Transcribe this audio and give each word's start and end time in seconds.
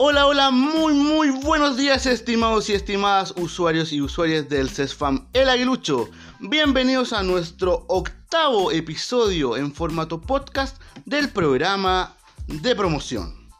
Hola, 0.00 0.26
hola, 0.26 0.52
muy, 0.52 0.94
muy 0.94 1.30
buenos 1.30 1.76
días, 1.76 2.06
estimados 2.06 2.70
y 2.70 2.72
estimadas 2.72 3.34
usuarios 3.36 3.92
y 3.92 4.00
usuarias 4.00 4.48
del 4.48 4.70
CESFAM 4.70 5.26
El 5.32 5.48
Aguilucho. 5.48 6.08
Bienvenidos 6.38 7.12
a 7.12 7.24
nuestro 7.24 7.84
octavo 7.88 8.70
episodio 8.70 9.56
en 9.56 9.74
formato 9.74 10.20
podcast 10.20 10.80
del 11.04 11.30
programa 11.30 12.14
de 12.46 12.76
promoción. 12.76 13.50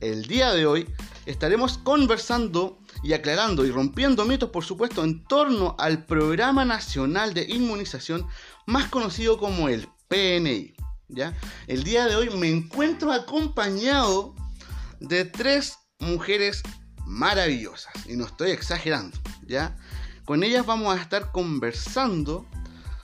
El 0.00 0.24
día 0.26 0.52
de 0.54 0.66
hoy 0.66 0.88
estaremos 1.24 1.78
conversando 1.78 2.80
y 3.04 3.12
aclarando 3.12 3.64
y 3.64 3.70
rompiendo 3.70 4.24
mitos, 4.24 4.50
por 4.50 4.64
supuesto, 4.64 5.04
en 5.04 5.22
torno 5.22 5.76
al 5.78 6.04
Programa 6.04 6.64
Nacional 6.64 7.32
de 7.32 7.44
Inmunización, 7.44 8.26
más 8.66 8.88
conocido 8.88 9.38
como 9.38 9.68
el 9.68 9.88
PNI. 10.08 10.74
¿ya? 11.06 11.32
El 11.68 11.84
día 11.84 12.06
de 12.06 12.16
hoy 12.16 12.30
me 12.30 12.48
encuentro 12.48 13.12
acompañado 13.12 14.34
de 15.00 15.24
tres 15.24 15.78
mujeres 15.98 16.62
maravillosas, 17.06 17.94
y 18.06 18.16
no 18.16 18.26
estoy 18.26 18.50
exagerando, 18.50 19.16
¿ya? 19.46 19.76
Con 20.24 20.42
ellas 20.42 20.66
vamos 20.66 20.96
a 20.96 21.00
estar 21.00 21.30
conversando 21.30 22.46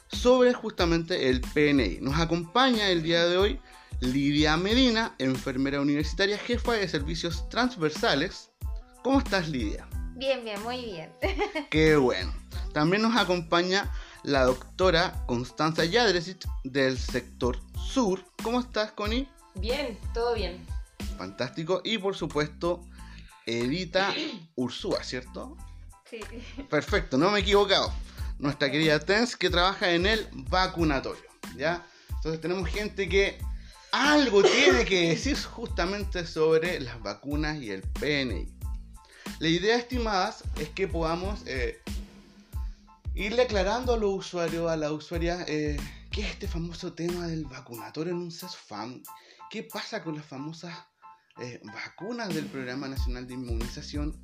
sobre 0.09 0.53
justamente 0.53 1.29
el 1.29 1.41
PNI. 1.41 1.99
Nos 2.01 2.19
acompaña 2.19 2.89
el 2.89 3.03
día 3.03 3.27
de 3.27 3.37
hoy 3.37 3.61
Lidia 4.01 4.57
Medina, 4.57 5.15
enfermera 5.19 5.81
universitaria, 5.81 6.37
jefa 6.37 6.73
de 6.73 6.89
servicios 6.89 7.49
transversales. 7.49 8.51
¿Cómo 9.05 9.21
estás, 9.21 9.49
Lidia? 9.49 9.87
Bien, 10.17 10.45
bien, 10.45 10.61
muy 10.63 10.85
bien. 10.85 11.13
Qué 11.71 11.97
bueno. 11.97 12.35
También 12.73 13.03
nos 13.03 13.17
acompaña 13.17 13.93
la 14.25 14.45
doctora 14.45 15.25
Constanza 15.27 15.85
Yadresic 15.85 16.45
del 16.65 16.99
sector 16.99 17.59
sur. 17.77 18.25
¿Cómo 18.43 18.61
estás, 18.61 18.93
Connie? 18.93 19.29
Bien, 19.55 19.99
todo 20.13 20.35
bien. 20.35 20.67
Fantástico. 21.17 21.81
Y 21.85 21.99
por 21.99 22.15
supuesto, 22.15 22.87
Edita 23.47 24.15
Ursúa, 24.55 25.03
¿cierto? 25.03 25.57
Sí. 26.09 26.21
Perfecto, 26.69 27.17
no 27.17 27.31
me 27.31 27.39
he 27.39 27.43
equivocado. 27.43 27.93
Nuestra 28.39 28.71
querida 28.71 28.99
Tens 28.99 29.37
que 29.37 29.51
trabaja 29.51 29.93
en 29.93 30.07
el 30.07 30.27
vacunatorio, 30.33 31.25
¿ya? 31.57 31.87
Entonces 32.09 32.41
tenemos 32.41 32.69
gente 32.69 33.09
que 33.09 33.39
algo 33.93 34.43
tiene 34.43 34.85
que 34.85 35.09
decir 35.11 35.37
justamente 35.37 36.27
sobre 36.27 36.81
las 36.81 37.01
vacunas 37.03 37.61
y 37.63 37.71
el 37.71 37.83
PNI. 37.83 38.49
La 39.39 39.49
idea, 39.49 39.77
estimadas, 39.77 40.45
es 40.61 40.69
que 40.71 40.87
podamos 40.87 41.41
eh, 41.47 41.81
irle 43.15 43.43
aclarando 43.43 43.95
a 43.95 43.97
los 43.97 44.11
usuarios, 44.15 44.71
a 44.71 44.77
la 44.77 44.93
usuaria, 44.93 45.45
eh, 45.49 45.79
qué 46.11 46.23
es 46.23 46.31
este 46.31 46.49
famoso 46.49 46.93
tema 46.93 47.27
del 47.27 47.45
vacunatorio 47.45 48.13
en 48.13 48.19
un 48.19 48.31
CESFAM. 48.31 49.03
¿Qué 49.51 49.63
pasa 49.63 50.03
con 50.03 50.17
las 50.17 50.25
famosas 50.25 50.77
eh, 51.41 51.61
vacunas 51.65 52.35
del 52.35 52.47
Programa 52.47 52.89
Nacional 52.89 53.27
de 53.27 53.35
Inmunización? 53.35 54.17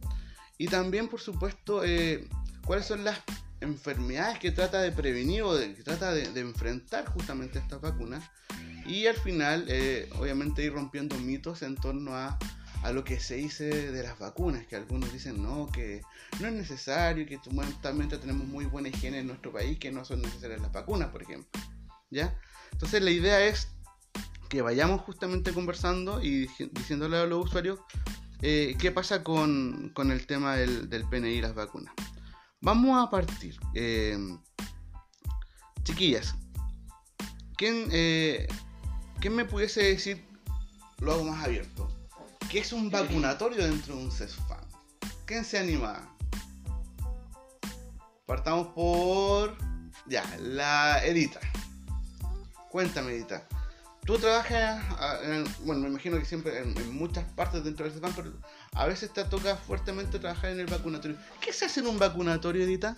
Y 0.58 0.66
también, 0.66 1.08
por 1.08 1.20
supuesto, 1.20 1.84
eh, 1.84 2.28
cuáles 2.64 2.86
son 2.86 3.04
las 3.04 3.20
enfermedades 3.60 4.38
que 4.38 4.50
trata 4.50 4.80
de 4.80 4.92
prevenir 4.92 5.42
o 5.42 5.54
de, 5.54 5.74
que 5.74 5.82
trata 5.82 6.12
de, 6.12 6.40
enfrentar 6.40 7.06
justamente 7.06 7.58
estas 7.58 7.80
vacunas. 7.80 8.24
Y 8.86 9.06
al 9.06 9.16
final, 9.16 9.66
eh, 9.68 10.08
obviamente, 10.18 10.64
ir 10.64 10.72
rompiendo 10.72 11.16
mitos 11.18 11.62
en 11.62 11.76
torno 11.76 12.14
a 12.14 12.38
a 12.82 12.92
lo 12.92 13.04
que 13.04 13.18
se 13.18 13.36
dice 13.36 13.90
de 13.90 14.02
las 14.02 14.18
vacunas, 14.18 14.66
que 14.66 14.76
algunos 14.76 15.12
dicen 15.12 15.42
no, 15.42 15.68
que 15.72 16.02
no 16.40 16.48
es 16.48 16.54
necesario, 16.54 17.26
que 17.26 17.40
también 17.82 18.08
tenemos 18.08 18.46
muy 18.46 18.66
buena 18.66 18.88
higiene 18.88 19.18
en 19.20 19.26
nuestro 19.26 19.52
país, 19.52 19.78
que 19.78 19.90
no 19.90 20.04
son 20.04 20.22
necesarias 20.22 20.60
las 20.60 20.72
vacunas, 20.72 21.08
por 21.08 21.22
ejemplo. 21.22 21.60
¿Ya? 22.10 22.38
Entonces 22.72 23.02
la 23.02 23.10
idea 23.10 23.44
es 23.44 23.68
que 24.48 24.62
vayamos 24.62 25.02
justamente 25.02 25.52
conversando 25.52 26.22
y 26.22 26.48
diciéndole 26.72 27.18
a 27.18 27.26
los 27.26 27.46
usuarios 27.46 27.80
eh, 28.40 28.76
qué 28.78 28.92
pasa 28.92 29.22
con, 29.22 29.90
con, 29.94 30.10
el 30.10 30.26
tema 30.26 30.56
del, 30.56 30.88
del, 30.88 31.04
PNI 31.08 31.28
y 31.30 31.40
las 31.40 31.54
vacunas. 31.54 31.92
Vamos 32.60 33.04
a 33.04 33.10
partir. 33.10 33.56
Eh, 33.74 34.16
chiquillas, 35.82 36.34
¿quién, 37.56 37.88
eh, 37.92 38.46
¿quién 39.20 39.34
me 39.34 39.44
pudiese 39.44 39.82
decir, 39.82 40.24
lo 41.00 41.12
hago 41.12 41.24
más 41.24 41.44
abierto, 41.44 41.88
¿Qué 42.50 42.60
es 42.60 42.72
un 42.72 42.90
vacunatorio 42.90 43.62
dentro 43.62 43.94
de 43.94 44.04
un 44.04 44.10
CESFAM? 44.10 44.64
¿Quién 45.26 45.44
se 45.44 45.58
anima? 45.58 46.16
Partamos 48.24 48.68
por. 48.68 49.54
Ya, 50.06 50.24
la 50.40 51.04
Edita. 51.04 51.40
Cuéntame, 52.70 53.12
Edita. 53.12 53.46
Tú 54.08 54.18
trabajas, 54.18 54.82
en, 55.22 55.44
bueno, 55.66 55.82
me 55.82 55.88
imagino 55.88 56.18
que 56.18 56.24
siempre 56.24 56.60
en, 56.60 56.74
en, 56.78 56.96
muchas 56.96 57.26
partes 57.32 57.62
dentro 57.62 57.84
del 57.84 57.92
CESFAM, 57.92 58.14
pero 58.16 58.32
a 58.72 58.86
veces 58.86 59.12
te 59.12 59.22
toca 59.24 59.54
fuertemente 59.54 60.18
trabajar 60.18 60.48
en 60.48 60.60
el 60.60 60.66
vacunatorio. 60.66 61.18
¿Qué 61.42 61.52
se 61.52 61.66
hace 61.66 61.80
en 61.80 61.88
un 61.88 61.98
vacunatorio, 61.98 62.64
Edita? 62.64 62.96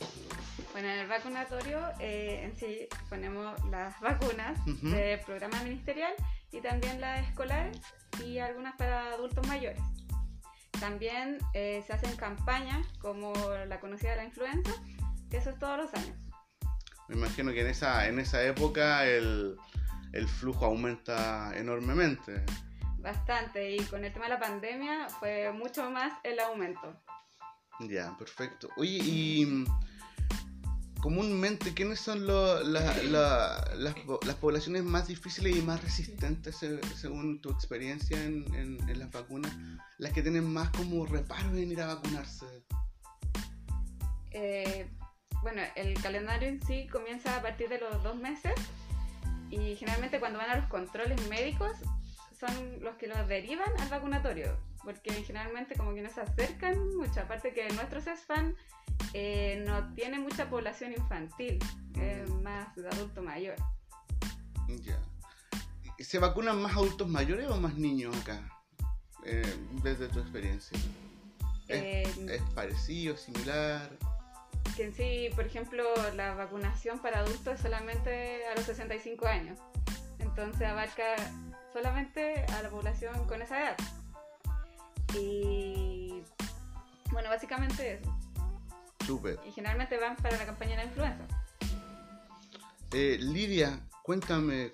Bueno, 0.71 0.89
en 0.89 1.01
el 1.01 1.09
vacunatorio 1.09 1.81
eh, 1.99 2.43
en 2.45 2.57
sí 2.57 2.87
ponemos 3.09 3.59
las 3.73 3.99
vacunas 4.01 4.57
uh 4.61 4.71
-huh. 4.71 4.91
del 4.93 5.19
programa 5.23 5.61
ministerial 5.65 6.13
y 6.53 6.61
también 6.61 7.01
las 7.01 7.27
escolares 7.27 7.77
y 8.25 8.39
algunas 8.39 8.77
para 8.77 9.13
adultos 9.15 9.45
mayores. 9.49 9.83
También 10.79 11.39
eh, 11.55 11.83
se 11.85 11.93
hacen 11.93 12.15
campañas 12.15 12.87
como 13.01 13.33
la 13.67 13.81
conocida 13.81 14.11
de 14.11 14.17
la 14.19 14.25
influenza, 14.27 14.71
que 15.29 15.39
eso 15.39 15.51
es 15.51 15.59
todos 15.59 15.77
los 15.77 15.93
años. 15.93 16.17
Me 17.09 17.17
imagino 17.17 17.51
que 17.51 17.63
en 17.63 17.67
esa, 17.67 18.07
en 18.07 18.21
esa 18.21 18.41
época 18.45 19.05
el, 19.07 19.57
el 20.13 20.29
flujo 20.29 20.65
aumenta 20.65 21.53
enormemente. 21.57 22.45
Bastante, 22.99 23.77
y 23.77 23.79
con 23.85 24.05
el 24.05 24.13
tema 24.13 24.27
de 24.27 24.33
la 24.33 24.41
pandemia 24.41 25.09
fue 25.09 25.53
mucho 25.53 25.91
más 25.91 26.13
el 26.23 26.39
aumento. 26.39 27.01
Ya, 27.81 28.15
perfecto. 28.19 28.69
Oye, 28.77 28.99
y 29.03 29.65
comúnmente, 31.01 31.73
¿quiénes 31.73 31.99
son 31.99 32.27
lo, 32.27 32.63
la, 32.63 32.95
la, 33.05 33.65
las, 33.75 33.95
las, 34.27 34.35
poblaciones 34.37 34.85
más 34.85 35.09
difíciles 35.09 35.57
y 35.57 35.63
más 35.63 35.83
resistentes 35.83 36.57
según 36.57 37.41
tu 37.41 37.51
experiencia 37.51 38.23
en, 38.23 38.45
en, 38.55 38.89
en, 38.89 38.99
las 38.99 39.11
vacunas? 39.11 39.57
Las 39.97 40.13
que 40.13 40.21
tienen 40.21 40.45
más 40.45 40.69
como 40.71 41.07
reparo 41.07 41.57
en 41.57 41.73
ir 41.73 41.81
a 41.81 41.95
vacunarse. 41.95 42.47
Eh, 44.33 44.91
bueno, 45.43 45.63
el 45.75 45.95
calendario 46.03 46.49
en 46.49 46.61
sí 46.67 46.87
comienza 46.89 47.37
a 47.37 47.43
partir 47.43 47.71
de 47.71 47.79
los 47.79 48.03
dos 48.03 48.17
meses 48.17 48.53
y 49.51 49.77
generalmente 49.77 50.21
cuando 50.21 50.39
van 50.39 50.51
a 50.51 50.57
los 50.57 50.67
controles 50.67 51.29
médicos 51.29 51.73
son 52.39 52.81
los 52.81 52.97
que 52.97 53.07
los 53.07 53.29
derivan 53.29 53.69
al 53.81 53.89
vacunatorio, 53.89 54.57
porque 54.83 55.13
generalmente 55.25 55.75
como 55.75 55.95
que 55.95 56.03
no 56.03 56.09
se 56.09 56.23
acercan 56.23 56.97
mucho, 56.97 57.21
aparte 57.21 57.53
que 57.53 57.69
nuestros 57.71 58.05
CESFAN 58.05 58.55
eh, 59.13 59.63
no 59.67 59.93
tiene 59.95 60.19
mucha 60.19 60.49
población 60.49 60.93
infantil, 60.93 61.59
es 62.01 62.31
más 62.31 62.75
de 62.77 62.89
adulto 62.89 63.23
mayor. 63.23 63.57
Ya. 64.69 64.99
¿Se 65.99 66.19
vacunan 66.19 66.63
más 66.63 66.73
adultos 66.73 67.09
mayores 67.09 67.47
o 67.49 67.61
más 67.61 67.75
niños 67.75 68.17
acá? 68.17 68.41
Eh, 69.27 69.55
desde 69.83 70.09
tu 70.09 70.21
experiencia. 70.21 70.79
¿Es, 71.69 71.83
Eh, 71.83 72.37
¿Es 72.37 72.43
parecido, 72.55 73.17
similar? 73.17 73.91
Que 74.77 74.85
en 74.85 74.95
sí, 74.95 75.29
por 75.35 75.47
ejemplo, 75.47 75.85
la 76.15 76.35
vacunación 76.35 77.01
para 77.01 77.21
adultos 77.21 77.55
es 77.55 77.61
solamente 77.61 78.47
a 78.47 78.55
los 78.55 78.65
65 78.65 79.27
años. 79.27 79.59
Entonces 80.19 80.63
abarca 80.69 81.17
solamente 81.73 82.45
a 82.53 82.63
la 82.63 82.71
población 82.71 83.27
con 83.27 83.43
esa 83.43 83.61
edad. 83.61 83.77
Y 85.15 86.23
bueno, 87.11 87.29
básicamente 87.29 87.95
eso. 87.95 88.17
Súper. 89.07 89.39
Y 89.47 89.53
generalmente 89.53 89.97
van 89.99 90.17
para 90.17 90.37
la 90.37 90.47
campaña 90.47 90.73
de 90.73 90.77
la 90.77 90.85
influenza. 90.85 91.25
Eh, 92.93 93.19
Lidia, 93.21 93.81
cuéntame 94.03 94.73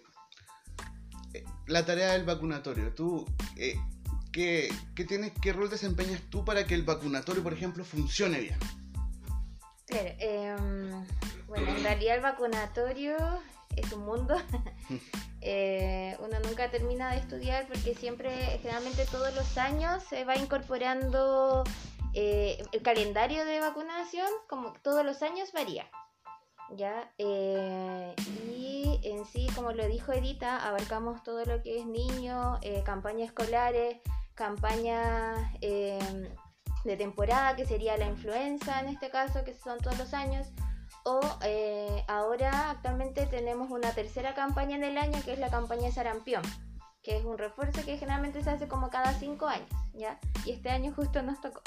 eh, 1.32 1.44
la 1.67 1.85
tarea 1.85 2.12
del 2.12 2.25
vacunatorio. 2.25 2.93
Tú, 2.94 3.25
eh, 3.56 3.79
¿qué, 4.32 4.69
qué, 4.94 5.05
tienes, 5.05 5.32
¿qué 5.41 5.53
rol 5.53 5.71
desempeñas 5.71 6.21
tú 6.31 6.44
para 6.44 6.67
que 6.67 6.75
el 6.75 6.82
vacunatorio, 6.82 7.43
por 7.43 7.53
ejemplo, 7.53 7.85
funcione 7.85 8.41
bien? 8.41 8.59
Eh, 10.19 10.57
bueno, 11.47 11.69
en 11.69 11.83
realidad 11.83 12.17
el 12.17 12.23
vacunatorio 12.23 13.17
es 13.77 13.93
un 13.93 14.05
mundo. 14.05 14.37
eh, 15.41 16.17
uno 16.21 16.39
nunca 16.41 16.71
termina 16.71 17.11
de 17.13 17.19
estudiar 17.19 17.67
porque 17.67 17.95
siempre, 17.95 18.59
generalmente 18.63 19.07
todos 19.07 19.35
los 19.35 19.57
años 19.59 20.03
se 20.03 20.25
va 20.25 20.37
incorporando 20.37 21.65
eh, 22.15 22.63
el 22.73 22.83
calendario 22.83 23.45
de 23.45 23.61
vacunación, 23.61 24.29
como 24.49 24.73
todos 24.83 25.05
los 25.05 25.23
años 25.23 25.53
varía. 25.53 25.87
¿ya? 26.71 27.11
Eh, 27.19 28.15
y 28.49 29.01
en 29.03 29.25
sí, 29.27 29.47
como 29.55 29.73
lo 29.73 29.87
dijo 29.87 30.13
Edita, 30.13 30.67
abarcamos 30.67 31.23
todo 31.23 31.45
lo 31.45 31.63
que 31.63 31.79
es 31.79 31.87
niños, 31.87 32.59
eh, 32.63 32.83
campañas 32.85 33.29
escolares, 33.29 33.99
campañas 34.35 35.39
eh, 35.61 35.99
de 36.87 36.97
temporada, 36.97 37.56
que 37.56 37.67
sería 37.67 37.97
la 37.97 38.06
influenza 38.06 38.81
en 38.81 38.88
este 38.88 39.11
caso, 39.11 39.44
que 39.44 39.55
son 39.55 39.79
todos 39.79 39.99
los 39.99 40.15
años. 40.15 40.49
O 41.05 41.21
eh, 41.43 42.05
ahora 42.09 42.71
actualmente 42.71 43.27
tenemos 43.27 43.71
una 43.71 43.93
tercera 43.93 44.35
campaña 44.35 44.77
en 44.77 44.85
el 44.85 44.99
año, 44.99 45.21
que 45.25 45.33
es 45.33 45.38
la 45.38 45.50
campaña 45.50 45.91
sarampión, 45.93 46.43
que 47.03 47.17
es 47.17 47.25
un 47.25 47.38
refuerzo 47.38 47.85
que 47.85 47.99
generalmente 47.99 48.43
se 48.43 48.50
hace 48.50 48.67
como 48.67 48.91
cada 48.91 49.12
cinco 49.15 49.47
años, 49.47 49.69
¿ya? 49.94 50.19
Y 50.44 50.53
este 50.53 50.71
año 50.71 50.93
justo 50.94 51.23
nos 51.23 51.41
tocó. 51.41 51.62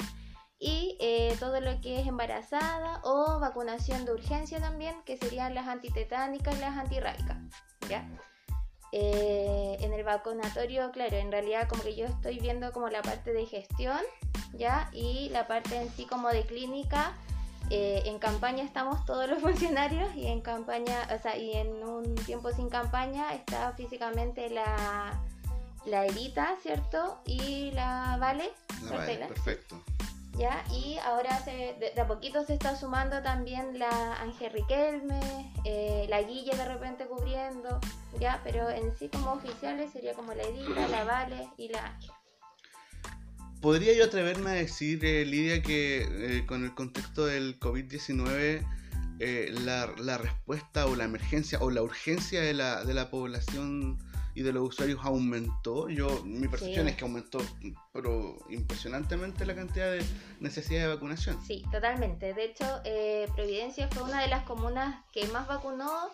Y 0.58 0.98
eh, 1.00 1.34
todo 1.40 1.58
lo 1.60 1.80
que 1.80 2.00
es 2.00 2.06
embarazada 2.06 3.00
o 3.02 3.40
vacunación 3.40 4.04
de 4.04 4.12
urgencia 4.12 4.60
también, 4.60 4.94
que 5.06 5.16
serían 5.16 5.54
las 5.54 5.68
antitetánicas 5.68 6.54
y 6.56 6.60
las 6.60 6.76
antirrábicas, 6.76 7.38
¿ya? 7.88 8.06
Eh, 8.92 9.76
en 9.80 9.92
el 9.92 10.02
vacunatorio, 10.02 10.90
claro, 10.90 11.16
en 11.16 11.30
realidad 11.30 11.68
como 11.68 11.82
que 11.82 11.94
yo 11.94 12.06
estoy 12.06 12.40
viendo 12.40 12.72
como 12.72 12.88
la 12.88 13.02
parte 13.02 13.32
de 13.32 13.46
gestión, 13.46 14.00
¿ya? 14.52 14.90
Y 14.92 15.28
la 15.28 15.46
parte 15.46 15.76
en 15.76 15.90
sí 15.90 16.06
como 16.06 16.28
de 16.28 16.44
clínica. 16.44 17.14
Eh, 17.72 18.02
en 18.06 18.18
campaña 18.18 18.64
estamos 18.64 19.04
todos 19.04 19.28
los 19.28 19.38
funcionarios 19.42 20.12
y 20.16 20.26
en 20.26 20.40
campaña, 20.40 21.06
o 21.14 21.22
sea, 21.22 21.36
y 21.36 21.52
en 21.52 21.84
un 21.84 22.16
tiempo 22.16 22.50
sin 22.50 22.68
campaña 22.68 23.32
está 23.32 23.72
físicamente 23.74 24.50
la, 24.50 25.20
la 25.86 26.06
Evita, 26.06 26.56
¿cierto? 26.62 27.20
Y 27.26 27.70
la 27.70 28.16
Vale. 28.18 28.50
La 28.90 28.96
vale, 28.96 29.26
perfecto. 29.28 29.80
¿Ya? 30.38 30.64
Y 30.70 30.96
ahora 30.98 31.38
se, 31.44 31.76
de, 31.78 32.00
a 32.00 32.06
poquito 32.06 32.44
se 32.44 32.54
está 32.54 32.74
sumando 32.76 33.20
también 33.22 33.78
la 33.78 34.14
Ángel 34.20 34.52
Riquelme, 34.52 35.52
eh, 35.64 36.06
la 36.08 36.22
Guille 36.22 36.56
de 36.56 36.64
repente 36.64 37.06
cubriendo, 37.06 37.80
¿ya? 38.18 38.40
Pero 38.44 38.70
en 38.70 38.96
sí 38.96 39.08
como 39.08 39.32
oficiales 39.32 39.92
sería 39.92 40.14
como 40.14 40.32
la 40.32 40.42
Edita, 40.44 40.88
la 40.88 41.04
Vale 41.28 41.48
y 41.58 41.68
la 41.68 41.84
Ángel. 41.84 42.12
¿Podría 43.60 43.92
yo 43.92 44.04
atreverme 44.04 44.50
a 44.50 44.54
decir, 44.54 45.04
eh, 45.04 45.26
Lidia, 45.26 45.62
que 45.62 46.38
eh, 46.38 46.46
con 46.46 46.64
el 46.64 46.74
contexto 46.74 47.26
del 47.26 47.60
COVID-19 47.60 48.64
eh, 49.22 49.52
la, 49.52 49.92
la, 49.98 50.16
respuesta 50.16 50.86
o 50.86 50.96
la 50.96 51.04
emergencia 51.04 51.58
o 51.60 51.70
la 51.70 51.82
urgencia 51.82 52.40
de 52.40 52.54
la, 52.54 52.84
de 52.84 52.94
la 52.94 53.10
población 53.10 53.98
y 54.34 54.42
de 54.42 54.52
los 54.52 54.68
usuarios 54.68 55.00
aumentó? 55.02 55.88
Yo, 55.88 56.22
mi 56.24 56.48
percepción 56.48 56.86
Sí. 56.86 56.90
es 56.92 56.96
que 56.96 57.04
aumentó, 57.04 57.38
pero 57.92 58.36
impresionantemente 58.48 59.44
la 59.46 59.54
cantidad 59.54 59.90
de 59.90 60.04
necesidad 60.40 60.82
de 60.82 60.94
vacunación. 60.94 61.40
Sí, 61.46 61.64
totalmente. 61.72 62.32
De 62.34 62.44
hecho, 62.44 62.64
eh, 62.84 63.28
Providencia 63.34 63.88
fue 63.88 64.02
una 64.04 64.20
de 64.22 64.28
las 64.28 64.44
comunas 64.44 65.04
que 65.12 65.26
más 65.28 65.46
vacunó 65.46 66.08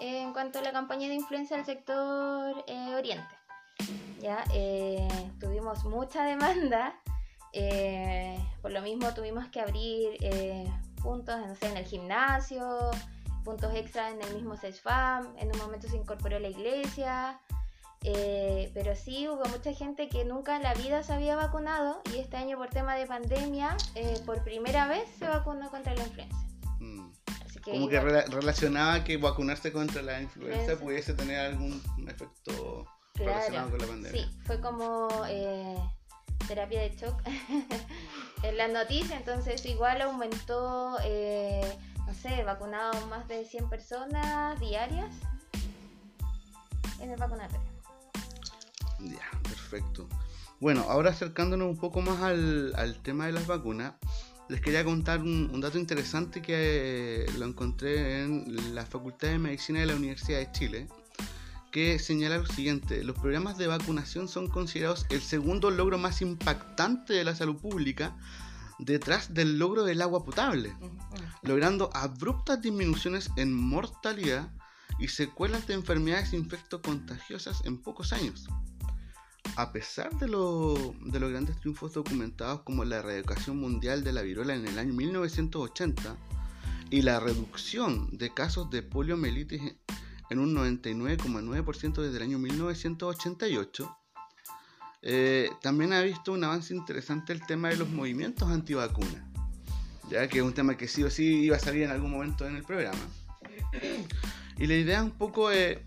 eh, 0.00 0.22
en 0.22 0.32
cuanto 0.32 0.58
a 0.58 0.62
la 0.62 0.72
campaña 0.72 1.08
de 1.08 1.14
influencia 1.14 1.56
del 1.56 1.66
sector 1.66 2.64
eh, 2.66 2.94
oriente. 2.94 3.34
Ya 4.20 4.42
eh, 4.54 5.06
tuvimos 5.38 5.84
mucha 5.84 6.24
demanda, 6.24 6.94
eh, 7.52 8.36
por 8.62 8.70
lo 8.72 8.80
mismo 8.82 9.12
tuvimos 9.14 9.46
que 9.48 9.60
abrir 9.60 10.16
eh, 10.20 10.66
puntos, 11.02 11.38
no 11.46 11.54
sé, 11.54 11.66
en 11.68 11.76
el 11.76 11.84
gimnasio, 11.84 12.90
puntos 13.44 13.72
extra 13.74 14.10
en 14.10 14.20
el 14.22 14.34
mismo 14.34 14.56
CESFAM, 14.56 15.36
en 15.38 15.52
un 15.52 15.58
momento 15.58 15.86
se 15.88 15.96
incorporó 15.96 16.38
la 16.38 16.48
iglesia, 16.48 17.38
eh, 18.08 18.70
pero 18.72 18.94
sí 18.94 19.26
hubo 19.26 19.44
mucha 19.46 19.72
gente 19.72 20.08
que 20.08 20.24
nunca 20.24 20.54
en 20.54 20.62
la 20.62 20.74
vida 20.74 21.02
se 21.02 21.12
había 21.12 21.34
vacunado 21.34 22.00
y 22.14 22.18
este 22.18 22.36
año 22.36 22.56
por 22.56 22.70
tema 22.70 22.94
de 22.94 23.04
pandemia, 23.04 23.76
eh, 23.96 24.20
por 24.24 24.44
primera 24.44 24.86
vez 24.86 25.08
se 25.18 25.26
vacunó 25.26 25.68
contra 25.70 25.92
la 25.92 26.04
influenza. 26.04 26.36
Mm. 26.78 27.10
Así 27.44 27.58
que 27.58 27.72
Como 27.72 27.88
que 27.88 27.98
relacionaba 27.98 29.02
que 29.02 29.16
vacunarse 29.16 29.72
contra 29.72 30.02
la 30.02 30.20
influenza 30.20 30.56
Influenza. 30.56 30.84
pudiese 30.84 31.14
tener 31.14 31.40
algún 31.40 31.82
efecto 32.06 32.86
relacionado 33.14 33.70
con 33.70 33.80
la 33.80 33.86
pandemia. 33.88 34.22
Sí, 34.22 34.38
fue 34.44 34.60
como 34.60 35.08
eh, 35.28 35.76
terapia 36.46 36.82
de 36.82 36.96
shock 36.96 37.20
en 38.44 38.56
las 38.56 38.70
noticias, 38.70 39.18
entonces 39.18 39.66
igual 39.66 40.00
aumentó, 40.00 40.96
eh, 41.02 41.76
no 42.06 42.14
sé, 42.14 42.44
vacunados 42.44 43.04
más 43.08 43.26
de 43.26 43.44
100 43.44 43.68
personas 43.68 44.60
diarias 44.60 45.10
en 47.00 47.10
el 47.10 47.18
vacunatorio. 47.18 47.75
Ya, 49.00 49.40
perfecto. 49.42 50.08
Bueno, 50.60 50.86
ahora 50.88 51.10
acercándonos 51.10 51.68
un 51.68 51.76
poco 51.76 52.00
más 52.00 52.22
al, 52.22 52.74
al 52.76 53.02
tema 53.02 53.26
de 53.26 53.32
las 53.32 53.46
vacunas, 53.46 53.94
les 54.48 54.60
quería 54.60 54.84
contar 54.84 55.20
un, 55.20 55.50
un 55.52 55.60
dato 55.60 55.78
interesante 55.78 56.40
que 56.40 57.24
eh, 57.24 57.26
lo 57.38 57.46
encontré 57.46 58.22
en 58.22 58.74
la 58.74 58.86
Facultad 58.86 59.28
de 59.28 59.38
Medicina 59.38 59.80
de 59.80 59.86
la 59.86 59.96
Universidad 59.96 60.38
de 60.38 60.52
Chile, 60.52 60.88
que 61.72 61.98
señala 61.98 62.38
lo 62.38 62.46
siguiente, 62.46 63.04
los 63.04 63.18
programas 63.18 63.58
de 63.58 63.66
vacunación 63.66 64.28
son 64.28 64.48
considerados 64.48 65.04
el 65.10 65.20
segundo 65.20 65.70
logro 65.70 65.98
más 65.98 66.22
impactante 66.22 67.12
de 67.12 67.24
la 67.24 67.34
salud 67.34 67.56
pública 67.56 68.16
detrás 68.78 69.34
del 69.34 69.58
logro 69.58 69.84
del 69.84 70.00
agua 70.00 70.24
potable 70.24 70.74
logrando 71.46 71.90
abruptas 71.94 72.60
disminuciones 72.60 73.30
en 73.36 73.52
mortalidad 73.52 74.50
y 74.98 75.08
secuelas 75.08 75.66
de 75.66 75.74
enfermedades 75.74 76.32
infectocontagiosas 76.32 77.64
en 77.64 77.80
pocos 77.82 78.12
años. 78.12 78.48
A 79.54 79.72
pesar 79.72 80.10
de, 80.18 80.28
lo- 80.28 80.94
de 81.00 81.20
los 81.20 81.30
grandes 81.30 81.56
triunfos 81.60 81.92
documentados 81.94 82.62
como 82.62 82.84
la 82.84 82.96
erradicación 82.96 83.56
mundial 83.58 84.02
de 84.04 84.12
la 84.12 84.22
viruela 84.22 84.54
en 84.54 84.66
el 84.66 84.78
año 84.78 84.92
1980 84.92 86.16
y 86.90 87.02
la 87.02 87.20
reducción 87.20 88.08
de 88.16 88.34
casos 88.34 88.70
de 88.70 88.82
poliomielitis 88.82 89.62
en 90.30 90.38
un 90.40 90.54
99,9% 90.54 92.02
desde 92.02 92.16
el 92.16 92.22
año 92.24 92.38
1988, 92.38 93.96
eh, 95.02 95.50
también 95.62 95.92
ha 95.92 96.00
visto 96.02 96.32
un 96.32 96.42
avance 96.44 96.74
interesante 96.74 97.32
el 97.32 97.44
tema 97.46 97.68
de 97.68 97.76
los 97.76 97.88
movimientos 97.88 98.48
antivacunas 98.50 99.22
ya 100.10 100.28
que 100.28 100.38
es 100.38 100.44
un 100.44 100.52
tema 100.54 100.76
que 100.76 100.86
sí 100.86 101.02
o 101.02 101.10
sí 101.10 101.24
iba 101.44 101.56
a 101.56 101.60
salir 101.60 101.82
en 101.82 101.90
algún 101.90 102.12
momento 102.12 102.46
en 102.46 102.54
el 102.54 102.62
programa. 102.62 103.00
Y 104.56 104.68
la 104.68 104.74
idea 104.76 105.02
un 105.02 105.10
poco 105.10 105.50
eh, 105.50 105.84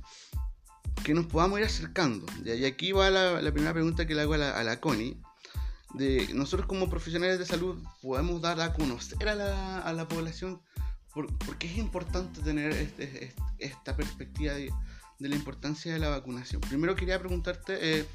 que 1.09 1.15
nos 1.15 1.25
podamos 1.25 1.57
ir 1.57 1.65
acercando. 1.65 2.27
Y 2.45 2.65
aquí 2.65 2.91
va 2.91 3.09
la, 3.09 3.51
primera 3.51 3.73
pregunta 3.73 4.05
que 4.05 4.13
le 4.13 4.21
hago 4.21 4.35
a 4.35 4.37
la, 4.37 4.59
a 4.59 4.79
Connie. 4.79 5.19
De 5.95 6.31
nosotros 6.35 6.67
como 6.67 6.87
profesionales 6.87 7.39
de 7.39 7.47
salud 7.47 7.83
podemos 7.99 8.39
dar 8.43 8.61
a 8.61 8.73
conocer 8.73 9.27
a 9.27 9.33
la, 9.91 10.07
población 10.07 10.61
por, 11.11 11.35
porque 11.39 11.65
es 11.65 11.79
importante 11.79 12.43
tener 12.43 12.73
este- 12.73 13.25
este- 13.25 13.41
esta 13.57 13.95
perspectiva 13.95 14.53
de, 14.53 14.71
la 15.17 15.35
importancia 15.35 15.91
de 15.91 15.97
la 15.97 16.09
vacunación. 16.09 16.61
Primero 16.61 16.95
quería 16.95 17.17
preguntarte, 17.17 17.79
eh, 17.81 18.05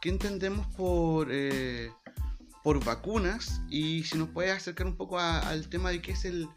¿qué 0.00 0.08
entendemos 0.08 0.64
por, 0.76 1.26
eh, 1.32 1.90
vacunas? 2.84 3.62
Y 3.68 4.04
si 4.04 4.16
nos 4.16 4.28
puedes 4.28 4.52
acercar 4.56 4.86
un 4.86 4.96
poco 4.96 5.18
al 5.18 5.68
tema 5.68 5.90
de 5.90 6.00
qué 6.00 6.12
es 6.12 6.24
el 6.24 6.48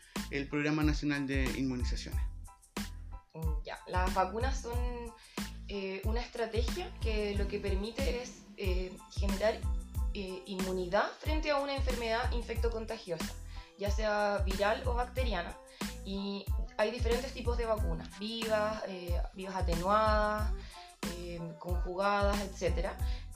Programa 0.47 0.83
Nacional 0.83 1.25
de 1.25 1.45
Inmunizaciones. 1.57 2.28
Mm, 3.41 3.63
Ya, 3.63 3.80
las 3.88 4.13
vacunas 4.13 4.61
son 4.61 5.13
eh, 5.68 6.02
una 6.06 6.19
estrategia 6.19 6.92
que 6.99 7.35
lo 7.35 7.47
que 7.47 7.59
permite 7.59 8.23
es 8.23 8.42
eh, 8.57 8.92
generar 9.11 9.59
eh, 10.16 10.42
inmunidad 10.47 11.07
frente 11.19 11.52
a 11.52 11.57
una 11.59 11.75
enfermedad 11.75 12.31
infectocontagiosa, 12.31 13.31
ya 13.78 13.92
sea 13.92 14.40
viral 14.45 14.81
o 14.87 14.95
bacteriana. 14.95 15.56
Y 16.06 16.44
hay 16.78 16.90
diferentes 16.90 17.33
tipos 17.33 17.57
de 17.57 17.66
vacunas, 17.66 18.07
vivas, 18.18 18.81
vivas 19.35 19.56
atenuadas, 19.56 20.52
conjugadas, 21.59 22.40
etc. 22.42 22.90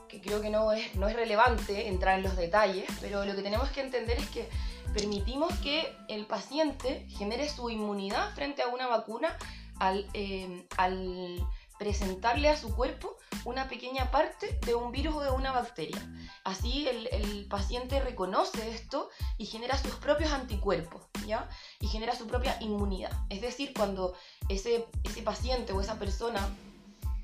Que 0.08 0.20
creo 0.22 0.42
que 0.42 0.50
no 0.50 0.72
es, 0.72 0.96
no 0.96 1.08
es 1.08 1.16
relevante 1.16 1.88
entrar 1.88 2.18
en 2.18 2.24
los 2.24 2.36
detalles, 2.36 2.86
pero 3.00 3.26
lo 3.26 3.36
que 3.36 3.44
tenemos 3.44 3.70
que 3.70 3.82
entender 3.82 4.18
es 4.18 4.28
que 4.30 4.50
permitimos 4.94 5.54
que 5.60 5.96
el 6.08 6.26
paciente 6.26 7.06
genere 7.10 7.48
su 7.48 7.70
inmunidad 7.70 8.34
frente 8.34 8.64
a 8.64 8.68
una 8.70 8.88
vacuna 8.88 9.38
al, 9.84 10.08
eh, 10.14 10.66
al 10.78 11.46
presentarle 11.78 12.48
a 12.48 12.56
su 12.56 12.74
cuerpo 12.74 13.18
una 13.44 13.68
pequeña 13.68 14.12
parte 14.12 14.58
de 14.66 14.76
un 14.76 14.94
virus 14.94 15.16
o 15.16 15.22
de 15.22 15.32
una 15.32 15.52
bacteria. 15.52 16.02
Así 16.46 16.88
el, 16.88 17.08
el 17.12 17.46
paciente 17.48 18.00
reconoce 18.00 18.70
esto 18.70 19.10
y 19.38 19.46
genera 19.46 19.78
sus 19.78 19.96
propios 19.96 20.32
anticuerpos, 20.32 21.02
¿ya? 21.28 21.50
Y 21.82 21.88
genera 21.88 22.16
su 22.16 22.28
propia 22.28 22.56
inmunidad. 22.62 23.12
Es 23.30 23.42
decir, 23.42 23.74
cuando 23.76 24.16
ese, 24.48 24.88
ese 25.04 25.22
paciente 25.22 25.74
o 25.74 25.82
esa 25.82 26.00
persona 26.00 26.40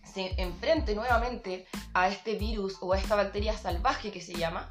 se 0.04 0.42
enfrente 0.42 0.96
nuevamente 0.96 1.68
a 1.94 2.10
este 2.10 2.36
virus 2.36 2.78
o 2.82 2.92
a 2.92 2.98
esta 2.98 3.16
bacteria 3.16 3.58
salvaje 3.58 4.12
que 4.12 4.22
se 4.22 4.34
llama, 4.34 4.70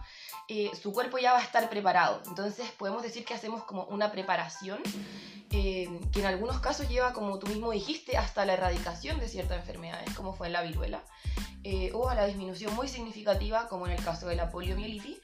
eh, 0.49 0.71
su 0.81 0.93
cuerpo 0.93 1.19
ya 1.19 1.33
va 1.33 1.39
a 1.39 1.43
estar 1.43 1.69
preparado. 1.69 2.23
Entonces 2.27 2.71
podemos 2.73 3.03
decir 3.03 3.25
que 3.25 3.35
hacemos 3.35 3.65
como 3.65 3.85
una 3.85 4.11
preparación 4.11 4.79
eh, 5.51 5.89
que 6.13 6.21
en 6.21 6.27
algunos 6.27 6.61
casos 6.61 6.89
lleva, 6.89 7.13
como 7.13 7.39
tú 7.39 7.47
mismo 7.47 7.71
dijiste, 7.71 8.17
hasta 8.17 8.45
la 8.45 8.55
erradicación 8.55 9.21
de 9.21 9.29
ciertas 9.29 9.59
enfermedades, 9.59 10.15
como 10.15 10.35
fue 10.35 10.49
la 10.51 10.63
viruela, 10.63 11.03
eh, 11.65 11.91
o 11.95 12.09
a 12.09 12.15
la 12.15 12.27
disminución 12.27 12.75
muy 12.75 12.89
significativa, 12.89 13.69
como 13.69 13.87
en 13.87 13.93
el 13.93 14.05
caso 14.05 14.27
de 14.27 14.37
la 14.37 14.51
poliomielitis, 14.51 15.19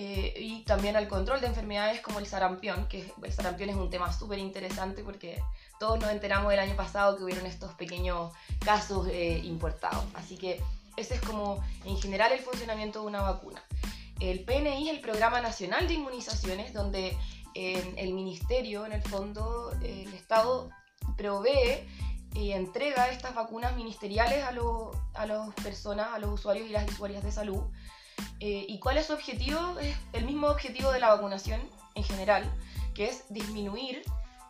y 0.00 0.62
también 0.62 0.94
al 0.94 1.08
control 1.08 1.40
de 1.40 1.48
enfermedades 1.48 2.00
como 2.00 2.20
el 2.20 2.26
sarampión, 2.26 2.86
que 2.86 3.12
el 3.20 3.32
sarampión 3.32 3.70
es 3.70 3.74
un 3.74 3.90
tema 3.90 4.12
súper 4.12 4.38
interesante 4.38 5.02
porque 5.02 5.42
todos 5.78 5.98
nos 5.98 6.10
enteramos 6.10 6.52
el 6.52 6.58
año 6.58 6.76
pasado 6.76 7.16
que 7.16 7.24
hubieron 7.24 7.46
estos 7.46 7.72
pequeños 7.74 8.32
casos 8.64 9.08
eh, 9.08 9.40
importados. 9.44 10.04
Así 10.14 10.36
que 10.36 10.62
ese 10.96 11.14
es 11.14 11.20
como 11.20 11.64
en 11.84 11.96
general 11.98 12.32
el 12.32 12.40
funcionamiento 12.40 13.00
de 13.00 13.06
una 13.06 13.22
vacuna. 13.22 13.62
El 14.20 14.44
PNI 14.44 14.88
es 14.88 14.94
el 14.96 15.00
Programa 15.00 15.40
Nacional 15.40 15.86
de 15.88 15.94
Inmunizaciones, 15.94 16.72
donde 16.72 17.16
eh, 17.54 17.94
el 17.96 18.12
Ministerio, 18.14 18.84
en 18.86 18.92
el 18.92 19.02
fondo, 19.02 19.72
eh, 19.82 20.04
el 20.06 20.14
Estado 20.14 20.70
provee 21.16 21.86
y 22.34 22.52
entrega 22.52 23.08
estas 23.10 23.34
vacunas 23.34 23.74
ministeriales 23.76 24.44
a, 24.44 24.52
lo- 24.52 24.92
a 25.14 25.26
las 25.26 25.52
personas, 25.54 26.08
a 26.12 26.18
los 26.18 26.30
usuarios 26.30 26.68
y 26.68 26.70
las 26.72 26.88
usuarias 26.90 27.22
de 27.24 27.32
salud. 27.32 27.62
Eh, 28.40 28.66
¿Y 28.68 28.78
cuál 28.80 28.98
es 28.98 29.06
su 29.06 29.12
objetivo? 29.12 29.78
Es 29.80 29.96
el 30.12 30.24
mismo 30.24 30.48
objetivo 30.48 30.90
de 30.92 31.00
la 31.00 31.08
vacunación 31.08 31.60
en 31.94 32.04
general, 32.04 32.44
que 32.94 33.06
es 33.08 33.24
disminuir 33.30 34.02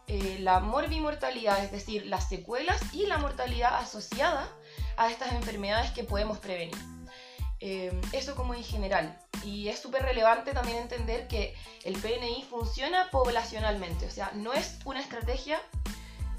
eh, 0.06 0.38
la 0.40 0.60
morbimortalidad, 0.60 1.62
es 1.62 1.70
decir, 1.70 2.06
las 2.06 2.28
secuelas 2.28 2.80
y 2.94 3.06
la 3.06 3.18
mortalidad 3.18 3.74
asociada 3.76 4.48
a 4.96 5.10
estas 5.10 5.32
enfermedades 5.32 5.90
que 5.90 6.02
podemos 6.04 6.38
prevenir. 6.38 6.76
Eh, 7.60 7.92
eso 8.12 8.36
como 8.36 8.54
en 8.54 8.62
general. 8.62 9.18
Y 9.44 9.68
es 9.68 9.80
súper 9.80 10.02
relevante 10.02 10.52
también 10.52 10.78
entender 10.78 11.26
que 11.26 11.54
el 11.84 11.94
PNI 11.98 12.44
funciona 12.48 13.10
poblacionalmente, 13.10 14.06
o 14.06 14.10
sea, 14.10 14.30
no 14.34 14.52
es 14.52 14.78
una 14.84 15.00
estrategia, 15.00 15.60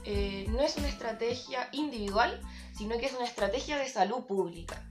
eh, 0.05 0.45
no 0.49 0.61
es 0.61 0.77
una 0.77 0.87
estrategia 0.87 1.69
individual, 1.73 2.41
sino 2.73 2.97
que 2.97 3.05
es 3.05 3.13
una 3.13 3.25
estrategia 3.25 3.77
de 3.77 3.89
salud 3.89 4.25
pública, 4.25 4.81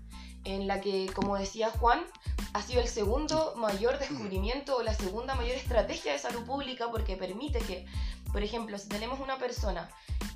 en 0.45 0.67
la 0.67 0.81
que, 0.81 1.07
como 1.15 1.37
decía 1.37 1.71
Juan, 1.71 2.05
ha 2.53 2.63
sido 2.63 2.81
el 2.81 2.89
segundo 2.89 3.55
mayor 3.57 3.99
descubrimiento 3.99 4.77
o 4.77 4.83
la 4.83 4.95
segunda 4.95 5.35
mayor 5.35 5.57
estrategia 5.57 6.13
de 6.13 6.19
salud 6.19 6.45
pública 6.45 6.91
porque 6.91 7.17
permite 7.17 7.59
que, 7.61 7.87
por 8.33 8.43
ejemplo, 8.43 8.79
si 8.79 8.89
tenemos 8.89 9.21
una 9.21 9.39
persona 9.39 9.91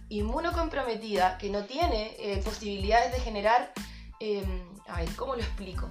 inmunocomprometida 0.08 1.38
que 1.38 1.50
no 1.50 1.64
tiene 1.64 2.16
eh, 2.18 2.40
posibilidades 2.44 3.12
de 3.12 3.20
generar, 3.20 3.72
eh, 4.22 4.44
a 4.86 5.00
ver, 5.00 5.14
¿cómo 5.16 5.34
lo 5.34 5.42
explico? 5.42 5.88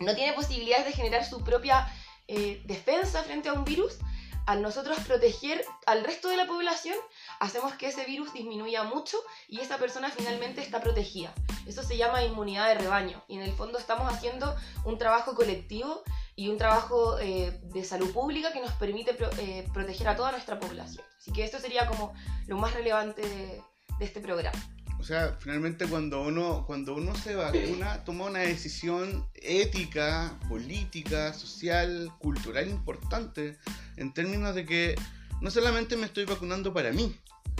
No 0.00 0.14
tiene 0.14 0.32
posibilidades 0.32 0.86
de 0.86 0.92
generar 0.92 1.26
su 1.26 1.44
propia 1.44 1.86
eh, 2.26 2.62
defensa 2.64 3.22
frente 3.22 3.50
a 3.50 3.52
un 3.52 3.64
virus, 3.64 3.98
al 4.46 4.62
nosotros 4.62 4.98
proteger 5.00 5.62
al 5.84 6.02
resto 6.02 6.28
de 6.28 6.38
la 6.38 6.46
población, 6.46 6.96
hacemos 7.38 7.74
que 7.74 7.88
ese 7.88 8.04
virus 8.06 8.32
disminuya 8.32 8.82
mucho 8.84 9.18
y 9.46 9.60
esa 9.60 9.76
persona 9.76 10.10
finalmente 10.10 10.62
está 10.62 10.80
protegida. 10.80 11.34
Eso 11.66 11.82
se 11.82 11.98
llama 11.98 12.24
inmunidad 12.24 12.68
de 12.68 12.76
rebaño 12.76 13.22
y 13.28 13.36
en 13.36 13.42
el 13.42 13.52
fondo 13.52 13.78
estamos 13.78 14.10
haciendo 14.10 14.56
un 14.84 14.96
trabajo 14.96 15.34
colectivo 15.34 16.02
y 16.34 16.48
un 16.48 16.56
trabajo 16.56 17.18
eh, 17.18 17.60
de 17.62 17.84
salud 17.84 18.10
pública 18.12 18.52
que 18.52 18.60
nos 18.60 18.72
permite 18.72 19.14
eh, 19.38 19.68
proteger 19.74 20.08
a 20.08 20.16
toda 20.16 20.32
nuestra 20.32 20.58
población. 20.58 21.04
Así 21.18 21.30
que 21.30 21.44
esto 21.44 21.58
sería 21.58 21.86
como 21.86 22.14
lo 22.46 22.56
más 22.56 22.72
relevante 22.72 23.20
de, 23.20 23.62
de 24.00 24.06
este 24.06 24.20
programa. 24.20 24.58
O 24.98 25.04
sea, 25.04 25.36
finalmente 25.38 25.86
cuando 25.86 26.22
uno, 26.22 26.64
cuando 26.66 26.94
uno 26.94 27.14
se 27.14 27.34
vacuna, 27.34 28.04
toma 28.04 28.26
una 28.26 28.40
decisión 28.40 29.26
ética, 29.34 30.36
política, 30.48 31.32
social, 31.32 32.12
cultural 32.18 32.68
importante, 32.68 33.56
en 33.96 34.12
términos 34.12 34.54
de 34.54 34.66
que 34.66 34.94
no 35.40 35.50
solamente 35.50 35.96
me 35.96 36.06
estoy 36.06 36.24
vacunando 36.24 36.74
para 36.74 36.92
mí, 36.92 37.14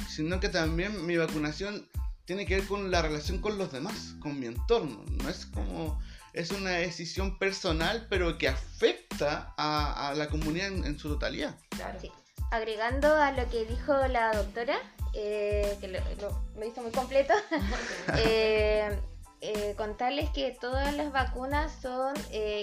sino 0.08 0.40
que 0.40 0.48
también 0.48 1.06
mi 1.06 1.16
vacunación 1.16 1.88
tiene 2.24 2.46
que 2.46 2.56
ver 2.56 2.66
con 2.66 2.90
la 2.90 3.00
relación 3.00 3.38
con 3.38 3.56
los 3.56 3.72
demás, 3.72 4.16
con 4.20 4.38
mi 4.38 4.46
entorno. 4.46 5.04
No 5.08 5.28
es 5.28 5.46
como, 5.46 5.98
es 6.34 6.50
una 6.50 6.70
decisión 6.72 7.38
personal, 7.38 8.06
pero 8.10 8.36
que 8.36 8.48
afecta 8.48 9.54
a, 9.56 10.10
a 10.10 10.14
la 10.14 10.28
comunidad 10.28 10.68
en, 10.68 10.84
en 10.84 10.98
su 10.98 11.08
totalidad. 11.08 11.58
Claro. 11.70 11.98
Sí. 12.00 12.10
Agregando 12.50 13.14
a 13.14 13.32
lo 13.32 13.48
que 13.48 13.64
dijo 13.64 13.94
la 14.08 14.32
doctora, 14.32 14.76
eh, 15.14 15.76
que 15.80 15.88
lo, 15.88 15.98
lo- 16.20 16.42
lo 16.56 16.66
hizo 16.66 16.82
muy 16.82 16.90
completo, 16.90 17.32
eh, 18.18 18.98
eh, 19.40 19.74
contarles 19.76 20.30
que 20.30 20.50
todas 20.60 20.92
las 20.94 21.12
vacunas 21.12 21.72
son 21.80 22.12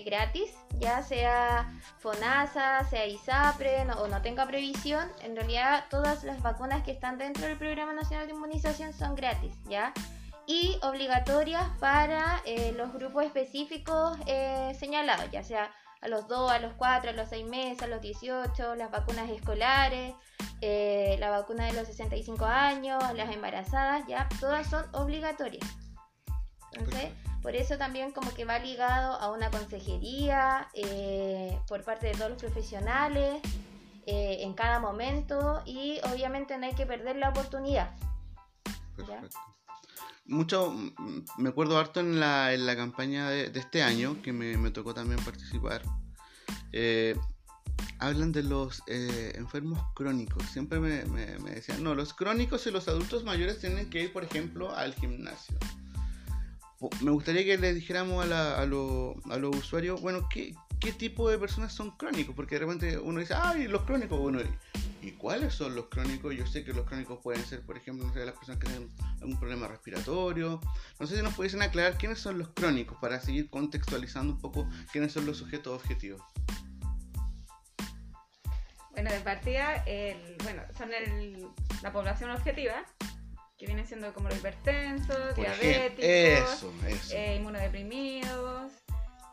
gratis, 0.06 0.52
ya 0.78 1.02
sea 1.04 1.72
FONASA, 2.00 2.84
sea 2.90 3.06
ISAPRE 3.08 3.86
no- 3.86 3.96
o 4.02 4.08
no 4.08 4.22
tenga 4.22 4.46
previsión. 4.46 5.10
En 5.24 5.36
realidad, 5.36 5.86
todas 5.90 6.24
las 6.24 6.42
vacunas 6.42 6.84
que 6.84 6.92
están 6.92 7.18
dentro 7.18 7.46
del 7.48 7.58
Programa 7.58 7.94
Nacional 7.94 8.28
de 8.28 8.34
Inmunización 8.34 8.94
son 8.94 9.16
gratis, 9.16 9.56
¿ya? 9.68 9.94
Y 10.46 10.80
obligatorias 10.84 11.66
para 11.80 12.42
los 12.78 12.94
grupos 12.94 13.26
específicos 13.26 14.18
señalados, 14.80 15.30
ya 15.32 15.44
sea 15.44 15.72
a 16.02 16.08
los 16.08 16.28
2, 16.28 16.52
a 16.52 16.60
los 16.60 16.74
4, 16.74 17.12
a 17.12 17.14
los 17.14 17.30
6 17.30 17.46
meses, 17.46 17.82
a 17.84 17.88
los 17.88 18.02
18, 18.02 18.76
las 18.76 18.92
vacunas 18.92 19.30
escolares, 19.30 20.14
eh, 20.62 21.18
la 21.20 21.30
vacuna 21.30 21.66
de 21.66 21.74
los 21.74 21.88
65 21.88 22.46
años, 22.46 23.04
las 23.16 23.34
embarazadas, 23.34 24.06
ya, 24.08 24.28
todas 24.40 24.68
son 24.68 24.86
obligatorias. 24.94 25.66
Entonces, 26.74 27.12
por 27.42 27.56
eso 27.56 27.78
también 27.78 28.12
como 28.12 28.34
que 28.34 28.46
va 28.46 28.60
ligado 28.60 29.14
a 29.14 29.32
una 29.32 29.50
consejería 29.50 30.68
eh, 30.74 31.60
por 31.68 31.84
parte 31.84 32.08
de 32.08 32.14
todos 32.14 32.32
los 32.32 32.40
profesionales 32.40 33.42
eh, 34.06 34.40
en 34.42 34.54
cada 34.54 34.80
momento 34.80 35.62
y 35.66 36.00
obviamente 36.12 36.58
no 36.58 36.66
hay 36.66 36.74
que 36.74 36.86
perder 36.86 37.16
la 37.18 37.30
oportunidad. 37.30 37.92
Ya. 39.08 39.22
Mucho, 40.28 40.72
mm, 40.72 40.94
me 41.38 41.50
acuerdo 41.50 41.78
harto 41.78 42.00
en 42.00 42.20
la, 42.20 42.54
en 42.54 42.66
la 42.66 42.76
campaña 42.76 43.30
de, 43.30 43.52
este 43.58 43.82
año, 43.84 44.22
que 44.22 44.34
me, 44.34 44.58
me 44.58 44.72
tocó 44.72 44.94
también 44.94 45.20
participar. 45.24 45.82
eh, 46.74 47.16
hablan 48.00 48.32
de 48.32 48.44
los 48.44 48.82
eh, 48.88 49.34
enfermos 49.36 49.80
crónicos. 49.96 50.44
Siempre 50.52 50.80
me, 50.80 51.06
me- 51.06 51.38
decían, 51.52 51.84
no, 51.84 51.96
los 51.96 52.14
crónicos 52.14 52.66
y 52.68 52.72
los 52.72 52.88
adultos 52.88 53.24
mayores 53.24 53.60
tienen 53.60 53.90
que 53.90 54.04
ir, 54.04 54.14
por 54.14 54.24
ejemplo, 54.24 54.76
al 54.76 54.94
gimnasio. 54.96 55.58
Me 57.02 57.10
gustaría 57.12 57.44
que 57.44 57.58
le 57.58 57.74
dijéramos 57.74 58.24
a, 58.24 58.28
la- 58.28 58.58
a 58.60 58.66
lo- 58.66 59.16
a 59.32 59.38
los 59.38 59.56
usuarios, 59.56 60.02
bueno, 60.02 60.28
¿qué, 60.30 60.54
¿qué 60.80 60.94
tipo 60.94 61.30
de 61.30 61.38
personas 61.38 61.74
son 61.74 61.92
crónicos? 61.92 62.36
Porque 62.36 62.56
de 62.56 62.60
repente 62.66 62.98
uno 62.98 63.20
dice, 63.20 63.34
ay, 63.36 63.68
los 63.68 63.84
crónicos, 63.84 64.20
bueno, 64.20 64.40
¿y 65.02 65.12
cuáles 65.12 65.54
son 65.54 65.76
los 65.76 65.86
crónicos? 65.88 66.36
Yo 66.36 66.46
sé 66.46 66.64
que 66.64 66.74
los 66.74 66.86
crónicos 66.86 67.20
pueden 67.24 67.44
ser, 67.46 67.62
por 67.62 67.78
ejemplo, 67.78 68.06
no 68.08 68.14
sé, 68.14 68.26
las 68.26 68.36
personas 68.36 68.60
que 68.60 68.68
tienen 68.68 68.90
algún 69.22 69.40
problema 69.40 69.68
respiratorio. 69.68 70.60
No 71.00 71.08
sé 71.08 71.16
si 71.18 71.22
nos 71.24 71.34
pudiesen 71.34 71.62
aclarar 71.62 71.98
quiénes 71.98 72.20
son 72.20 72.38
los 72.38 72.50
crónicos 72.50 72.98
para 73.00 73.20
seguir 73.20 73.50
contextualizando 73.50 74.34
un 74.34 74.40
poco 74.40 74.70
quiénes 74.92 75.12
son 75.14 75.26
los 75.26 75.38
sujetos 75.38 75.74
objetivos. 75.82 76.22
Bueno, 78.92 79.12
de 79.12 79.20
partida, 79.20 79.76
el, 79.86 80.36
bueno, 80.44 80.64
son 80.78 80.92
el- 80.94 81.48
la 81.84 81.92
población 81.94 82.32
objetiva, 82.32 82.84
que 83.58 83.66
vienen 83.68 83.86
siendo 83.88 84.12
como 84.14 84.30
los 84.30 84.38
hipertensos, 84.40 85.36
diabéticos, 85.36 86.06
eso, 86.10 86.74
eso. 86.88 87.16
eh, 87.16 87.36
inmunodeprimidos, 87.38 88.72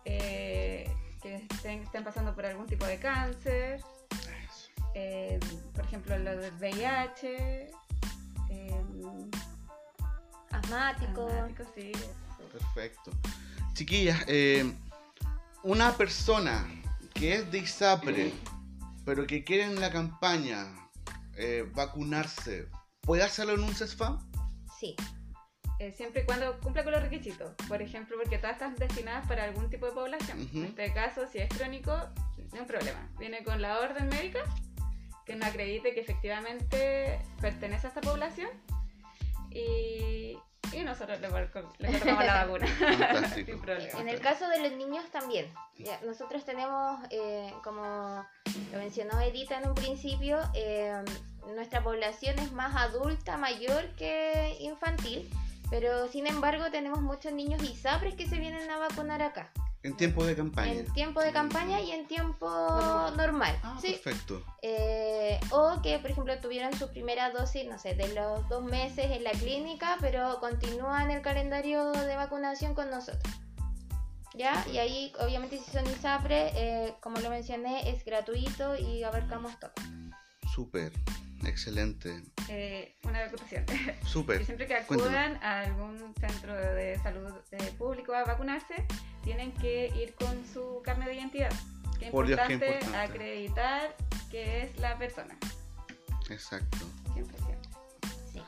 eh, 0.05 0.91
que 1.25 1.37
estén, 1.51 1.83
estén 1.83 2.05
pasando 2.05 2.35
por 2.35 2.45
algún 2.45 2.67
tipo 2.67 2.85
de 2.85 2.99
cáncer, 2.99 3.81
eso. 4.11 4.69
eh, 4.95 5.41
por 5.75 5.85
ejemplo, 5.87 6.19
los 6.19 6.37
del 6.41 6.53
VIH, 6.61 7.71
eh, 8.51 8.85
Asmáticos. 10.51 11.33
asmáticos, 11.33 11.67
sí. 11.75 11.93
Perfecto. 12.53 13.11
Chiquillas, 13.73 14.23
eh, 14.29 14.71
una 15.63 15.93
persona 15.97 16.67
que 17.15 17.35
es 17.37 17.51
de 17.51 17.59
ISAPRE, 17.59 18.33
pero 19.05 19.27
que 19.27 19.43
quiere 19.45 19.65
en 19.65 19.81
la 19.81 19.91
campaña 19.91 20.67
eh, 21.37 21.69
vacunarse, 21.75 22.69
¿puede 23.01 23.23
hacerlo 23.23 23.55
en 23.55 23.65
un 23.65 23.75
CESFAM? 23.75 24.19
Sí, 24.79 24.95
Eh, 25.81 25.93
siempre 25.93 26.23
y 26.23 26.25
cuando 26.25 26.59
cumpla 26.61 26.85
con 26.85 26.93
los 26.93 27.03
requisitos. 27.03 27.53
Por 27.69 27.83
ejemplo, 27.83 28.17
porque 28.17 28.39
todas 28.39 28.53
están 28.53 28.77
destinadas 28.77 29.27
para 29.27 29.45
algún 29.45 29.69
tipo 29.71 29.87
de 29.87 29.93
población. 29.93 30.43
Ujú. 30.43 30.59
En 30.59 30.65
este 30.67 30.93
caso, 30.93 31.27
si 31.27 31.39
es 31.39 31.49
crónico, 31.49 31.97
no 32.53 32.61
hay 32.61 32.67
problema. 32.67 33.09
Viene 33.19 33.43
con 33.43 33.61
la 33.61 33.81
orden 33.81 34.09
médica 34.09 34.41
que 35.27 35.35
nos 35.35 35.49
acredite 35.49 35.95
que 35.95 36.01
efectivamente 36.01 37.19
pertenece 37.41 37.87
a 37.87 37.89
esta 37.89 38.01
población 38.01 38.51
y, 39.51 40.39
y 40.73 40.83
nosotros 40.85 41.21
le, 41.21 41.29
le 41.29 41.33
colocamos 41.33 42.25
la 42.25 42.45
vacuna. 42.47 42.67
Sin 43.35 43.61
problema. 43.61 44.01
En 44.01 44.09
el 44.09 44.21
caso 44.21 44.49
de 44.49 44.61
los 44.61 44.73
niños 44.73 45.05
también. 45.11 45.53
Ya, 45.79 46.01
nosotros 46.03 46.45
tenemos, 46.45 47.01
eh, 47.11 47.53
como 47.65 48.25
lo 48.73 48.79
mencionó 48.79 49.21
Edita 49.21 49.59
en 49.59 49.69
un 49.69 49.75
principio, 49.75 50.39
eh, 50.55 51.03
nuestra 51.55 51.83
población 51.83 52.39
es 52.39 52.53
más 52.53 52.77
adulta, 52.77 53.37
mayor 53.37 53.89
que 53.97 54.57
infantil, 54.61 55.29
pero 55.75 56.07
sin 56.07 56.29
embargo 56.29 56.71
tenemos 56.71 57.03
muchos 57.03 57.33
niños 57.33 57.61
ISAPRES 57.61 58.15
que 58.15 58.29
se 58.29 58.39
vienen 58.39 58.71
a 58.71 58.79
vacunar 58.79 59.23
acá, 59.23 59.51
En 59.83 59.97
tiempo 59.97 60.25
de 60.25 60.37
campaña. 60.37 60.71
en 60.71 60.93
tiempo 60.93 61.21
de 61.21 61.33
campaña 61.33 61.81
y 61.81 61.91
en 61.91 62.07
tiempo 62.07 62.47
normal. 63.17 63.59
Ah, 63.65 63.77
sí. 63.83 63.91
perfecto. 63.91 64.41
Eh, 64.63 65.41
o 65.51 65.83
que, 65.83 65.99
por 65.99 66.13
ejemplo, 66.13 66.39
tuvieron 66.39 66.73
su 66.75 66.89
primera 66.91 67.31
dosis, 67.31 67.67
no 67.67 67.77
sé, 67.81 67.97
de 67.97 68.07
los 68.15 68.49
dos 68.49 68.63
meses 68.63 69.07
en 69.11 69.25
la 69.25 69.33
clínica, 69.33 69.97
pero 70.01 70.39
continúan 70.39 71.11
el 71.11 71.23
calendario 71.23 71.91
de 71.91 72.15
vacunación 72.15 72.75
con 72.75 72.89
nosotros. 72.89 73.35
¿Ya? 74.33 74.65
Y 74.73 74.79
ahí, 74.79 75.13
obviamente, 75.19 75.59
si 75.59 75.73
son 75.73 75.85
ISAPRE, 75.87 76.53
eh, 76.55 76.95
como 77.01 77.19
lo 77.19 77.31
mencioné, 77.31 77.91
es 77.91 78.05
gratuito 78.05 78.77
y 78.77 79.03
abarcamos 79.03 79.59
todo. 79.59 79.73
Súper. 80.55 80.93
Excelente. 81.47 82.23
Eh, 82.49 82.95
una 83.05 83.21
preocupación. 83.21 83.65
Súper. 84.07 84.45
Siempre 84.45 84.67
que 84.67 84.77
Cuéntame. 84.87 85.11
acudan 85.11 85.43
a 85.43 85.61
algún 85.61 86.15
centro 86.21 86.55
de 86.55 86.99
salud 87.03 87.33
eh, 87.53 87.73
público 87.79 88.13
a 88.15 88.25
vacunarse, 88.25 88.87
tienen 89.23 89.53
que 89.53 89.93
ir 89.97 90.15
con 90.15 90.45
su 90.53 90.83
carne 90.85 91.07
de 91.07 91.15
identidad. 91.15 91.53
Que 91.99 92.07
es 92.07 92.11
Por 92.11 92.27
Dios, 92.27 92.41
qué 92.47 92.55
importante, 92.55 92.85
importante. 92.87 93.13
acreditar 93.13 93.97
que 94.31 94.63
es 94.63 94.79
la 94.79 94.99
persona. 94.99 95.37
Exacto. 96.31 96.79
Siempre, 97.13 97.37
siempre. 97.39 97.69
Sí. 98.33 98.41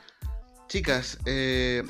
chicas, 0.67 1.17
eh, 1.25 1.83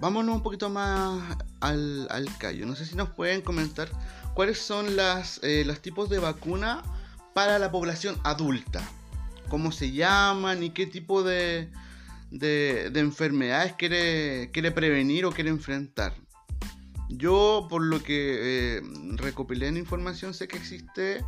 vámonos 0.00 0.36
un 0.36 0.42
poquito 0.42 0.70
más 0.70 1.36
al, 1.60 2.06
al 2.10 2.28
callo. 2.38 2.64
No 2.66 2.74
sé 2.76 2.86
si 2.86 2.94
nos 2.94 3.10
pueden 3.10 3.42
comentar 3.42 3.88
cuáles 4.34 4.58
son 4.58 4.96
las, 4.96 5.40
eh, 5.42 5.64
los 5.66 5.80
tipos 5.82 6.08
de 6.08 6.18
vacuna 6.18 6.82
para 7.34 7.58
la 7.58 7.70
población 7.70 8.18
adulta. 8.24 8.80
¿Cómo 9.48 9.72
se 9.72 9.92
llaman 9.92 10.62
y 10.62 10.70
qué 10.70 10.86
tipo 10.86 11.22
de, 11.22 11.70
de, 12.30 12.90
de 12.90 13.00
enfermedades 13.00 13.74
quiere, 13.74 14.50
quiere 14.52 14.70
prevenir 14.70 15.24
o 15.24 15.32
quiere 15.32 15.50
enfrentar? 15.50 16.14
Yo, 17.08 17.66
por 17.70 17.82
lo 17.84 18.02
que 18.02 18.78
eh, 18.78 18.82
recopilé 19.14 19.68
en 19.68 19.76
información, 19.76 20.34
sé 20.34 20.48
que 20.48 20.56
existe 20.56 21.24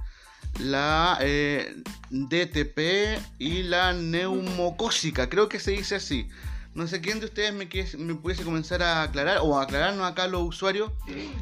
la 0.59 1.19
eh, 1.21 1.75
DTP 2.11 3.21
y 3.39 3.63
la 3.63 3.93
neumocócica, 3.93 5.29
creo 5.29 5.49
que 5.49 5.61
se 5.61 5.73
dice 5.73 5.97
así. 5.97 6.29
No 6.75 6.87
sé 6.87 7.01
quién 7.01 7.19
de 7.19 7.27
ustedes 7.27 7.53
me, 7.53 7.69
me 7.99 8.15
pudiese 8.15 8.45
comenzar 8.45 8.83
a 8.83 9.03
aclarar 9.03 9.39
o 9.43 9.59
a 9.59 9.63
aclararnos 9.65 10.07
acá 10.07 10.25
a 10.25 10.29
los 10.29 10.43
usuarios 10.43 10.93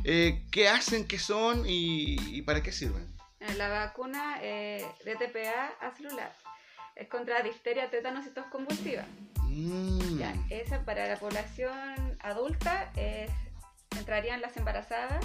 eh, 0.05 0.43
qué 0.51 0.69
hacen, 0.69 1.07
qué 1.07 1.19
son 1.19 1.65
y, 1.67 2.17
y 2.37 2.43
para 2.43 2.63
qué 2.63 2.73
sirven. 2.73 3.07
Eh, 3.41 3.55
La 3.57 3.69
vacuna 3.69 4.39
eh, 4.43 4.87
de 5.05 5.15
TPA 5.17 5.95
celular 5.97 6.35
es 6.97 7.09
contra 7.09 7.43
difteria, 7.43 7.91
tétanos 7.91 8.27
y 8.27 8.31
tos 8.31 8.47
convulsiva. 8.47 9.05
Mm, 9.43 10.19
Ya, 10.19 10.35
esa 10.51 10.85
para 10.85 11.07
la 11.07 11.17
población 11.19 12.19
adulta 12.21 12.91
es- 12.97 13.31
entrarían 13.99 14.41
las 14.41 14.57
embarazadas, 14.57 15.25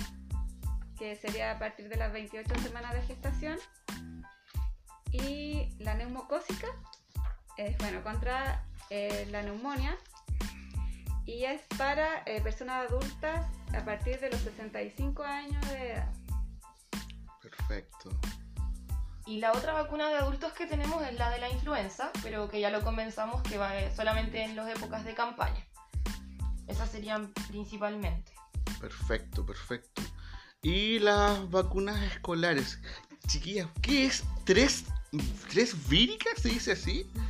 que 0.98 1.16
sería 1.16 1.51
a 1.51 1.60
partir 1.60 1.90
de 1.90 1.96
las 1.96 2.13
28 2.13 2.54
semanas 2.60 2.94
de 2.94 3.01
gestación. 3.04 3.58
Y 5.12 5.70
la 5.80 5.96
neumocócica 5.96 6.68
es 7.58 7.78
bueno 7.80 8.01
contra 8.04 8.63
eh, 8.90 9.25
la 9.32 9.42
neumonía 9.42 9.98
y 11.25 11.46
es 11.46 11.62
para 11.78 12.24
eh, 12.25 12.42
personas 12.42 12.90
adultas 12.90 13.46
a 13.74 13.84
partir 13.86 14.20
de 14.20 14.30
los 14.30 14.40
65 14.42 15.24
años 15.24 15.68
de 15.70 15.94
edad. 15.94 16.13
Perfecto. 17.42 18.10
Y 19.25 19.40
la 19.40 19.51
otra 19.51 19.74
vacuna 19.74 20.10
de 20.10 20.16
adultos 20.16 20.54
que 20.54 20.66
tenemos 20.66 21.04
es 21.04 21.13
la 21.18 21.30
de 21.30 21.40
la 21.40 21.50
influenza, 21.50 22.12
pero 22.24 22.50
que 22.50 22.60
ya 22.60 22.70
lo 22.70 22.82
comenzamos 22.82 23.42
que 23.44 23.58
va 23.58 23.78
eh, 23.78 23.94
solamente 23.96 24.44
en 24.44 24.56
las 24.56 24.68
épocas 24.70 25.06
de 25.06 25.13
campaña. 25.13 25.66
Esas 26.68 26.90
serían 26.90 27.32
principalmente. 27.50 28.34
Perfecto, 28.80 29.46
perfecto. 29.46 30.01
Y 30.62 31.00
las 31.00 31.50
vacunas 31.50 32.01
escolares. 32.04 32.80
Chiquillas, 33.28 33.68
¿qué 33.82 34.06
es? 34.06 34.24
¿Tres, 34.46 34.86
tres 35.50 35.88
víricas? 35.88 36.42
¿Se 36.42 36.50
dice 36.50 36.72
así? 36.74 37.12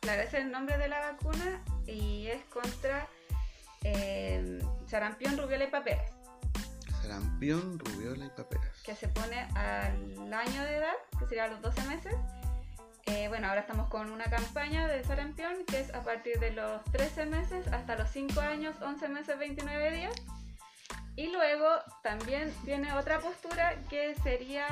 Claro, 0.00 0.20
ese 0.20 0.36
es 0.36 0.44
el 0.44 0.50
nombre 0.52 0.76
de 0.76 0.86
la 0.86 1.12
vacuna 1.12 1.64
y 1.86 2.26
es 2.26 2.44
contra 2.52 3.08
eh, 3.84 4.62
sarampión, 4.86 5.38
rubiola 5.38 5.64
y 5.64 5.70
paperas, 5.70 6.10
Sarampión, 7.04 7.78
rubiola 7.78 8.24
y 8.24 8.30
paperas. 8.30 8.82
que 8.82 8.94
se 8.94 9.08
pone 9.08 9.38
al 9.56 10.32
año 10.32 10.62
de 10.64 10.76
edad, 10.76 10.94
que 11.18 11.26
sería 11.26 11.44
a 11.44 11.48
los 11.48 11.60
12 11.60 11.82
meses. 11.82 12.14
Eh, 13.04 13.28
bueno, 13.28 13.48
ahora 13.48 13.60
estamos 13.60 13.90
con 13.90 14.10
una 14.10 14.24
campaña 14.24 14.88
de 14.88 15.04
sarampión 15.04 15.66
que 15.66 15.80
es 15.80 15.94
a 15.94 16.02
partir 16.02 16.38
de 16.40 16.52
los 16.52 16.82
13 16.84 17.26
meses 17.26 17.68
hasta 17.68 17.96
los 17.96 18.08
5 18.08 18.40
años, 18.40 18.76
11 18.80 19.08
meses, 19.08 19.38
29 19.38 19.90
días. 19.90 20.14
Y 21.14 21.30
luego 21.30 21.68
también 22.02 22.50
tiene 22.64 22.90
otra 22.94 23.20
postura 23.20 23.76
que 23.90 24.14
sería 24.22 24.66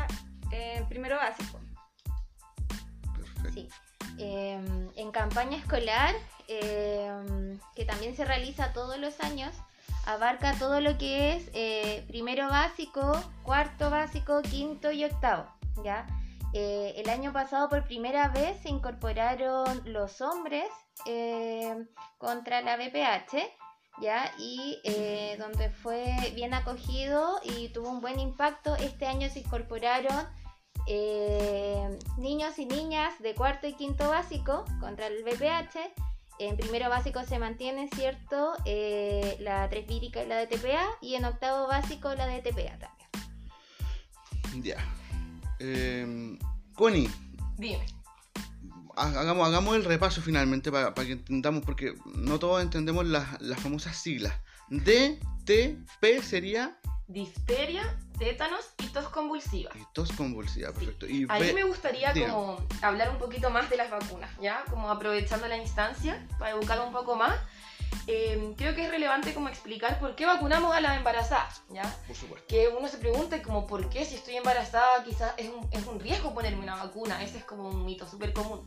eh, 0.52 0.82
primero 0.88 1.16
básico. 1.16 1.60
Perfecto. 3.14 3.50
Sí. 3.52 3.68
Eh, 4.18 4.90
en 4.96 5.12
campaña 5.12 5.58
escolar, 5.58 6.14
eh, 6.48 7.58
que 7.76 7.84
también 7.84 8.16
se 8.16 8.24
realiza 8.24 8.72
todos 8.72 8.98
los 8.98 9.20
años, 9.20 9.54
abarca 10.06 10.54
todo 10.58 10.80
lo 10.80 10.98
que 10.98 11.34
es 11.34 11.50
eh, 11.54 12.04
primero 12.08 12.48
básico, 12.48 13.12
cuarto 13.42 13.90
básico, 13.90 14.42
quinto 14.42 14.90
y 14.90 15.04
octavo. 15.04 15.46
¿ya? 15.84 16.06
Eh, 16.52 16.94
el 16.96 17.08
año 17.08 17.32
pasado 17.32 17.68
por 17.68 17.84
primera 17.84 18.28
vez 18.28 18.60
se 18.62 18.68
incorporaron 18.68 19.82
los 19.84 20.20
hombres 20.20 20.66
eh, 21.06 21.74
contra 22.18 22.62
la 22.62 22.76
BPH. 22.76 23.36
¿Ya? 24.00 24.32
Y 24.38 24.78
donde 25.38 25.68
fue 25.68 26.16
bien 26.34 26.54
acogido 26.54 27.38
y 27.44 27.68
tuvo 27.68 27.90
un 27.90 28.00
buen 28.00 28.18
impacto. 28.18 28.74
Este 28.76 29.06
año 29.06 29.28
se 29.28 29.40
incorporaron 29.40 30.26
niños 32.16 32.58
y 32.58 32.64
niñas 32.64 33.12
de 33.20 33.34
cuarto 33.34 33.66
y 33.66 33.74
quinto 33.74 34.08
básico 34.08 34.64
contra 34.80 35.08
el 35.08 35.22
VPH. 35.22 36.11
En 36.48 36.56
primero 36.56 36.88
básico 36.88 37.22
se 37.24 37.38
mantiene, 37.38 37.88
¿cierto? 37.94 38.54
Eh, 38.64 39.36
la 39.40 39.68
tresvírica 39.68 40.22
y 40.22 40.26
la 40.26 40.38
DTPA. 40.44 40.84
Y 41.00 41.14
en 41.14 41.24
octavo 41.24 41.66
básico 41.68 42.14
la 42.14 42.26
DTPA 42.26 42.78
también. 42.78 44.62
Ya. 44.62 44.76
Eh, 45.60 46.36
Connie, 46.74 47.08
Dime. 47.56 47.86
ha- 48.96 49.06
hagamos, 49.20 49.46
hagamos 49.46 49.76
el 49.76 49.84
repaso 49.84 50.20
finalmente 50.20 50.72
para, 50.72 50.92
para 50.94 51.06
que 51.06 51.12
entendamos, 51.12 51.62
porque 51.64 51.94
no 52.14 52.38
todos 52.38 52.60
entendemos 52.62 53.06
las, 53.06 53.40
las 53.40 53.60
famosas 53.60 53.96
siglas. 53.96 54.34
DTP 54.68 56.22
sería 56.22 56.78
Difteria, 57.12 57.82
tétanos 58.18 58.64
y 58.78 58.86
tos 58.88 59.08
convulsiva. 59.08 59.70
y 59.74 59.84
tos 59.92 60.12
convulsiva, 60.12 60.72
perfecto. 60.72 61.06
Y 61.06 61.26
Ahí 61.28 61.52
me 61.52 61.64
gustaría 61.64 62.12
Diga. 62.12 62.30
como 62.30 62.58
hablar 62.80 63.10
un 63.10 63.18
poquito 63.18 63.50
más 63.50 63.68
de 63.68 63.76
las 63.76 63.90
vacunas, 63.90 64.30
¿ya? 64.40 64.64
Como 64.70 64.90
aprovechando 64.90 65.46
la 65.48 65.56
instancia 65.56 66.26
para 66.38 66.52
educar 66.52 66.80
un 66.80 66.92
poco 66.92 67.16
más. 67.16 67.36
Eh, 68.06 68.54
creo 68.56 68.74
que 68.74 68.84
es 68.84 68.90
relevante 68.90 69.34
como 69.34 69.48
explicar 69.48 70.00
por 70.00 70.16
qué 70.16 70.24
vacunamos 70.26 70.74
a 70.74 70.80
las 70.80 70.96
embarazadas, 70.96 71.62
¿ya? 71.70 71.82
por 72.06 72.16
supuesto. 72.16 72.46
Que 72.48 72.68
uno 72.68 72.88
se 72.88 72.96
pregunte 72.96 73.42
como 73.42 73.66
por 73.66 73.90
qué 73.90 74.04
si 74.06 74.14
estoy 74.14 74.36
embarazada 74.36 75.04
quizás 75.04 75.34
es 75.36 75.50
un, 75.50 75.68
es 75.70 75.86
un 75.86 76.00
riesgo 76.00 76.32
ponerme 76.32 76.62
una 76.62 76.76
vacuna, 76.76 77.22
ese 77.22 77.38
es 77.38 77.44
como 77.44 77.68
un 77.68 77.84
mito 77.84 78.08
súper 78.08 78.32
común. 78.32 78.66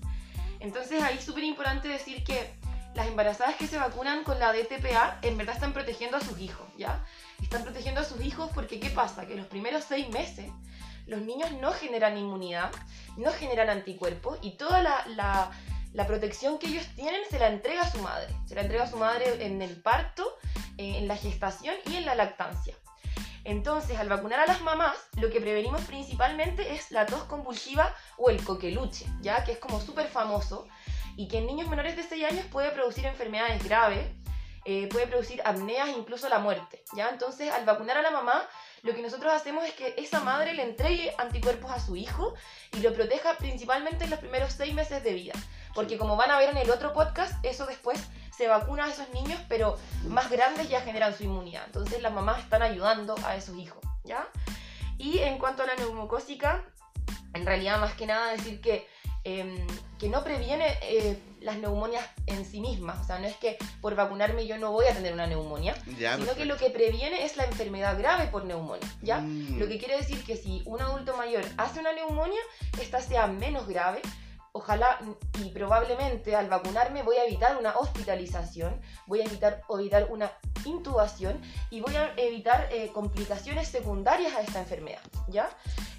Entonces 0.60 1.02
ahí 1.04 1.18
es 1.18 1.24
súper 1.26 1.44
importante 1.44 1.88
decir 1.88 2.24
que 2.24 2.54
las 2.96 3.08
embarazadas 3.08 3.56
que 3.56 3.68
se 3.68 3.78
vacunan 3.78 4.24
con 4.24 4.40
la 4.40 4.54
DTPA 4.54 5.20
en 5.22 5.38
verdad 5.38 5.56
están 5.56 5.74
protegiendo 5.74 6.18
a 6.18 6.22
sus 6.22 6.40
hijos, 6.40 6.66
¿ya? 6.78 7.04
Están 7.42 7.64
protegiendo 7.64 8.02
a 8.02 8.06
sus 8.06 8.24
hijos 8.24 8.50
porque 8.56 8.80
¿qué 8.80 8.90
pasa? 8.90 9.28
Que 9.28 9.36
los 9.36 9.48
primeros 9.48 9.84
seis 9.84 10.10
meses 10.10 10.50
los 11.06 11.22
niños 11.22 11.52
no 11.52 11.72
generan 11.72 12.18
inmunidad, 12.18 12.72
no 13.18 13.32
generan 13.32 13.70
anticuerpos 13.70 14.40
y 14.42 14.52
toda 14.52 14.82
la, 14.82 15.52
protección 16.08 16.58
que 16.58 16.68
ellos 16.68 16.86
tienen 16.96 17.22
se 17.30 17.38
la 17.38 17.50
entrega 17.50 17.82
a 17.82 17.92
su 17.92 18.00
madre. 18.00 18.34
Se 18.48 18.56
la 18.56 18.62
entrega 18.62 18.86
a 18.86 18.90
su 18.90 18.98
madre 18.98 19.46
en 19.46 19.62
el 19.62 19.82
parto, 19.82 20.38
eh, 20.78 20.98
en 20.98 21.08
la 21.08 21.16
gestación 21.16 21.76
y 21.86 21.96
en 21.98 22.06
la 22.06 22.16
lactancia. 22.16 22.76
Entonces, 23.44 24.00
al 24.00 24.10
vacunar 24.10 24.40
a 24.40 24.48
las 24.48 24.62
mamás, 24.62 24.98
lo 25.18 25.30
que 25.30 25.40
prevenimos 25.40 25.82
principalmente 25.82 26.74
es 26.74 26.90
la 26.92 27.06
tos 27.06 27.24
convulsiva 27.26 27.94
o 28.18 28.32
el 28.32 28.44
coqueluche, 28.44 29.06
ya 29.22 29.44
que 29.44 29.52
es 29.52 29.60
como 29.60 29.80
súper 29.80 30.08
famoso 30.08 30.68
y 31.16 31.28
que 31.28 31.40
en 31.40 31.48
niños 31.48 31.70
menores 31.70 31.96
de 31.96 32.04
6 32.04 32.26
años 32.26 32.46
puede 32.52 32.72
producir 32.72 33.06
enfermedades 33.06 33.64
graves, 33.64 34.08
eh, 34.68 34.88
puede 34.90 35.06
producir 35.06 35.42
apneas 35.46 35.90
e 35.90 35.92
incluso 35.92 36.28
la 36.28 36.40
muerte, 36.40 36.84
¿ya? 36.96 37.10
Entonces, 37.10 37.52
al 37.52 37.66
vacunar 37.66 37.98
a 37.98 38.02
la 38.02 38.10
mamá, 38.10 38.48
lo 38.82 38.96
que 38.96 39.02
nosotros 39.02 39.32
hacemos 39.32 39.64
es 39.64 39.74
que 39.74 39.94
esa 39.98 40.22
madre 40.22 40.54
le 40.54 40.64
entregue 40.64 41.14
anticuerpos 41.20 41.72
a 41.72 41.80
su 41.80 41.96
hijo 41.96 42.34
y 42.74 42.80
lo 42.80 42.92
proteja 42.94 43.38
principalmente 43.38 44.06
en 44.06 44.10
los 44.10 44.20
primeros 44.20 44.54
6 44.54 44.74
meses 44.74 45.04
de 45.04 45.14
vida. 45.14 45.34
Porque 45.76 46.00
como 46.00 46.16
van 46.16 46.32
a 46.32 46.40
ver 46.40 46.50
en 46.50 46.58
el 46.58 46.72
otro 46.72 46.94
podcast, 46.94 47.34
eso 47.46 47.68
después 47.68 48.04
se 48.36 48.48
vacuna 48.48 48.86
a 48.86 48.90
esos 48.90 49.08
niños, 49.10 49.40
pero 49.48 49.78
más 50.08 50.32
grandes 50.32 50.68
ya 50.68 50.82
generan 50.82 51.16
su 51.16 51.24
inmunidad. 51.24 51.64
Entonces 51.68 52.02
las 52.02 52.12
mamás 52.12 52.40
están 52.40 52.64
ayudando 52.64 53.16
a 53.24 53.36
esos 53.36 53.56
hijos, 53.58 53.84
¿ya? 54.04 54.28
Y 54.98 55.20
en 55.20 55.38
cuanto 55.38 55.62
a 55.62 55.68
la 55.68 55.76
neumocócica, 55.76 56.64
en 57.34 57.46
realidad 57.46 57.80
más 57.80 57.94
que 57.94 58.08
nada 58.08 58.32
decir 58.32 58.62
que, 58.62 58.88
em, 59.26 59.68
que 60.00 60.08
no 60.08 60.24
previene 60.24 60.66
eh, 60.84 61.20
las 61.42 61.58
neumonias 61.58 62.04
en 62.28 62.46
sí 62.46 62.60
mismas. 62.62 63.00
O 63.02 63.04
sea, 63.04 63.20
no 63.20 63.28
es 63.28 63.36
que 63.38 63.58
por 63.82 63.96
vacunarme 63.96 64.48
yo 64.48 64.58
no 64.58 64.72
voy 64.72 64.86
a 64.88 64.94
tener 64.94 65.14
una 65.14 65.28
neumonía, 65.28 65.76
Ya, 66.00 66.18
sino 66.18 66.34
que 66.36 66.46
lo 66.46 66.58
que 66.58 66.70
previene 66.70 67.26
es 67.26 67.36
la 67.38 67.44
enfermedad 67.46 67.98
grave 67.98 68.28
por 68.28 68.46
neumonía, 68.46 68.88
¿ya? 69.02 69.20
Mm, 69.20 69.60
Lo 69.60 69.68
que 69.68 69.78
quiere 69.78 69.98
decir 69.98 70.24
que 70.24 70.38
si 70.38 70.64
un 70.66 70.82
adulto 70.82 71.16
mayor 71.18 71.44
hace 71.58 71.80
una 71.80 71.92
neumonía, 71.94 72.42
esta 72.82 73.02
sea 73.02 73.28
menos 73.28 73.68
grave. 73.68 74.02
Ojalá 74.54 75.00
y 75.44 75.50
probablemente 75.50 76.34
al 76.34 76.48
vacunarme 76.48 77.04
voy 77.04 77.18
a 77.18 77.26
evitar 77.26 77.58
una 77.58 77.76
hospitalización, 77.76 78.80
voy 79.06 79.20
a 79.20 79.26
evitar, 79.26 79.62
evitar 79.70 80.08
una 80.10 80.32
intubación 80.66 81.40
y 81.70 81.82
voy 81.82 81.96
a 81.96 82.14
evitar 82.18 82.68
eh, 82.72 82.92
complicaciones 82.94 83.68
secundarias 83.70 84.34
a 84.36 84.42
esta 84.42 84.60
enfermedad, 84.60 85.02
¿ya? 85.28 85.50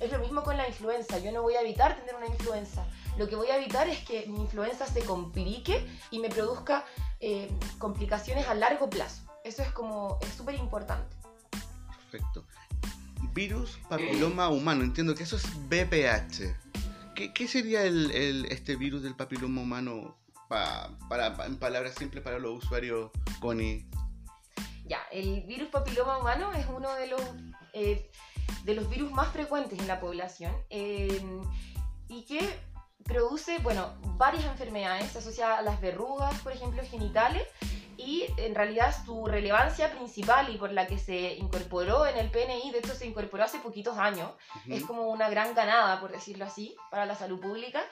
Es 0.00 0.10
lo 0.12 0.18
mismo 0.18 0.42
con 0.42 0.56
la 0.56 0.66
influenza, 0.68 1.18
yo 1.18 1.32
no 1.32 1.42
voy 1.42 1.54
a 1.54 1.60
evitar 1.62 1.96
tener 1.96 2.14
una 2.14 2.26
influenza, 2.26 2.84
lo 3.16 3.28
que 3.28 3.36
voy 3.36 3.48
a 3.48 3.56
evitar 3.56 3.88
es 3.88 3.98
que 4.04 4.26
mi 4.26 4.40
influenza 4.40 4.86
se 4.86 5.00
complique 5.02 5.86
y 6.10 6.18
me 6.18 6.28
produzca 6.28 6.84
eh, 7.20 7.50
complicaciones 7.78 8.46
a 8.46 8.54
largo 8.54 8.90
plazo. 8.90 9.22
Eso 9.44 9.62
es 9.62 9.70
como, 9.70 10.18
es 10.22 10.28
súper 10.34 10.54
importante. 10.56 11.16
Perfecto. 12.10 12.44
Virus 13.32 13.78
papiloma 13.88 14.48
humano, 14.48 14.82
entiendo 14.84 15.14
que 15.14 15.22
eso 15.22 15.36
es 15.36 15.44
BPH. 15.68 16.54
¿Qué, 17.14 17.32
qué 17.32 17.48
sería 17.48 17.82
el, 17.84 18.10
el- 18.10 18.44
este 18.46 18.76
virus 18.76 19.02
del 19.02 19.14
papiloma 19.14 19.62
humano 19.62 20.16
Pa- 20.48 20.90
para, 21.08 21.36
pa- 21.36 21.46
en 21.46 21.56
palabras 21.56 21.94
simples 21.98 22.22
para 22.22 22.38
los 22.38 22.62
usuarios, 22.64 23.10
Connie. 23.40 23.84
Ya, 24.86 25.00
el 25.10 25.42
virus 25.42 25.68
papiloma 25.68 26.18
humano 26.18 26.52
es 26.52 26.66
uno 26.68 26.94
de 26.94 27.08
los, 27.08 27.20
eh, 27.72 28.10
de 28.64 28.74
los 28.74 28.88
virus 28.88 29.10
más 29.10 29.28
frecuentes 29.28 29.78
en 29.78 29.88
la 29.88 30.00
población 30.00 30.52
eh, 30.70 31.20
y 32.08 32.24
que 32.24 32.40
produce, 33.06 33.58
bueno, 33.58 33.94
varias 34.16 34.44
enfermedades 34.44 35.14
asociadas 35.16 35.60
a 35.60 35.62
las 35.62 35.80
verrugas, 35.80 36.38
por 36.40 36.52
ejemplo, 36.52 36.82
genitales, 36.82 37.46
y 37.98 38.26
en 38.36 38.54
realidad 38.54 38.94
su 39.04 39.26
relevancia 39.26 39.90
principal 39.90 40.54
y 40.54 40.58
por 40.58 40.70
la 40.72 40.86
que 40.86 40.98
se 40.98 41.34
incorporó 41.34 42.06
en 42.06 42.18
el 42.18 42.30
PNI, 42.30 42.70
de 42.70 42.78
hecho 42.78 42.94
se 42.94 43.06
incorporó 43.06 43.44
hace 43.44 43.58
poquitos 43.58 43.96
años, 43.96 44.30
es 44.68 44.84
como 44.84 45.08
una 45.08 45.30
gran 45.30 45.54
ganada, 45.54 45.98
por 46.00 46.12
decirlo 46.12 46.44
así, 46.44 46.76
para 46.90 47.06
la 47.06 47.14
salud 47.14 47.40
pública, 47.40 47.82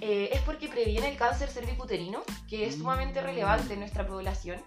eh, 0.00 0.30
es 0.32 0.40
porque 0.42 0.68
previene 0.68 1.10
el 1.10 1.16
cáncer 1.16 1.50
cervicuterino, 1.50 2.22
que 2.48 2.66
es 2.66 2.76
sumamente 2.76 3.20
relevante 3.20 3.74
en 3.74 3.80
nuestra 3.80 4.06
población, 4.06 4.62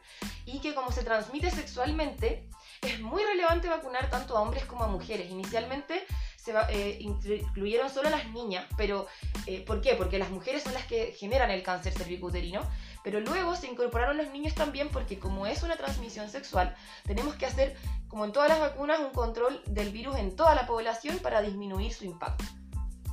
y 0.46 0.60
que 0.60 0.76
como 0.76 0.92
se 0.92 1.04
transmite 1.04 1.52
sexualmente, 1.52 2.48
es 2.82 3.00
muy 3.00 3.24
relevante 3.24 3.70
vacunar 3.70 4.10
tanto 4.10 4.38
a 4.38 4.42
hombres 4.42 4.66
como 4.66 4.84
a 4.84 4.88
mujeres. 4.88 5.30
Inicialmente 5.30 6.04
se 6.44 6.54
va- 6.54 6.66
eh, 6.72 6.98
inclu- 7.02 7.40
incluyeron 7.40 7.90
solo 7.90 8.10
las 8.10 8.28
niñas, 8.32 8.66
pero 8.78 9.08
eh, 9.46 9.64
¿por 9.64 9.80
qué? 9.82 9.94
Porque 9.96 10.18
las 10.18 10.32
mujeres 10.32 10.64
son 10.64 10.74
las 10.74 10.86
que 10.86 11.12
generan 11.12 11.52
el 11.52 11.62
cáncer 11.62 11.94
cervicuterino, 11.94 12.62
pero 13.04 13.20
luego 13.20 13.56
se 13.56 13.68
incorporaron 13.68 14.18
los 14.18 14.30
niños 14.32 14.56
también 14.56 14.90
porque 14.90 15.20
como 15.20 15.46
es 15.46 15.62
una 15.62 15.76
transmisión 15.78 16.30
sexual, 16.30 16.76
tenemos 17.06 17.36
que 17.36 17.46
hacer, 17.46 17.76
como 18.08 18.26
en 18.26 18.32
todas 18.32 18.50
las 18.50 18.60
vacunas, 18.60 19.00
un 19.00 19.12
control 19.12 19.62
del 19.68 19.92
virus 19.92 20.16
en 20.18 20.36
toda 20.36 20.56
la 20.56 20.66
población 20.66 21.20
para 21.20 21.42
disminuir 21.42 21.94
su 21.94 22.06
impacto. 22.06 22.44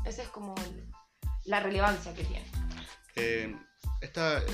Esa 0.06 0.22
es 0.22 0.28
como 0.28 0.54
la 1.44 1.60
relevancia 1.60 2.14
que 2.14 2.24
tiene. 2.24 2.46
Eh, 3.16 3.54
estaba 4.00 4.38
eh, 4.38 4.44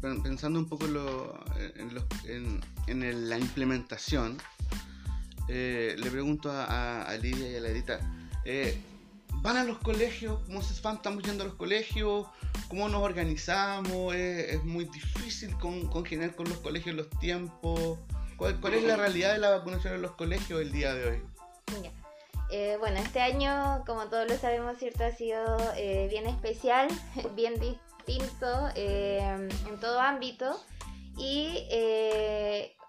pen- 0.00 0.22
pensando 0.22 0.58
un 0.60 0.68
poco 0.68 0.86
lo- 0.86 1.34
en 1.76 1.94
los- 1.94 2.04
en- 2.26 2.60
en 2.86 3.02
el- 3.02 3.28
la 3.28 3.38
implementación. 3.38 4.38
eh, 5.52 5.96
le 5.98 6.10
pregunto 6.12 6.48
a, 6.52 7.12
Lidia 7.20 7.48
y 7.50 7.56
a 7.56 7.60
la 7.60 7.68
Edita, 7.70 7.98
eh, 8.44 8.78
¿van 9.42 9.56
a 9.56 9.64
los 9.64 9.78
colegios? 9.78 10.38
¿Cómo 10.46 10.62
se 10.62 10.80
van? 10.82 10.96
¿Estamos 10.96 11.22
yendo 11.22 11.44
a 11.44 11.46
los 11.46 11.56
colegios? 11.56 12.26
¿Cómo 12.68 12.88
nos 12.88 13.02
organizamos? 13.02 14.14
¿Es, 14.14 14.62
muy 14.64 14.84
difícil 14.84 15.56
con, 15.58 15.86
congeniar 15.88 16.34
con 16.34 16.48
los 16.48 16.58
colegios 16.58 16.94
los 16.96 17.10
tiempos? 17.18 17.98
¿Cuál, 18.36 18.74
es 18.74 18.84
la 18.84 18.96
realidad 18.96 19.32
de 19.32 19.38
la 19.38 19.50
vacunación 19.50 19.94
en 19.94 20.02
los 20.02 20.12
colegios 20.12 20.62
el 20.62 20.72
día 20.72 20.94
de 20.94 21.08
hoy? 21.10 21.22
Eh, 22.50 22.76
bueno, 22.80 22.98
este 22.98 23.20
año, 23.20 23.84
como 23.86 24.06
todos 24.06 24.28
lo 24.28 24.36
sabemos, 24.36 24.78
¿cierto? 24.78 25.04
Ha 25.04 25.12
sido 25.12 25.58
eh, 25.76 26.08
bien 26.10 26.26
especial, 26.26 26.88
bien 27.36 27.54
distinto 27.60 28.70
eh, 28.74 29.48
en 29.68 29.78
todo 29.78 30.00
ámbito. 30.00 30.58
Y 31.18 31.66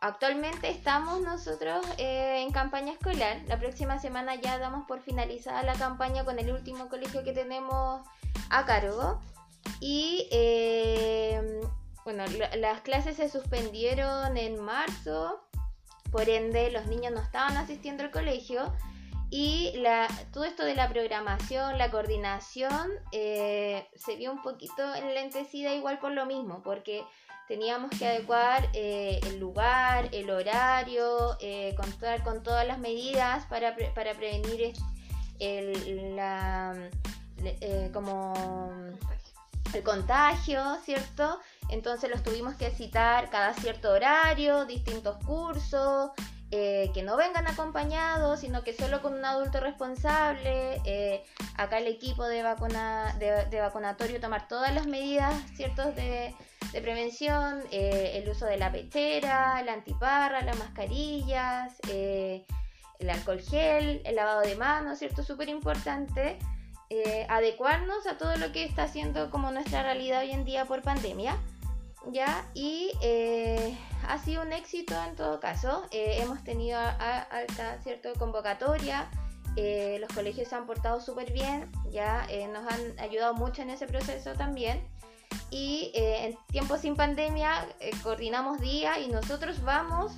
actualmente 0.01 0.69
estamos 0.69 1.21
nosotros 1.21 1.85
eh, 1.97 2.41
en 2.41 2.51
campaña 2.51 2.91
escolar. 2.93 3.37
La 3.47 3.57
próxima 3.57 3.99
semana 3.99 4.35
ya 4.35 4.57
damos 4.57 4.85
por 4.87 4.99
finalizada 5.01 5.63
la 5.63 5.73
campaña 5.73 6.25
con 6.25 6.37
el 6.39 6.51
último 6.51 6.89
colegio 6.89 7.23
que 7.23 7.33
tenemos 7.33 8.05
a 8.49 8.65
cargo. 8.65 9.21
Y 9.79 10.27
eh, 10.31 11.61
bueno, 12.03 12.25
la- 12.27 12.55
las 12.55 12.81
clases 12.81 13.15
se 13.15 13.29
suspendieron 13.29 14.35
en 14.37 14.59
marzo, 14.59 15.39
por 16.11 16.27
ende 16.29 16.71
los 16.71 16.87
niños 16.87 17.13
no 17.13 17.21
estaban 17.21 17.55
asistiendo 17.57 18.03
al 18.03 18.11
colegio. 18.11 18.73
Y 19.33 19.71
la, 19.77 20.07
todo 20.33 20.43
esto 20.43 20.65
de 20.65 20.75
la 20.75 20.89
programación, 20.89 21.77
la 21.77 21.89
coordinación, 21.89 22.91
eh, 23.13 23.87
se 23.95 24.17
vio 24.17 24.29
un 24.31 24.41
poquito 24.41 24.93
enlentecida 24.95 25.73
igual 25.73 25.99
por 25.99 26.11
lo 26.11 26.25
mismo, 26.25 26.61
porque 26.63 27.05
teníamos 27.47 27.91
que 27.97 28.07
adecuar 28.07 28.69
eh, 28.73 29.19
el 29.23 29.39
lugar, 29.39 30.09
el 30.13 30.29
horario, 30.29 31.37
eh, 31.39 31.73
contar 31.75 32.23
con 32.23 32.43
todas 32.43 32.65
las 32.65 32.79
medidas 32.79 33.45
para, 33.47 33.75
pre- 33.75 33.91
para 33.93 34.13
prevenir 34.13 34.73
el, 35.39 36.15
la, 36.15 36.73
eh, 37.43 37.89
como 37.93 38.71
el 39.73 39.83
contagio, 39.83 40.77
¿cierto? 40.83 41.39
Entonces 41.69 42.09
los 42.09 42.23
tuvimos 42.23 42.55
que 42.55 42.69
citar 42.71 43.29
cada 43.29 43.53
cierto 43.53 43.91
horario, 43.91 44.65
distintos 44.65 45.17
cursos, 45.25 46.11
eh, 46.51 46.91
que 46.93 47.01
no 47.03 47.15
vengan 47.17 47.47
acompañados, 47.47 48.41
sino 48.41 48.63
que 48.63 48.73
solo 48.73 49.01
con 49.01 49.13
un 49.13 49.23
adulto 49.25 49.59
responsable. 49.59 50.81
eh, 50.85 51.23
acá 51.57 51.77
el 51.77 51.87
equipo 51.87 52.25
de, 52.25 52.43
vacuna, 52.43 53.15
de, 53.19 53.45
de 53.45 53.61
vacunatorio 53.61 54.19
tomar 54.19 54.47
todas 54.47 54.73
las 54.73 54.87
medidas, 54.87 55.33
¿cierto? 55.55 55.91
De, 55.93 56.35
de 56.73 56.81
prevención, 56.81 57.61
eh, 57.71 58.21
el 58.21 58.29
uso 58.29 58.45
de 58.45 58.57
la 58.57 58.71
pechera, 58.71 59.61
la 59.63 59.73
antiparra, 59.73 60.41
las 60.41 60.57
mascarillas, 60.57 61.73
eh, 61.89 62.45
el 62.99 63.09
alcohol 63.09 63.41
gel, 63.41 64.01
el 64.05 64.15
lavado 64.15 64.41
de 64.41 64.55
manos, 64.55 64.99
¿cierto? 64.99 65.23
Súper 65.23 65.49
importante. 65.49 66.37
eh, 66.89 67.25
adecuarnos 67.29 68.05
a 68.05 68.17
todo 68.17 68.35
lo 68.35 68.51
que 68.51 68.65
está 68.65 68.83
haciendo 68.83 69.29
como 69.29 69.49
nuestra 69.51 69.81
realidad 69.83 70.21
hoy 70.21 70.31
en 70.31 70.43
día 70.43 70.65
por 70.65 70.81
pandemia. 70.81 71.37
¿ya? 72.11 72.45
Y 72.53 72.91
eh, 73.01 73.77
ha 74.07 74.17
sido 74.17 74.41
un 74.41 74.53
éxito 74.53 74.95
en 75.03 75.15
todo 75.15 75.39
caso. 75.39 75.85
Eh, 75.91 76.17
hemos 76.21 76.43
tenido 76.43 76.79
alta 76.79 77.79
cierta 77.83 78.13
convocatoria. 78.13 79.09
eh, 79.57 79.97
los 79.99 80.09
colegios 80.13 80.47
se 80.47 80.55
han 80.55 80.65
portado 80.65 81.01
súper 81.01 81.33
bien, 81.33 81.69
ya 81.91 82.25
eh, 82.29 82.47
nos 82.47 82.65
han 82.71 82.99
ayudado 82.99 83.33
mucho 83.33 83.61
en 83.61 83.69
ese 83.69 83.85
proceso 83.85 84.33
también. 84.33 84.81
Y 85.49 85.91
en 85.93 86.37
tiempos 86.47 86.81
sin 86.81 86.95
pandemia 86.95 87.67
coordinamos 88.03 88.59
día 88.61 88.99
y 88.99 89.09
nosotros 89.09 89.61
vamos 89.63 90.13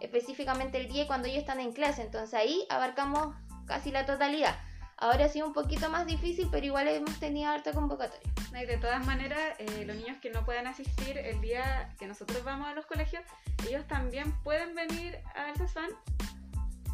específicamente 0.00 0.78
el 0.78 0.88
día 0.88 1.06
cuando 1.08 1.26
ellos 1.26 1.40
están 1.40 1.58
en 1.60 1.72
clase. 1.72 2.02
Entonces 2.02 2.34
ahí 2.34 2.64
abarcamos 2.68 3.34
casi 3.66 3.90
la 3.90 4.06
totalidad. 4.06 4.54
Ahora 4.96 5.24
ha 5.24 5.28
sido 5.28 5.46
un 5.46 5.52
poquito 5.52 5.88
más 5.88 6.06
difícil, 6.06 6.48
pero 6.50 6.64
igual 6.64 6.88
hemos 6.88 7.18
tenido 7.18 7.50
harta 7.50 7.72
convocatoria. 7.72 8.30
Y 8.54 8.66
de 8.66 8.76
todas 8.76 9.04
maneras, 9.04 9.40
eh, 9.58 9.84
los 9.84 9.96
niños 9.96 10.18
que 10.20 10.30
no 10.30 10.44
puedan 10.44 10.66
asistir 10.66 11.18
el 11.18 11.40
día 11.40 11.90
que 11.98 12.06
nosotros 12.06 12.44
vamos 12.44 12.68
a 12.68 12.74
los 12.74 12.86
colegios, 12.86 13.24
ellos 13.66 13.86
también 13.88 14.32
pueden 14.42 14.74
venir 14.74 15.18
al 15.34 15.56
CESFAN, 15.56 15.90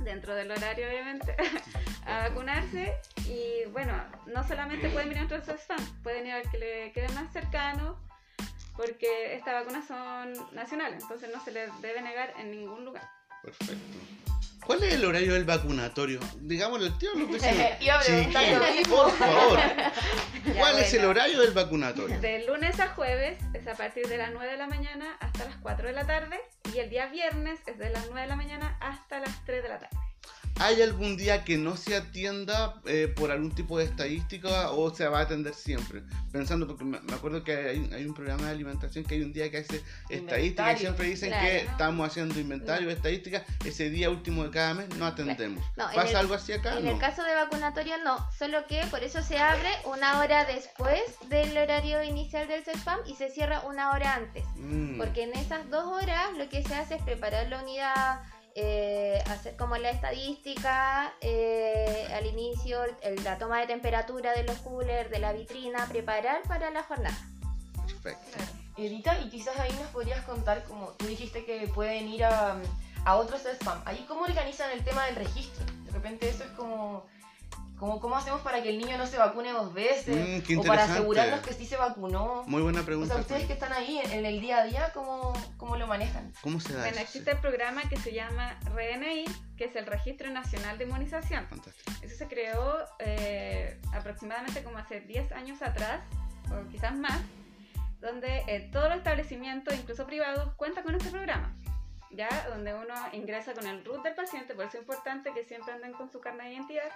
dentro 0.00 0.34
del 0.34 0.50
horario 0.50 0.88
obviamente, 0.88 1.36
a 2.06 2.28
vacunarse. 2.28 2.94
Y 3.26 3.68
bueno, 3.72 3.92
no 4.26 4.46
solamente 4.46 4.88
pueden 4.88 5.10
venir 5.10 5.24
a 5.24 5.28
nuestro 5.28 5.56
pueden 6.02 6.26
ir 6.26 6.32
al 6.32 6.50
que 6.50 6.58
le 6.58 6.92
quede 6.92 7.08
más 7.10 7.32
cercano, 7.32 7.98
porque 8.76 9.34
estas 9.34 9.54
vacunas 9.54 9.86
son 9.86 10.32
nacionales, 10.54 11.02
entonces 11.02 11.30
no 11.34 11.42
se 11.44 11.50
les 11.50 11.68
debe 11.82 12.00
negar 12.00 12.32
en 12.38 12.52
ningún 12.52 12.84
lugar. 12.84 13.08
Perfecto. 13.42 14.27
¿Cuál 14.64 14.82
es 14.82 14.94
el 14.94 15.04
horario 15.04 15.34
del 15.34 15.44
vacunatorio? 15.44 16.20
Digámosle 16.40 16.88
al 16.88 16.98
tío 16.98 17.10
a 17.14 17.18
los 17.18 17.30
vecinos. 17.30 17.66
Chiquillos, 18.04 18.88
por 18.88 19.10
favor. 19.12 19.58
¿Cuál 20.58 20.78
es 20.78 20.92
el 20.94 21.04
horario 21.04 21.40
del 21.40 21.52
vacunatorio? 21.52 22.20
De 22.20 22.46
lunes 22.46 22.78
a 22.80 22.88
jueves 22.88 23.38
es 23.54 23.66
a 23.66 23.74
partir 23.74 24.06
de 24.08 24.18
las 24.18 24.30
9 24.32 24.50
de 24.50 24.58
la 24.58 24.66
mañana 24.66 25.16
hasta 25.20 25.44
las 25.44 25.56
4 25.56 25.88
de 25.88 25.92
la 25.94 26.06
tarde 26.06 26.38
y 26.74 26.78
el 26.78 26.90
día 26.90 27.06
viernes 27.06 27.60
es 27.66 27.78
de 27.78 27.90
las 27.90 28.06
9 28.06 28.22
de 28.22 28.26
la 28.26 28.36
mañana 28.36 28.76
hasta 28.80 29.20
las 29.20 29.44
3 29.44 29.62
de 29.62 29.68
la 29.68 29.78
tarde. 29.78 30.07
¿Hay 30.60 30.82
algún 30.82 31.16
día 31.16 31.44
que 31.44 31.56
no 31.56 31.76
se 31.76 31.96
atienda 31.96 32.74
eh, 32.84 33.06
por 33.14 33.30
algún 33.30 33.54
tipo 33.54 33.78
de 33.78 33.84
estadística 33.84 34.70
o 34.72 34.92
se 34.92 35.06
va 35.06 35.20
a 35.20 35.22
atender 35.22 35.54
siempre? 35.54 36.02
Pensando, 36.32 36.66
porque 36.66 36.84
me 36.84 36.98
acuerdo 37.14 37.44
que 37.44 37.52
hay, 37.56 37.90
hay 37.94 38.04
un 38.04 38.12
programa 38.12 38.44
de 38.46 38.50
alimentación 38.50 39.04
que 39.04 39.14
hay 39.14 39.22
un 39.22 39.32
día 39.32 39.50
que 39.52 39.58
hace 39.58 39.82
estadística 40.08 40.72
y 40.72 40.78
siempre 40.78 41.06
dicen 41.06 41.28
Claro. 41.30 41.46
que 41.46 41.56
estamos 41.58 42.08
haciendo 42.08 42.40
inventario, 42.40 42.90
estadística, 42.90 43.44
ese 43.64 43.88
día 43.88 44.10
último 44.10 44.42
de 44.44 44.50
cada 44.50 44.74
mes 44.74 44.88
no 44.96 45.06
atendemos. 45.06 45.64
No, 45.76 45.88
en 45.90 45.94
¿Pasa 45.94 46.10
el- 46.10 46.16
algo 46.16 46.34
así 46.34 46.52
acá? 46.52 46.76
En 46.76 46.84
no. 46.86 46.90
el 46.90 46.98
caso 46.98 47.22
de 47.22 47.34
vacunatorio 47.36 47.94
no, 48.04 48.18
solo 48.36 48.66
que 48.66 48.84
por 48.90 49.04
eso 49.04 49.22
se 49.22 49.38
abre 49.38 49.70
una 49.84 50.18
hora 50.20 50.44
después 50.44 51.00
del 51.28 51.56
horario 51.56 52.02
inicial 52.02 52.48
del 52.48 52.64
CESPAM 52.64 52.98
y 53.06 53.14
se 53.14 53.30
cierra 53.30 53.60
una 53.60 53.90
hora 53.92 54.14
antes. 54.16 54.44
Mm, 54.56 54.98
Porque 54.98 55.22
en 55.22 55.34
esas 55.34 55.70
dos 55.70 55.84
horas 55.84 56.30
lo 56.36 56.48
que 56.48 56.64
se 56.64 56.74
hace 56.74 56.96
es 56.96 57.02
preparar 57.02 57.48
la 57.48 57.62
unidad, 57.62 58.20
eh, 58.60 59.22
hacer 59.26 59.56
como 59.56 59.76
la 59.76 59.90
estadística, 59.90 61.12
eh, 61.20 62.08
al 62.12 62.26
inicio 62.26 62.82
el- 63.02 63.22
la 63.22 63.38
toma 63.38 63.60
de 63.60 63.68
temperatura 63.68 64.32
de 64.32 64.42
los 64.42 64.56
coolers, 64.58 65.10
de 65.10 65.20
la 65.20 65.32
vitrina, 65.32 65.86
preparar 65.88 66.42
para 66.48 66.70
la 66.70 66.82
jornada. 66.82 67.16
perfecto. 68.02 68.38
Edita, 68.76 69.18
y 69.20 69.28
quizás 69.28 69.56
ahí 69.58 69.72
nos 69.72 69.88
podrías 69.90 70.24
contar, 70.24 70.64
como 70.64 70.88
tú 70.98 71.06
dijiste 71.06 71.44
que 71.44 71.66
pueden 71.68 72.08
ir 72.08 72.24
a, 72.24 72.56
a 73.04 73.16
otros 73.16 73.44
spam. 73.46 73.80
Ahí 73.84 74.04
cómo 74.08 74.22
organizan 74.22 74.70
el 74.72 74.84
tema 74.84 75.04
del 75.06 75.16
registro. 75.16 75.64
De 75.84 75.90
repente 75.92 76.28
eso 76.28 76.44
es 76.44 76.50
como, 76.50 77.04
como 77.78 78.00
cómo 78.00 78.16
hacemos 78.16 78.40
para 78.42 78.62
que 78.62 78.70
el 78.70 78.78
niño 78.78 78.98
no 78.98 79.06
se 79.06 79.16
vacune 79.18 79.52
dos 79.52 79.72
veces 79.72 80.16
Mm, 80.16 80.42
qué 80.46 80.56
o 80.56 80.62
para 80.62 80.84
asegurarnos 80.84 81.40
que 81.40 81.52
sí 81.54 81.64
se 81.66 81.76
vacunó. 81.76 82.42
Muy 82.46 82.62
buena 82.62 82.80
O 82.80 82.84
pregunta. 82.84 83.14
sea, 83.14 83.22
ustedes 83.22 83.46
que 83.46 83.52
están 83.52 83.72
ahí 83.72 83.98
en, 84.04 84.10
en 84.12 84.26
el 84.26 84.40
día 84.40 84.58
a 84.58 84.64
día, 84.64 84.90
¿cómo, 84.92 85.32
cómo 85.56 85.76
lo 85.76 85.86
manejan? 85.86 86.32
¿Cómo 86.42 86.60
se 86.60 86.72
da 86.72 86.80
Bueno, 86.80 86.96
eso? 86.96 87.04
existe 87.04 87.30
el 87.30 87.38
programa 87.38 87.82
que 87.88 87.96
se 87.96 88.12
llama 88.12 88.58
RNI, 88.74 89.24
que 89.56 89.64
es 89.66 89.76
el 89.76 89.86
Registro 89.86 90.30
Nacional 90.30 90.76
de 90.78 90.84
Inmunización. 90.84 91.46
Fantástico. 91.46 91.92
Eso 92.02 92.16
se 92.16 92.26
creó 92.28 92.78
eh, 92.98 93.80
aproximadamente 93.92 94.62
como 94.62 94.78
hace 94.78 95.00
10 95.00 95.32
años 95.32 95.62
atrás, 95.62 96.00
o 96.50 96.68
quizás 96.70 96.96
más, 96.96 97.20
donde 98.00 98.44
eh, 98.46 98.68
todos 98.72 98.88
los 98.88 98.98
establecimientos, 98.98 99.74
incluso 99.74 100.06
privados, 100.06 100.52
cuentan 100.54 100.84
con 100.84 100.94
este 100.94 101.10
programa. 101.10 101.54
¿Ya? 102.10 102.28
Donde 102.48 102.72
uno 102.72 102.94
ingresa 103.12 103.52
con 103.52 103.66
el 103.66 103.84
root 103.84 104.02
del 104.02 104.14
paciente, 104.14 104.54
por 104.54 104.64
eso 104.64 104.78
es 104.78 104.82
importante 104.82 105.30
que 105.34 105.44
siempre 105.44 105.74
anden 105.74 105.92
con 105.92 106.10
su 106.10 106.20
carnet 106.20 106.46
de 106.46 106.52
identidad. 106.54 106.90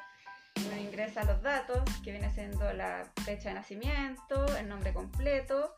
Uno 0.57 0.77
ingresa 0.77 1.25
los 1.25 1.43
datos, 1.43 1.83
que 2.05 2.13
viene 2.13 2.33
siendo 2.33 2.73
la 2.73 3.05
fecha 3.25 3.49
de 3.51 3.55
nacimiento, 3.57 4.47
el 4.57 4.69
nombre 4.69 4.93
completo, 4.93 5.75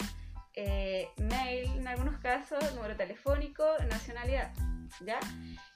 eh, 0.54 1.08
mail 1.18 1.70
en 1.78 1.88
algunos 1.88 2.18
casos, 2.20 2.74
número 2.74 2.96
telefónico, 2.96 3.64
nacionalidad. 3.88 4.52
¿Ya? 5.00 5.18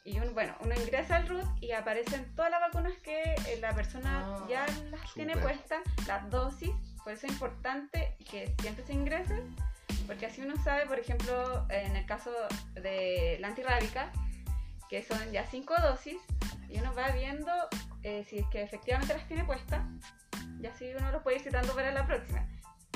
Y 0.04 0.16
uno, 0.20 0.30
bueno, 0.32 0.54
uno 0.60 0.74
ingresa 0.76 1.16
al 1.16 1.26
root 1.26 1.44
y 1.60 1.72
aparecen 1.72 2.24
todas 2.36 2.52
las 2.52 2.60
vacunas 2.60 2.92
que 3.02 3.20
eh, 3.22 3.58
la 3.60 3.74
persona 3.74 4.24
Ah, 4.24 4.46
ya 4.48 4.66
las 4.90 5.12
tiene 5.14 5.32
súper. 5.34 5.56
puestas, 5.56 5.80
las 6.06 6.30
dosis. 6.30 6.70
Por 7.02 7.14
eso 7.14 7.26
es 7.26 7.32
importante 7.32 8.14
que 8.30 8.54
siempre 8.60 8.84
se 8.84 8.92
ingrese, 8.92 9.42
porque 10.06 10.26
así 10.26 10.42
uno 10.42 10.54
sabe, 10.62 10.86
por 10.86 10.98
ejemplo, 11.00 11.66
en 11.70 11.96
el 11.96 12.06
caso 12.06 12.30
de 12.74 13.38
la 13.40 13.48
antirrábica, 13.48 14.12
que 14.88 15.02
son 15.02 15.18
ya 15.32 15.44
cinco 15.46 15.74
dosis, 15.82 16.18
y 16.68 16.78
uno 16.78 16.94
va 16.94 17.08
viendo 17.10 17.50
eh, 18.08 18.24
si 18.24 18.38
es 18.38 18.46
que 18.46 18.62
efectivamente 18.62 19.14
las 19.14 19.26
tiene 19.26 19.44
puestas, 19.44 19.82
y 20.60 20.66
así 20.66 20.92
uno 20.96 21.12
los 21.12 21.22
puede 21.22 21.36
ir 21.36 21.42
citando 21.42 21.74
para 21.74 21.92
la 21.92 22.06
próxima. 22.06 22.46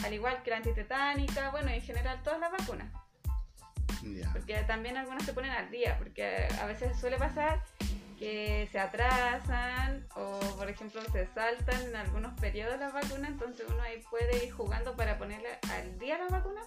Al 0.05 0.14
igual 0.14 0.42
que 0.42 0.51
la 0.51 0.57
antitetánica, 0.57 1.51
bueno, 1.51 1.70
en 1.70 1.83
general 1.83 2.22
todas 2.22 2.40
las 2.40 2.51
vacunas. 2.51 2.90
Ya. 4.03 4.33
Porque 4.33 4.55
también 4.62 4.96
algunas 4.96 5.25
se 5.25 5.33
ponen 5.33 5.51
al 5.51 5.70
día, 5.70 5.96
porque 5.98 6.48
a 6.61 6.66
veces 6.66 6.98
suele 6.98 7.18
pasar 7.18 7.62
que 8.18 8.68
se 8.70 8.79
atrasan 8.79 10.07
o 10.14 10.38
por 10.57 10.70
ejemplo 10.70 11.03
se 11.11 11.27
saltan 11.27 11.83
en 11.83 11.96
algunos 11.96 12.33
periodos 12.40 12.79
las 12.79 12.92
vacunas, 12.92 13.31
entonces 13.31 13.66
uno 13.68 13.83
ahí 13.83 14.03
puede 14.11 14.44
ir 14.44 14.53
jugando 14.53 14.94
para 14.96 15.18
ponerle 15.18 15.59
al 15.72 15.98
día 15.98 16.18
las 16.18 16.31
vacunas 16.31 16.64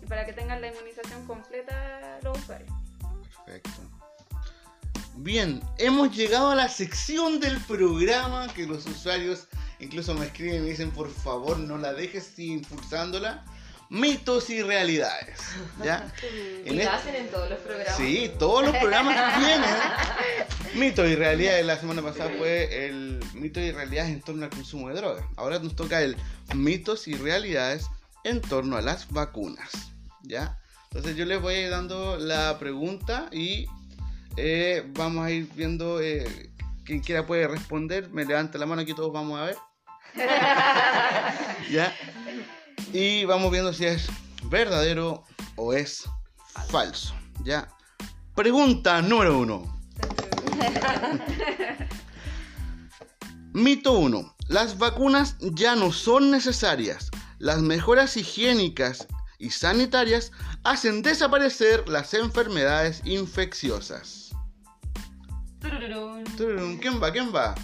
y 0.00 0.06
para 0.06 0.24
que 0.24 0.32
tengan 0.32 0.60
la 0.60 0.68
inmunización 0.68 1.26
completa 1.26 2.20
los 2.22 2.38
usuarios. 2.38 2.70
Perfecto. 3.44 4.11
Bien, 5.14 5.62
hemos 5.78 6.14
llegado 6.16 6.50
a 6.50 6.54
la 6.54 6.68
sección 6.68 7.38
del 7.38 7.58
programa 7.58 8.52
que 8.54 8.66
los 8.66 8.86
usuarios 8.86 9.46
incluso 9.78 10.14
me 10.14 10.26
escriben 10.26 10.56
y 10.56 10.60
me 10.60 10.70
dicen 10.70 10.90
por 10.90 11.10
favor 11.12 11.58
no 11.58 11.76
la 11.78 11.92
dejes 11.92 12.24
sigue 12.34 12.54
impulsándola. 12.54 13.44
Mitos 13.90 14.48
y 14.48 14.62
realidades. 14.62 15.38
¿Ya? 15.84 16.10
Y 16.64 16.70
En 16.70 16.76
lo 16.76 16.82
este- 16.82 16.88
hacen 16.88 17.14
en 17.14 17.28
todos 17.28 17.50
los 17.50 17.58
programas. 17.58 17.96
Sí, 17.96 18.30
todos 18.38 18.64
los 18.64 18.76
programas 18.78 19.38
tienen 19.38 20.80
mitos 20.80 21.06
y 21.06 21.14
realidades. 21.14 21.66
La 21.66 21.76
semana 21.78 22.00
pasada 22.00 22.30
fue 22.38 22.86
el 22.86 23.20
mito 23.34 23.60
y 23.60 23.70
realidades 23.70 24.10
en 24.12 24.22
torno 24.22 24.44
al 24.44 24.50
consumo 24.50 24.88
de 24.88 24.94
drogas. 24.94 25.24
Ahora 25.36 25.58
nos 25.58 25.76
toca 25.76 26.00
el 26.00 26.16
mitos 26.54 27.06
y 27.06 27.14
realidades 27.16 27.84
en 28.24 28.40
torno 28.40 28.78
a 28.78 28.80
las 28.80 29.10
vacunas. 29.10 29.70
¿Ya? 30.22 30.58
Entonces 30.84 31.14
yo 31.14 31.26
les 31.26 31.42
voy 31.42 31.54
a 31.54 31.60
ir 31.64 31.70
dando 31.70 32.16
la 32.16 32.58
pregunta 32.58 33.28
y 33.30 33.66
eh, 34.36 34.84
vamos 34.94 35.24
a 35.24 35.30
ir 35.30 35.48
viendo 35.54 36.00
eh, 36.00 36.50
quien 36.84 37.00
quiera 37.00 37.26
puede 37.26 37.48
responder. 37.48 38.10
Me 38.10 38.24
levanta 38.24 38.58
la 38.58 38.66
mano 38.66 38.82
aquí 38.82 38.94
todos 38.94 39.12
vamos 39.12 39.40
a 39.40 39.44
ver. 39.44 39.56
¿Ya? 41.70 41.94
Y 42.92 43.24
vamos 43.24 43.50
viendo 43.50 43.72
si 43.72 43.86
es 43.86 44.08
verdadero 44.44 45.24
o 45.56 45.72
es 45.72 46.04
falso. 46.68 47.14
¿Ya? 47.44 47.68
Pregunta 48.34 49.02
número 49.02 49.38
uno. 49.38 49.80
Mito 53.52 53.92
1. 53.92 54.36
Las 54.48 54.78
vacunas 54.78 55.36
ya 55.40 55.76
no 55.76 55.92
son 55.92 56.30
necesarias. 56.30 57.10
Las 57.38 57.60
mejoras 57.60 58.16
higiénicas 58.16 59.06
y 59.38 59.50
sanitarias 59.50 60.32
hacen 60.62 61.02
desaparecer 61.02 61.88
las 61.88 62.14
enfermedades 62.14 63.02
infecciosas. 63.04 64.21
Turururún. 65.62 66.24
Tururún, 66.36 66.78
¿Quién 66.78 67.02
va? 67.02 67.12
¿Quién 67.12 67.34
va? 67.34 67.54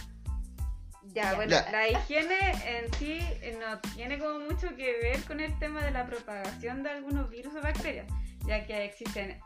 Ya, 1.15 1.35
bueno, 1.35 1.51
Ya. 1.51 1.71
la 1.73 1.89
higiene 1.89 2.39
en 2.65 2.93
sí 2.95 3.19
eh, 3.21 3.59
no 3.61 3.79
tiene 3.95 4.19
como 4.19 4.41
mucho 4.41 4.69
que 4.77 4.99
ver 5.03 5.23
con 5.25 5.41
el 5.41 5.59
tema 5.59 5.83
de 5.83 5.91
la 5.91 6.07
propagación 6.07 6.83
de 6.83 6.91
algunos 6.91 7.29
virus 7.31 7.55
o 7.57 7.63
bacterias, 7.63 8.07
ya 8.47 8.65
que 8.67 8.85
existen 8.85 9.41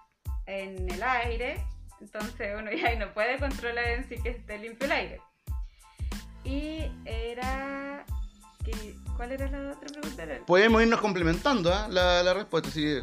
en 0.47 0.91
el 0.91 1.03
aire, 1.03 1.65
entonces 2.01 2.55
uno 2.59 2.71
ya 2.73 2.89
ahí 2.89 2.99
no 2.99 3.13
puede 3.15 3.39
controlar 3.39 3.87
en 3.89 4.09
sí 4.09 4.17
que 4.23 4.31
esté 4.31 4.59
limpio 4.59 4.87
el 4.87 4.93
aire. 4.93 5.21
Y 6.45 6.91
era... 7.05 8.05
¿Cuál 9.17 9.33
era 9.33 9.49
la 9.49 9.73
otra 9.73 9.89
pregunta? 9.89 10.25
Podemos 10.47 10.83
irnos 10.83 11.01
complementando 11.01 11.73
¿ah? 11.73 11.89
la, 11.91 12.23
la 12.23 12.35
respuesta. 12.35 12.71
sí. 12.71 12.99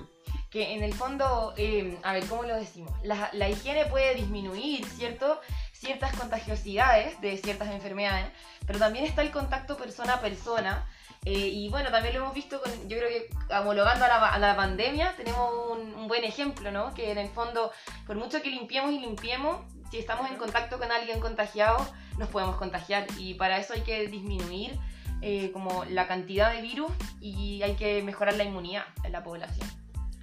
Que 0.50 0.74
en 0.74 0.84
el 0.84 0.94
fondo, 0.94 1.54
eh, 1.58 1.98
a 2.04 2.14
ver, 2.14 2.26
¿cómo 2.26 2.44
lo 2.44 2.56
decimos? 2.56 2.92
La, 3.04 3.50
higiene 3.50 3.86
puede 3.86 4.16
disminuir, 4.16 4.86
¿cierto? 4.86 5.40
Ciertas 5.72 6.16
contagiosidades 6.16 7.20
de 7.22 7.38
ciertas 7.38 7.70
enfermedades, 7.70 8.28
pero 8.66 8.80
también 8.80 9.06
está 9.06 9.22
el 9.22 9.32
contacto 9.32 9.78
persona 9.78 10.16
a 10.16 10.22
persona. 10.22 10.88
eh, 11.26 11.32
y 11.32 11.70
bueno, 11.70 11.92
también 11.92 12.16
lo 12.16 12.22
hemos 12.22 12.34
visto, 12.34 12.62
con, 12.62 12.72
yo 12.88 12.98
creo 12.98 13.10
que 13.10 13.30
homologando 13.54 14.06
a 14.06 14.08
la, 14.08 14.28
a 14.28 14.40
la 14.40 14.56
pandemia, 14.56 15.16
tenemos 15.18 15.52
un, 15.72 15.94
un 15.94 16.08
buen 16.08 16.24
ejemplo, 16.24 16.72
¿no? 16.72 16.94
Que 16.94 17.12
en 17.12 17.18
el 17.18 17.30
fondo, 17.30 17.72
por 18.08 18.16
mucho 18.16 18.42
que 18.42 18.50
limpiemos 18.50 18.92
y 18.92 19.00
limpiemos, 19.00 19.62
si 19.92 19.98
estamos 19.98 20.30
en 20.30 20.38
contacto 20.38 20.78
con 20.80 20.92
alguien 20.92 21.20
contagiado, 21.20 21.78
nos 22.18 22.30
podemos 22.30 22.56
contagiar. 22.58 23.06
Y 23.18 23.36
para 23.36 23.58
eso 23.60 23.74
hay 23.74 23.82
que 23.82 24.08
disminuir 24.08 24.80
eh, 25.22 25.52
como 25.52 25.84
la 25.86 26.08
cantidad 26.08 26.54
de 26.54 26.62
virus 26.62 26.92
y 27.20 27.62
hay 27.64 27.76
que 27.76 28.02
mejorar 28.04 28.36
la 28.36 28.44
inmunidad 28.44 28.86
en 29.04 29.12
la 29.12 29.24
población. 29.24 29.68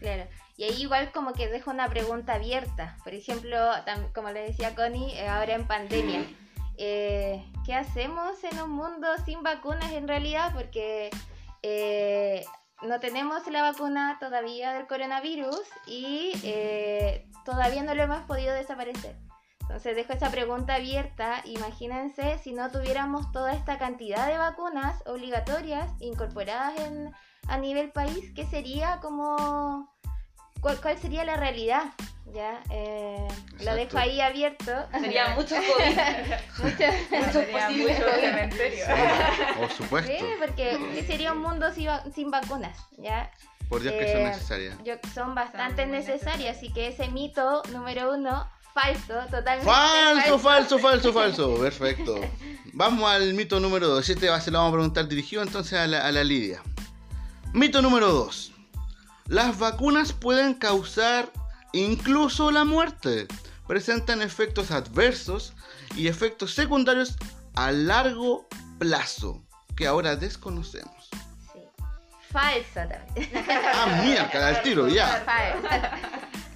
Claro. 0.06 0.30
Y 0.56 0.62
ahí 0.62 0.82
igual 0.82 1.10
como 1.10 1.32
que 1.32 1.48
dejo 1.48 1.72
una 1.72 1.88
pregunta 1.88 2.34
abierta. 2.34 2.96
Por 3.02 3.12
ejemplo, 3.12 3.58
como 4.14 4.30
le 4.30 4.42
decía 4.42 4.76
Connie, 4.76 5.18
eh, 5.18 5.26
ahora 5.26 5.54
en 5.54 5.66
pandemia. 5.66 6.24
eh, 6.78 7.44
¿Qué 7.64 7.74
hacemos 7.74 8.44
en 8.44 8.60
un 8.60 8.70
mundo 8.70 9.08
sin 9.24 9.42
vacunas 9.42 9.90
en 9.90 10.06
realidad? 10.06 10.52
Porque 10.54 11.10
eh, 11.64 12.44
no 12.82 13.00
tenemos 13.00 13.44
la 13.48 13.62
vacuna 13.62 14.18
todavía 14.20 14.74
del 14.74 14.86
coronavirus 14.86 15.62
y 15.88 16.34
eh, 16.44 17.28
todavía 17.44 17.82
no 17.82 17.96
lo 17.96 18.04
hemos 18.04 18.22
podido 18.26 18.54
desaparecer. 18.54 19.16
Entonces 19.62 19.96
dejo 19.96 20.12
esa 20.12 20.30
pregunta 20.30 20.76
abierta. 20.76 21.42
Imagínense 21.46 22.38
si 22.38 22.52
no 22.52 22.70
tuviéramos 22.70 23.32
toda 23.32 23.54
esta 23.54 23.76
cantidad 23.76 24.28
de 24.28 24.38
vacunas 24.38 25.02
obligatorias 25.04 25.90
incorporadas 25.98 26.78
en, 26.78 27.12
a 27.48 27.58
nivel 27.58 27.90
país, 27.90 28.32
¿qué 28.36 28.46
sería 28.46 29.00
como... 29.00 29.95
¿Cuál, 30.60 30.80
cuál 30.80 30.98
sería 30.98 31.24
la 31.24 31.36
realidad? 31.36 31.84
Ya, 32.34 32.60
eh, 32.70 33.26
lo 33.60 33.74
dejo 33.74 33.96
ahí 33.98 34.20
abierto. 34.20 34.72
Sería 35.00 35.28
muchos 35.36 35.58
COVID. 35.76 36.70
Sería 36.76 37.62
posibles 37.66 37.98
mucho 37.98 38.04
COVID. 38.10 38.20
cementerio. 38.20 38.84
Por 39.58 39.70
supuesto. 39.70 40.12
Sí, 40.12 40.24
porque 40.38 40.78
¿qué 40.94 41.04
sería 41.06 41.32
un 41.32 41.38
mundo 41.38 41.72
sin, 41.72 41.88
sin 42.14 42.30
vacunas? 42.30 42.76
¿ya? 42.98 43.30
Por 43.68 43.80
Dios 43.82 43.94
que 43.94 44.12
son 44.12 44.20
Eh, 44.22 44.24
necesarias. 44.26 44.76
Yo, 44.84 44.94
son 45.14 45.34
bastante 45.34 45.82
Son 45.82 45.92
necesarias, 45.92 46.56
así 46.56 46.72
que 46.72 46.88
ese 46.88 47.08
mito 47.08 47.62
número 47.72 48.12
uno, 48.12 48.48
falso, 48.74 49.14
totalmente 49.30 49.64
Falso, 49.64 50.38
falso, 50.38 50.78
falso, 50.78 51.12
falso. 51.12 51.54
Perfecto. 51.60 52.20
Vamos 52.72 53.10
al 53.10 53.32
mito 53.34 53.60
número 53.60 53.88
2. 53.88 54.08
Este 54.10 54.28
va- 54.28 54.40
se 54.40 54.50
lo 54.50 54.58
vamos 54.58 54.72
a 54.72 54.76
preguntar 54.76 55.08
dirigido 55.08 55.42
entonces 55.42 55.78
a 55.78 55.86
la, 55.86 56.04
a 56.06 56.12
la 56.12 56.22
Lidia. 56.24 56.60
Mito 57.54 57.80
número 57.80 58.08
2. 58.12 58.52
Las 59.28 59.58
vacunas 59.58 60.12
pueden 60.12 60.54
causar 60.54 61.28
incluso 61.72 62.50
la 62.50 62.64
muerte. 62.64 63.26
Presentan 63.66 64.22
efectos 64.22 64.70
adversos 64.70 65.52
y 65.96 66.06
efectos 66.06 66.54
secundarios 66.54 67.16
a 67.54 67.72
largo 67.72 68.46
plazo 68.78 69.42
que 69.76 69.86
ahora 69.86 70.14
desconocemos. 70.16 71.08
Sí. 71.52 71.60
Falso 72.30 72.74
también. 72.74 73.30
Ah, 73.74 74.02
mierda, 74.02 74.48
al 74.48 74.62
tiro, 74.62 74.88
ya. 74.88 75.24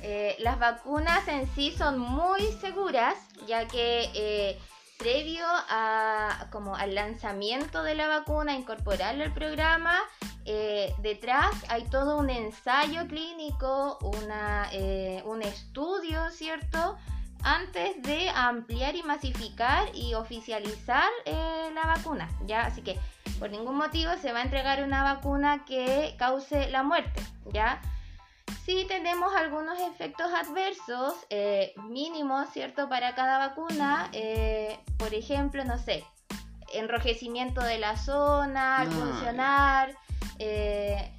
Eh, 0.02 0.37
las 0.38 0.59
vacunas 0.59 1.28
en 1.28 1.48
sí 1.54 1.74
son 1.76 1.98
muy 1.98 2.40
seguras, 2.61 3.16
ya 3.46 3.68
que 3.68 4.11
eh, 4.14 4.59
previo 5.00 5.44
a, 5.46 6.46
como 6.52 6.76
al 6.76 6.94
lanzamiento 6.94 7.82
de 7.82 7.94
la 7.94 8.06
vacuna, 8.06 8.54
incorporarlo 8.54 9.24
al 9.24 9.32
programa, 9.32 9.98
eh, 10.44 10.94
detrás 10.98 11.50
hay 11.68 11.84
todo 11.84 12.18
un 12.18 12.28
ensayo 12.28 13.06
clínico, 13.08 13.98
una, 14.02 14.68
eh, 14.72 15.22
un 15.24 15.42
estudio, 15.42 16.30
¿cierto? 16.30 16.98
Antes 17.42 18.02
de 18.02 18.28
ampliar 18.28 18.94
y 18.94 19.02
masificar 19.02 19.88
y 19.94 20.12
oficializar 20.12 21.08
eh, 21.24 21.70
la 21.74 21.86
vacuna, 21.86 22.28
¿ya? 22.44 22.66
Así 22.66 22.82
que 22.82 22.98
por 23.38 23.50
ningún 23.50 23.76
motivo 23.76 24.12
se 24.20 24.32
va 24.32 24.40
a 24.40 24.42
entregar 24.42 24.84
una 24.84 25.02
vacuna 25.02 25.64
que 25.64 26.14
cause 26.18 26.70
la 26.70 26.82
muerte, 26.82 27.22
¿ya? 27.52 27.80
Sí 28.64 28.84
tenemos 28.88 29.34
algunos 29.34 29.78
efectos 29.80 30.30
adversos 30.32 31.14
eh, 31.30 31.72
mínimos, 31.88 32.48
¿cierto? 32.52 32.88
Para 32.88 33.14
cada 33.14 33.38
vacuna. 33.38 34.08
eh, 34.12 34.78
por 34.98 35.12
ejemplo, 35.14 35.64
no 35.64 35.78
sé, 35.78 36.04
enrojecimiento 36.72 37.62
de 37.62 37.78
la 37.78 37.96
zona 37.96 38.78
al 38.78 38.88
Ah, 38.88 38.90
funcionar. 38.90 39.96
eh, 40.38 41.12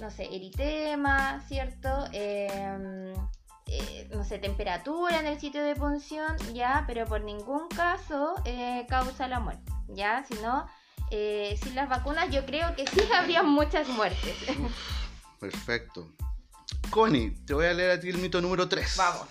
no 0.00 0.10
sé, 0.10 0.24
eritema, 0.24 1.42
¿cierto? 1.48 1.88
Em, 2.12 3.14
eh, 3.66 4.08
no 4.14 4.24
sé, 4.24 4.38
temperatura 4.38 5.18
en 5.20 5.26
el 5.26 5.40
sitio 5.40 5.62
de 5.64 5.74
punción, 5.74 6.36
ya, 6.54 6.84
pero 6.86 7.06
por 7.06 7.22
ningún 7.22 7.68
caso 7.68 8.34
eh, 8.44 8.84
causa 8.88 9.26
la 9.28 9.40
muerte, 9.40 9.72
ya, 9.88 10.24
si 10.28 10.34
no, 10.42 10.66
eh, 11.10 11.58
sin 11.62 11.74
las 11.74 11.88
vacunas 11.88 12.30
yo 12.30 12.44
creo 12.44 12.74
que 12.76 12.86
sí 12.86 13.00
habría 13.14 13.42
muchas 13.42 13.88
muertes. 13.88 14.36
Perfecto. 15.40 16.08
Connie, 16.90 17.30
te 17.46 17.54
voy 17.54 17.66
a 17.66 17.72
leer 17.72 17.90
a 17.92 18.00
ti 18.00 18.08
el 18.08 18.18
mito 18.18 18.40
número 18.40 18.68
3. 18.68 18.96
Vamos. 18.96 19.28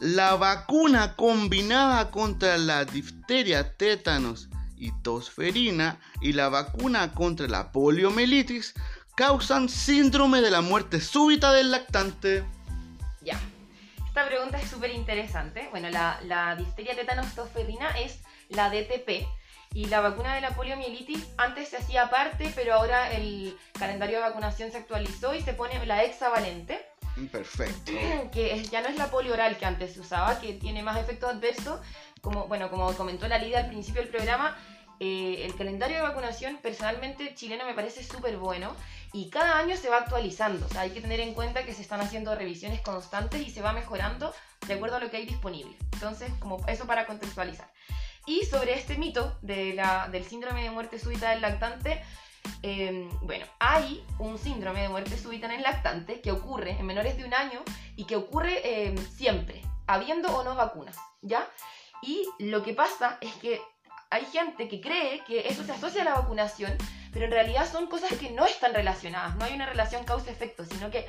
La 0.00 0.36
vacuna 0.36 1.16
combinada 1.16 2.10
contra 2.10 2.56
la 2.56 2.84
difteria, 2.84 3.76
tétanos 3.76 4.48
y 4.76 4.92
tosferina 5.02 6.00
y 6.20 6.32
la 6.32 6.48
vacuna 6.48 7.12
contra 7.12 7.48
la 7.48 7.72
poliomielitis 7.72 8.74
causan 9.16 9.68
síndrome 9.68 10.40
de 10.40 10.50
la 10.50 10.60
muerte 10.60 11.00
súbita 11.00 11.52
del 11.52 11.72
lactante. 11.72 12.44
Ya. 13.22 13.40
Esta 14.06 14.26
pregunta 14.26 14.60
es 14.60 14.70
súper 14.70 14.92
interesante. 14.92 15.66
Bueno, 15.70 15.90
la, 15.90 16.20
la 16.24 16.54
difteria 16.54 16.94
tétanos 16.94 17.34
tosferina 17.34 17.90
es 17.98 18.20
la 18.48 18.70
DTP. 18.70 19.26
Y 19.78 19.84
la 19.84 20.00
vacuna 20.00 20.34
de 20.34 20.40
la 20.40 20.56
poliomielitis 20.56 21.24
antes 21.36 21.68
se 21.68 21.76
hacía 21.76 22.02
aparte, 22.02 22.50
pero 22.56 22.74
ahora 22.74 23.12
el 23.12 23.56
calendario 23.78 24.16
de 24.16 24.24
vacunación 24.24 24.72
se 24.72 24.78
actualizó 24.78 25.36
y 25.36 25.40
se 25.40 25.52
pone 25.52 25.86
la 25.86 26.02
hexavalente, 26.02 26.84
Perfecto. 27.30 27.92
que 28.32 28.60
ya 28.64 28.82
no 28.82 28.88
es 28.88 28.96
la 28.96 29.08
polio 29.08 29.34
oral 29.34 29.56
que 29.56 29.66
antes 29.66 29.92
se 29.92 30.00
usaba, 30.00 30.40
que 30.40 30.54
tiene 30.54 30.82
más 30.82 30.96
efectos 30.96 31.30
adversos. 31.32 31.78
Como, 32.20 32.48
bueno, 32.48 32.70
como 32.70 32.92
comentó 32.94 33.28
la 33.28 33.38
Lidia 33.38 33.60
al 33.60 33.68
principio 33.68 34.02
del 34.02 34.10
programa, 34.10 34.56
eh, 34.98 35.42
el 35.44 35.54
calendario 35.54 35.98
de 35.98 36.02
vacunación 36.02 36.56
personalmente 36.56 37.36
chileno 37.36 37.64
me 37.64 37.74
parece 37.74 38.02
súper 38.02 38.36
bueno 38.36 38.74
y 39.12 39.30
cada 39.30 39.58
año 39.58 39.76
se 39.76 39.90
va 39.90 39.98
actualizando. 39.98 40.66
O 40.66 40.68
sea, 40.70 40.80
hay 40.80 40.90
que 40.90 41.00
tener 41.00 41.20
en 41.20 41.34
cuenta 41.34 41.64
que 41.64 41.72
se 41.72 41.82
están 41.82 42.00
haciendo 42.00 42.34
revisiones 42.34 42.80
constantes 42.80 43.46
y 43.46 43.50
se 43.52 43.62
va 43.62 43.72
mejorando 43.72 44.34
de 44.66 44.74
acuerdo 44.74 44.96
a 44.96 44.98
lo 44.98 45.08
que 45.08 45.18
hay 45.18 45.26
disponible. 45.26 45.76
Entonces, 45.92 46.32
como 46.40 46.66
eso 46.66 46.84
para 46.88 47.06
contextualizar. 47.06 47.70
Y 48.28 48.44
sobre 48.44 48.74
este 48.74 48.98
mito 48.98 49.38
de 49.40 49.72
la- 49.72 50.06
del 50.12 50.22
síndrome 50.22 50.62
de 50.62 50.70
muerte 50.70 50.98
súbita 50.98 51.30
del 51.30 51.40
lactante, 51.40 52.04
eh, 52.62 53.08
bueno, 53.22 53.46
hay 53.58 54.04
un 54.18 54.36
síndrome 54.36 54.82
de 54.82 54.90
muerte 54.90 55.16
súbita 55.16 55.46
en 55.46 55.52
el 55.52 55.62
lactante 55.62 56.20
que 56.20 56.30
ocurre 56.30 56.72
en 56.72 56.84
menores 56.84 57.16
de 57.16 57.24
un 57.24 57.32
año 57.32 57.62
y 57.96 58.04
que 58.04 58.16
ocurre 58.16 58.60
eh, 58.64 58.94
siempre, 59.16 59.62
habiendo 59.86 60.28
o 60.36 60.44
no 60.44 60.54
vacunas, 60.54 60.96
¿ya? 61.22 61.48
Y 62.02 62.28
lo 62.38 62.62
que 62.62 62.74
pasa 62.74 63.16
es 63.22 63.32
que 63.36 63.62
hay 64.10 64.26
gente 64.26 64.68
que 64.68 64.82
cree 64.82 65.24
que 65.24 65.48
eso 65.48 65.64
se 65.64 65.72
asocia 65.72 66.02
a 66.02 66.04
la 66.04 66.14
vacunación, 66.14 66.76
pero 67.14 67.24
en 67.24 67.30
realidad 67.30 67.66
son 67.66 67.86
cosas 67.86 68.12
que 68.12 68.28
no 68.28 68.44
están 68.44 68.74
relacionadas, 68.74 69.36
no 69.36 69.46
hay 69.46 69.54
una 69.54 69.64
relación 69.64 70.04
causa-efecto, 70.04 70.66
sino 70.66 70.90
que 70.90 71.06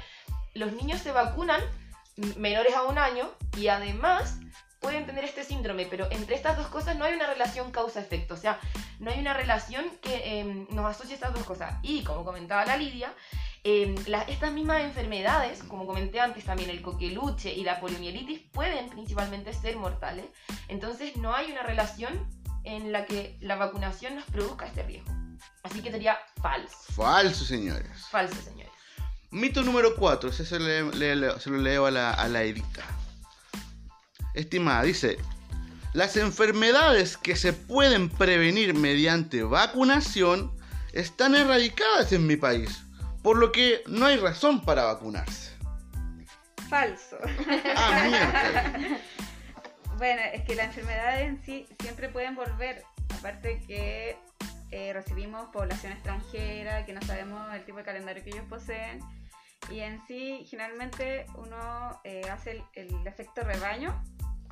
los 0.54 0.72
niños 0.72 1.02
se 1.02 1.12
vacunan 1.12 1.62
menores 2.38 2.74
a 2.76 2.84
un 2.84 2.98
año 2.98 3.30
y 3.58 3.68
además 3.68 4.40
pueden 4.80 5.06
tener 5.06 5.24
este 5.26 5.44
síndrome, 5.44 5.86
pero 5.86 6.08
entre 6.12 6.36
estas 6.36 6.58
dos 6.58 6.68
cosas 6.68 6.96
no 6.96 7.04
hay 7.06 7.14
una 7.14 7.28
relación 7.28 7.72
causa-efecto, 7.72 8.34
o 8.34 8.38
sea, 8.38 8.60
no 9.00 9.12
hay 9.12 9.20
una 9.20 9.34
relación 9.34 9.86
que 10.02 10.40
eh, 10.40 10.66
nos 10.72 10.86
asocie 10.86 11.16
estas 11.16 11.34
dos 11.34 11.44
cosas. 11.44 11.76
Y 11.84 12.04
como 12.04 12.24
comentaba 12.24 12.66
la 12.66 12.78
Lidia, 12.78 13.14
eh, 13.66 13.94
la- 14.08 14.22
estas 14.24 14.54
mismas 14.54 14.82
enfermedades, 14.84 15.64
como 15.64 15.86
comenté 15.86 16.20
antes 16.22 16.46
también, 16.46 16.70
el 16.70 16.82
coqueluche 16.82 17.54
y 17.54 17.64
la 17.64 17.80
poliomielitis 17.82 18.40
pueden 18.54 18.90
principalmente 18.90 19.54
ser 19.54 19.76
mortales, 19.76 20.26
entonces 20.70 21.18
no 21.18 21.34
hay 21.36 21.52
una 21.52 21.64
relación 21.64 22.28
en 22.64 22.92
la 22.92 23.06
que 23.06 23.38
la 23.42 23.56
vacunación 23.58 24.16
nos 24.16 24.26
produzca 24.26 24.66
este 24.66 24.84
riesgo. 24.84 25.12
Así 25.64 25.82
que 25.82 25.92
sería 25.92 26.18
falso. 26.42 26.76
Falso, 26.96 27.44
señores. 27.46 28.06
Falso, 28.10 28.42
señores. 28.42 28.72
Mito 29.32 29.62
número 29.64 29.96
4, 29.96 30.30
ese 30.30 30.46
se, 30.46 30.60
le- 30.60 30.84
le- 30.92 31.16
le- 31.16 31.40
se 31.40 31.50
lo 31.50 31.58
leo 31.58 31.86
a 31.86 31.92
la, 31.92 32.12
a 32.12 32.28
la 32.28 32.44
Edita. 32.44 32.84
Estimada, 34.34 34.84
dice, 34.84 35.18
las 35.94 36.18
enfermedades 36.18 37.18
que 37.18 37.36
se 37.36 37.54
pueden 37.54 38.10
prevenir 38.10 38.74
mediante 38.74 39.44
vacunación 39.44 40.52
están 40.94 41.36
erradicadas 41.36 42.12
en 42.14 42.28
mi 42.28 42.36
país, 42.36 42.84
por 43.24 43.38
lo 43.38 43.52
que 43.52 43.82
no 43.88 44.06
hay 44.06 44.18
razón 44.18 44.62
para 44.62 44.84
vacunarse. 44.84 45.52
Falso. 46.70 47.18
Ah, 47.76 48.08
mierda. 48.08 49.00
Bueno, 49.98 50.22
es 50.34 50.46
que 50.46 50.56
las 50.56 50.68
enfermedades 50.68 51.28
en 51.28 51.44
sí 51.44 51.68
siempre 51.82 52.08
pueden 52.08 52.34
volver. 52.34 52.84
Aparte 53.18 53.62
que 53.68 54.18
eh, 54.72 54.94
recibimos 54.94 55.50
población 55.50 55.92
extranjera, 55.92 56.86
que 56.86 56.94
no 56.94 57.02
sabemos 57.02 57.54
el 57.54 57.66
tipo 57.66 57.80
de 57.80 57.84
calendario 57.84 58.24
que 58.24 58.30
ellos 58.30 58.46
poseen. 58.48 59.02
Y 59.70 59.82
en 59.82 60.00
sí, 60.08 60.48
generalmente 60.50 61.26
uno 61.36 62.00
eh, 62.06 62.22
hace 62.32 62.64
el, 62.76 62.90
el 62.90 63.08
efecto 63.08 63.42
rebaño, 63.44 64.02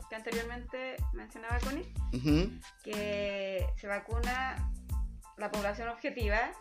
que 0.09 0.15
anteriormente 0.15 0.95
mencionaba 1.13 1.59
Connie, 1.59 1.91
que 2.83 3.65
se 3.75 3.87
vacuna 3.87 4.71
la 5.37 5.51
población 5.51 5.89
objetiva 5.89 6.51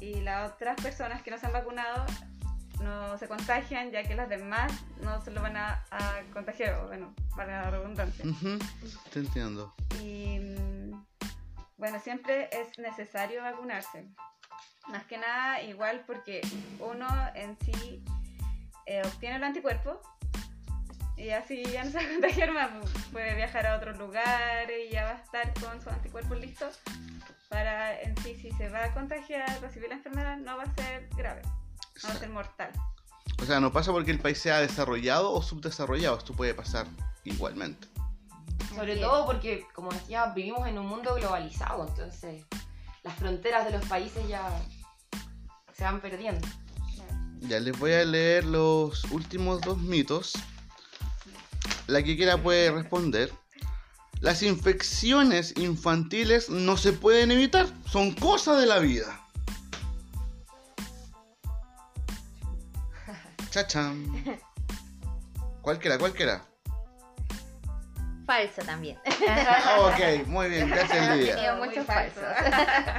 y 0.00 0.20
las 0.20 0.52
otras 0.52 0.80
personas 0.80 1.22
que 1.22 1.30
no 1.30 1.38
se 1.38 1.46
han 1.46 1.52
vacunado 1.52 2.06
no 2.80 3.18
se 3.18 3.28
contagian 3.28 3.90
ya 3.90 4.02
que 4.02 4.14
las 4.14 4.28
demás 4.28 4.72
no 5.02 5.20
se 5.22 5.30
lo 5.30 5.42
van 5.42 5.56
a, 5.56 5.84
a 5.90 6.20
contagiar, 6.32 6.80
o 6.80 6.86
bueno, 6.86 7.14
para 7.36 7.62
la 7.62 7.70
redundancia. 7.70 8.24
Ujú, 8.24 8.58
Te 9.12 9.18
entiendo. 9.18 9.74
Y 10.02 10.38
mm, 10.38 11.04
bueno, 11.76 12.00
siempre 12.00 12.48
es 12.52 12.78
necesario 12.78 13.42
vacunarse. 13.42 14.08
Más 14.88 15.04
que 15.04 15.18
nada, 15.18 15.62
igual 15.62 16.02
porque 16.06 16.40
uno 16.78 17.06
en 17.34 17.56
sí 17.58 18.02
eh, 18.86 19.02
obtiene 19.04 19.36
el 19.36 19.44
anticuerpo 19.44 20.00
y 21.20 21.30
así 21.30 21.62
ya 21.64 21.84
no 21.84 21.90
se 21.90 21.98
va 21.98 22.04
a 22.04 22.08
contagiar 22.08 22.52
más. 22.52 22.70
pues, 22.80 23.04
Puede 23.12 23.34
viajar 23.34 23.66
a 23.66 23.76
otros 23.76 23.98
lugares 23.98 24.88
y 24.88 24.92
ya 24.92 25.04
va 25.04 25.10
a 25.10 25.16
estar 25.16 25.52
con 25.60 25.80
sus 25.80 25.92
anticuerpos 25.92 26.40
listos 26.40 26.78
para 27.48 28.00
en 28.00 28.16
sí, 28.18 28.34
si 28.36 28.50
se 28.52 28.68
va 28.68 28.84
a 28.84 28.94
contagiar, 28.94 29.60
recibir 29.60 29.88
la 29.88 29.96
enfermedad, 29.96 30.36
no 30.38 30.56
va 30.56 30.62
a 30.62 30.74
ser 30.74 31.08
grave, 31.16 31.42
no 31.42 32.08
va 32.08 32.14
a 32.14 32.18
ser 32.18 32.30
mortal. 32.30 32.70
O 33.42 33.44
sea, 33.44 33.60
no 33.60 33.72
pasa 33.72 33.92
porque 33.92 34.12
el 34.12 34.20
país 34.20 34.38
sea 34.38 34.60
desarrollado 34.60 35.32
o 35.32 35.42
subdesarrollado, 35.42 36.16
esto 36.16 36.32
puede 36.32 36.54
pasar 36.54 36.86
igualmente. 37.24 37.88
Sobre 38.74 38.96
todo 38.96 39.26
porque, 39.26 39.66
como 39.74 39.90
decía, 39.90 40.26
vivimos 40.26 40.68
en 40.68 40.78
un 40.78 40.86
mundo 40.86 41.14
globalizado, 41.16 41.88
entonces 41.88 42.44
las 43.02 43.14
fronteras 43.16 43.64
de 43.64 43.72
los 43.72 43.84
países 43.86 44.26
ya 44.28 44.48
se 45.72 45.84
van 45.84 46.00
perdiendo. 46.00 46.46
Ya 47.40 47.58
les 47.58 47.76
voy 47.78 47.92
a 47.92 48.04
leer 48.04 48.44
los 48.44 49.04
últimos 49.04 49.62
dos 49.62 49.78
mitos. 49.78 50.34
La 51.86 52.02
que 52.02 52.16
quiera 52.16 52.36
puede 52.36 52.70
responder. 52.70 53.32
Las 54.20 54.42
infecciones 54.42 55.54
infantiles 55.56 56.50
no 56.50 56.76
se 56.76 56.92
pueden 56.92 57.30
evitar, 57.30 57.66
son 57.86 58.12
cosas 58.12 58.60
de 58.60 58.66
la 58.66 58.78
vida. 58.78 59.20
Chacham. 63.50 64.22
Cualquiera, 65.62 65.98
cualquiera. 65.98 66.42
Falso 68.26 68.62
también. 68.62 68.98
Ah, 69.28 69.90
ok, 69.92 70.26
muy 70.26 70.48
bien, 70.48 70.70
gracias 70.70 71.16
Lidia. 71.16 71.54
Muchos 71.56 71.84
falsos. 71.84 72.22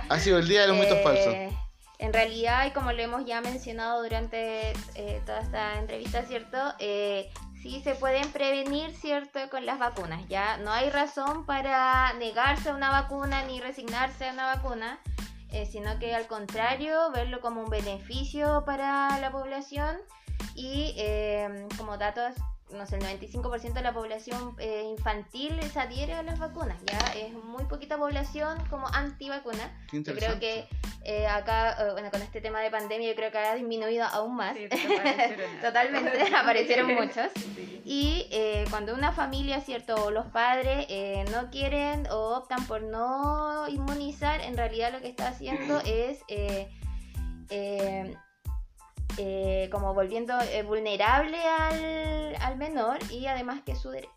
Ha 0.09 0.19
sido 0.19 0.39
el 0.39 0.47
día 0.47 0.61
de 0.61 0.67
los 0.67 0.77
mitos 0.77 0.97
Eh, 0.97 1.03
falsos. 1.03 1.33
En 1.99 2.11
realidad, 2.11 2.65
y 2.65 2.71
como 2.71 2.91
lo 2.91 3.01
hemos 3.01 3.25
ya 3.25 3.41
mencionado 3.41 4.01
durante 4.03 4.71
eh, 4.95 5.21
toda 5.25 5.39
esta 5.39 5.77
entrevista, 5.79 6.23
¿cierto? 6.23 6.57
Eh, 6.79 7.29
sí 7.61 7.81
se 7.83 7.95
pueden 7.95 8.31
prevenir, 8.31 8.95
¿cierto? 8.95 9.39
Con 9.49 9.65
las 9.65 9.79
vacunas, 9.79 10.27
¿ya? 10.27 10.57
No 10.57 10.71
hay 10.71 10.89
razón 10.89 11.45
para 11.45 12.13
negarse 12.13 12.69
a 12.69 12.75
una 12.75 12.89
vacuna 12.89 13.43
ni 13.43 13.59
resignarse 13.59 14.29
a 14.29 14.33
una 14.33 14.55
vacuna, 14.55 14.99
eh, 15.51 15.65
sino 15.65 15.99
que 15.99 16.15
al 16.15 16.27
contrario, 16.27 17.11
verlo 17.11 17.39
como 17.39 17.61
un 17.61 17.69
beneficio 17.69 18.63
para 18.65 19.19
la 19.19 19.31
población 19.31 19.97
y 20.55 20.93
eh, 20.97 21.67
como 21.77 21.97
datos, 21.97 22.33
no 22.73 22.85
sé, 22.85 22.97
el 22.97 23.03
95% 23.03 23.73
de 23.73 23.81
la 23.81 23.93
población 23.93 24.55
eh, 24.59 24.83
infantil 24.89 25.61
se 25.71 25.79
adhiere 25.79 26.13
a 26.13 26.23
las 26.23 26.39
vacunas, 26.39 26.77
¿ya? 26.85 26.97
Es 27.13 27.33
muy 27.33 27.65
poquita 27.65 27.97
población 27.97 28.57
como 28.69 28.87
antivacuna. 28.87 29.71
Yo 29.91 30.15
creo 30.15 30.39
que 30.39 30.67
eh, 31.03 31.27
acá, 31.27 31.71
eh, 31.79 31.91
bueno, 31.93 32.11
con 32.11 32.21
este 32.21 32.41
tema 32.41 32.61
de 32.61 32.69
pandemia, 32.69 33.09
yo 33.09 33.15
creo 33.15 33.31
que 33.31 33.37
ha 33.37 33.55
disminuido 33.55 34.05
aún 34.05 34.35
más. 34.35 34.55
Sí. 34.55 34.67
Totalmente, 35.61 36.23
aparecieron 36.35 36.93
muchos. 36.93 37.27
Sí. 37.35 37.81
Y 37.83 38.27
eh, 38.31 38.65
cuando 38.69 38.93
una 38.93 39.11
familia, 39.11 39.59
¿cierto? 39.61 39.95
O 39.95 40.11
los 40.11 40.27
padres 40.27 40.85
eh, 40.89 41.25
no 41.31 41.49
quieren 41.49 42.07
o 42.11 42.37
optan 42.37 42.65
por 42.67 42.83
no 42.83 43.67
inmunizar, 43.67 44.39
en 44.41 44.55
realidad 44.55 44.91
lo 44.93 45.01
que 45.01 45.09
está 45.09 45.29
haciendo 45.29 45.81
es 45.85 46.19
eh, 46.27 46.69
eh, 49.17 49.69
como 49.71 49.93
volviendo 49.93 50.39
eh, 50.41 50.63
vulnerable 50.63 51.37
al, 51.37 52.35
al 52.35 52.57
menor 52.57 52.99
y 53.11 53.27
además 53.27 53.61
que 53.65 53.73
es 53.73 53.79
su 53.79 53.89
derecho. 53.89 54.11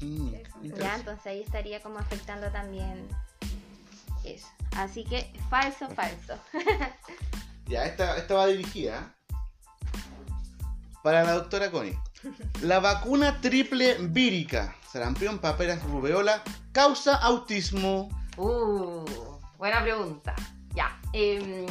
Mm. 0.00 0.32
Ya, 0.78 0.96
entonces 0.96 1.26
ahí 1.26 1.40
estaría 1.40 1.82
como 1.82 1.98
afectando 1.98 2.50
también 2.50 3.06
eso. 4.24 4.48
Así 4.76 5.04
que 5.04 5.32
falso, 5.48 5.88
falso. 5.90 6.38
Ya, 7.66 7.84
esta, 7.84 8.16
esta 8.16 8.34
va 8.34 8.48
dirigida 8.48 9.14
para 11.04 11.22
la 11.22 11.34
doctora 11.34 11.70
Connie. 11.70 11.96
La 12.62 12.80
vacuna 12.80 13.40
triple 13.40 13.96
vírica, 14.00 14.74
sarampión, 14.90 15.38
paperas, 15.38 15.80
rubeola, 15.84 16.42
causa 16.72 17.14
autismo. 17.14 18.08
Uh, 18.36 19.04
buena 19.56 19.82
pregunta. 19.82 20.34
Ya. 20.74 21.00
em, 21.12 21.66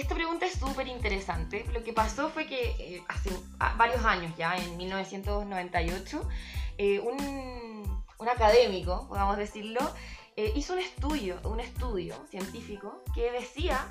esta 0.00 0.14
pregunta 0.14 0.46
es 0.46 0.52
súper 0.52 0.86
interesante. 0.86 1.64
Lo 1.72 1.82
que 1.82 1.92
pasó 1.92 2.30
fue 2.30 2.46
que 2.46 2.70
eh, 2.78 3.04
hace 3.08 3.30
ah, 3.58 3.74
varios 3.76 4.04
años 4.04 4.32
ya, 4.36 4.56
en 4.56 4.76
1998, 4.76 6.28
eh, 6.78 7.00
un, 7.00 8.04
un 8.18 8.28
académico, 8.28 9.06
podamos 9.08 9.36
decirlo, 9.36 9.80
eh, 10.36 10.52
hizo 10.54 10.74
un 10.74 10.78
estudio, 10.78 11.40
un 11.42 11.58
estudio 11.58 12.14
científico 12.30 13.02
que 13.12 13.32
decía 13.32 13.88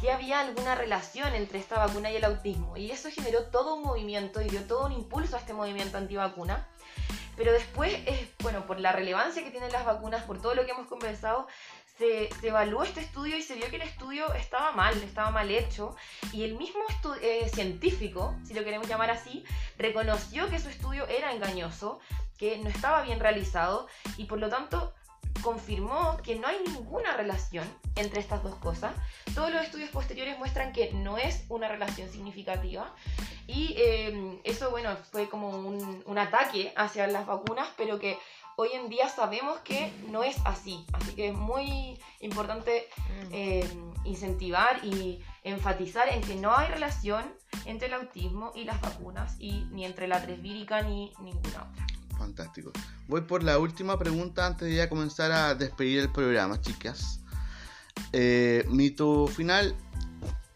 que 0.00 0.10
había 0.10 0.40
alguna 0.40 0.74
relación 0.74 1.34
entre 1.34 1.60
esta 1.60 1.78
vacuna 1.78 2.10
y 2.10 2.16
el 2.16 2.24
autismo. 2.24 2.76
Y 2.76 2.90
eso 2.90 3.08
generó 3.10 3.44
todo 3.44 3.76
un 3.76 3.84
movimiento 3.84 4.42
y 4.42 4.48
dio 4.48 4.62
todo 4.64 4.86
un 4.86 4.92
impulso 4.92 5.36
a 5.36 5.38
este 5.38 5.54
movimiento 5.54 5.96
antivacuna. 5.96 6.66
Pero 7.36 7.52
después, 7.52 7.92
eh, 7.92 8.32
bueno, 8.40 8.66
por 8.66 8.78
la 8.80 8.92
relevancia 8.92 9.42
que 9.42 9.50
tienen 9.50 9.72
las 9.72 9.84
vacunas, 9.84 10.24
por 10.24 10.40
todo 10.40 10.54
lo 10.54 10.64
que 10.64 10.70
hemos 10.70 10.86
conversado, 10.86 11.46
se, 11.98 12.28
evaluó 12.42 12.82
este 12.82 13.00
estudio 13.00 13.36
y 13.36 13.42
se 13.42 13.54
vio 13.54 13.68
que 13.68 13.76
el 13.76 13.82
estudio 13.82 14.32
estaba 14.34 14.72
mal, 14.72 15.00
estaba 15.02 15.30
mal 15.30 15.50
hecho. 15.50 15.96
Y 16.32 16.44
el 16.44 16.56
mismo 16.56 16.80
eh, 17.20 17.48
científico, 17.52 18.36
si 18.44 18.54
lo 18.54 18.64
queremos 18.64 18.88
llamar 18.88 19.10
así, 19.10 19.44
reconoció 19.78 20.48
que 20.50 20.58
su 20.58 20.68
estudio 20.68 21.06
era 21.06 21.32
engañoso, 21.32 22.00
que 22.38 22.58
no 22.58 22.68
estaba 22.68 23.02
bien 23.02 23.20
realizado 23.20 23.86
y 24.16 24.24
por 24.24 24.38
lo 24.38 24.48
tanto 24.48 24.92
confirmó 25.42 26.16
que 26.22 26.36
no 26.36 26.46
hay 26.46 26.58
ninguna 26.66 27.16
relación 27.16 27.66
entre 27.96 28.20
estas 28.20 28.42
dos 28.42 28.54
cosas. 28.56 28.94
Todos 29.34 29.52
los 29.52 29.62
estudios 29.62 29.90
posteriores 29.90 30.38
muestran 30.38 30.72
que 30.72 30.92
no 30.92 31.18
es 31.18 31.44
una 31.48 31.68
relación 31.68 32.08
significativa 32.08 32.92
y 33.46 33.74
eh, 33.76 34.40
eso, 34.44 34.70
bueno, 34.70 34.96
fue 35.12 35.28
como 35.28 35.50
un 35.50 36.18
ataque 36.18 36.72
hacia 36.76 37.06
las 37.06 37.26
vacunas, 37.26 37.68
pero 37.76 37.98
que 37.98 38.18
hoy 38.56 38.68
en 38.74 38.88
día 38.88 39.08
sabemos 39.08 39.58
que 39.60 39.92
no 40.10 40.22
es 40.22 40.36
así. 40.44 40.84
Así 40.92 41.14
que 41.14 41.28
es 41.28 41.34
muy 41.34 41.98
importante 42.20 42.88
eh, 43.30 43.68
incentivar 44.04 44.84
y 44.84 45.20
enfatizar 45.42 46.08
en 46.08 46.20
que 46.20 46.36
no 46.36 46.56
hay 46.56 46.68
relación 46.68 47.24
entre 47.64 47.88
el 47.88 47.94
autismo 47.94 48.52
y 48.54 48.64
las 48.64 48.80
vacunas 48.80 49.36
y 49.38 49.64
ni 49.72 49.84
entre 49.84 50.08
la 50.08 50.22
tresvírica 50.22 50.82
ni 50.82 51.12
ninguna 51.20 51.68
otra. 51.70 51.86
Fantástico. 52.18 52.72
Voy 53.08 53.22
por 53.22 53.42
la 53.42 53.58
última 53.58 53.98
pregunta 53.98 54.46
antes 54.46 54.68
de 54.68 54.76
ya 54.76 54.88
comenzar 54.88 55.32
a 55.32 55.54
despedir 55.54 56.00
el 56.00 56.12
programa, 56.12 56.60
chicas. 56.60 57.20
Eh, 58.12 58.64
mito 58.68 59.26
final 59.26 59.76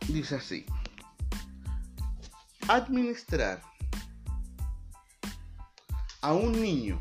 dice 0.08 0.36
así. 0.36 0.64
Administrar 2.68 3.62
a 6.20 6.32
un 6.32 6.60
niño 6.60 7.00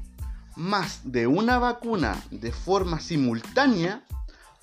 más 0.58 1.02
de 1.04 1.28
una 1.28 1.60
vacuna 1.60 2.22
de 2.32 2.52
forma 2.52 3.00
simultánea 3.00 4.04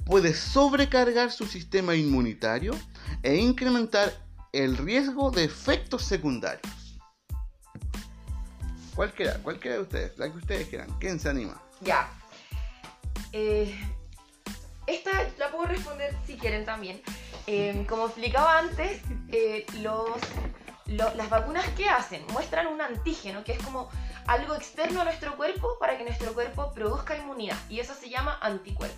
puede 0.05 0.35
sobrecargar 0.35 1.31
su 1.31 1.47
sistema 1.47 1.95
inmunitario 1.95 2.75
e 3.23 3.37
incrementar 3.37 4.13
el 4.53 4.77
riesgo 4.77 5.31
de 5.31 5.45
efectos 5.45 6.03
secundarios. 6.03 6.99
Cualquiera, 8.95 9.39
cualquiera 9.39 9.77
de 9.77 9.83
ustedes, 9.83 10.19
la 10.19 10.31
que 10.31 10.39
ustedes 10.39 10.69
quieran. 10.69 10.89
¿Quién 10.99 11.19
se 11.19 11.29
anima? 11.29 11.61
Ya. 11.81 12.09
Eh, 13.33 13.75
esta 14.87 15.11
la 15.39 15.51
puedo 15.51 15.67
responder 15.67 16.15
si 16.27 16.37
quieren 16.37 16.65
también. 16.65 17.01
Eh, 17.47 17.87
como 17.89 18.07
explicaba 18.07 18.59
antes, 18.59 19.01
eh, 19.29 19.65
los, 19.81 20.11
lo- 20.87 21.15
las 21.15 21.31
vacunas 21.31 21.67
¿qué 21.77 21.89
hacen? 21.89 22.25
Muestran 22.33 22.67
un 22.67 22.81
antígeno, 22.81 23.43
que 23.45 23.53
es 23.53 23.63
como 23.63 23.89
algo 24.27 24.55
externo 24.55 25.01
a 25.01 25.05
nuestro 25.05 25.37
cuerpo 25.37 25.77
para 25.79 25.99
que 25.99 26.05
nuestro 26.05 26.33
cuerpo 26.35 26.73
produzca 26.73 27.17
inmunidad. 27.17 27.57
Y 27.69 27.81
eso 27.81 27.95
se 27.95 28.09
llama 28.09 28.39
anticuerpo. 28.41 28.97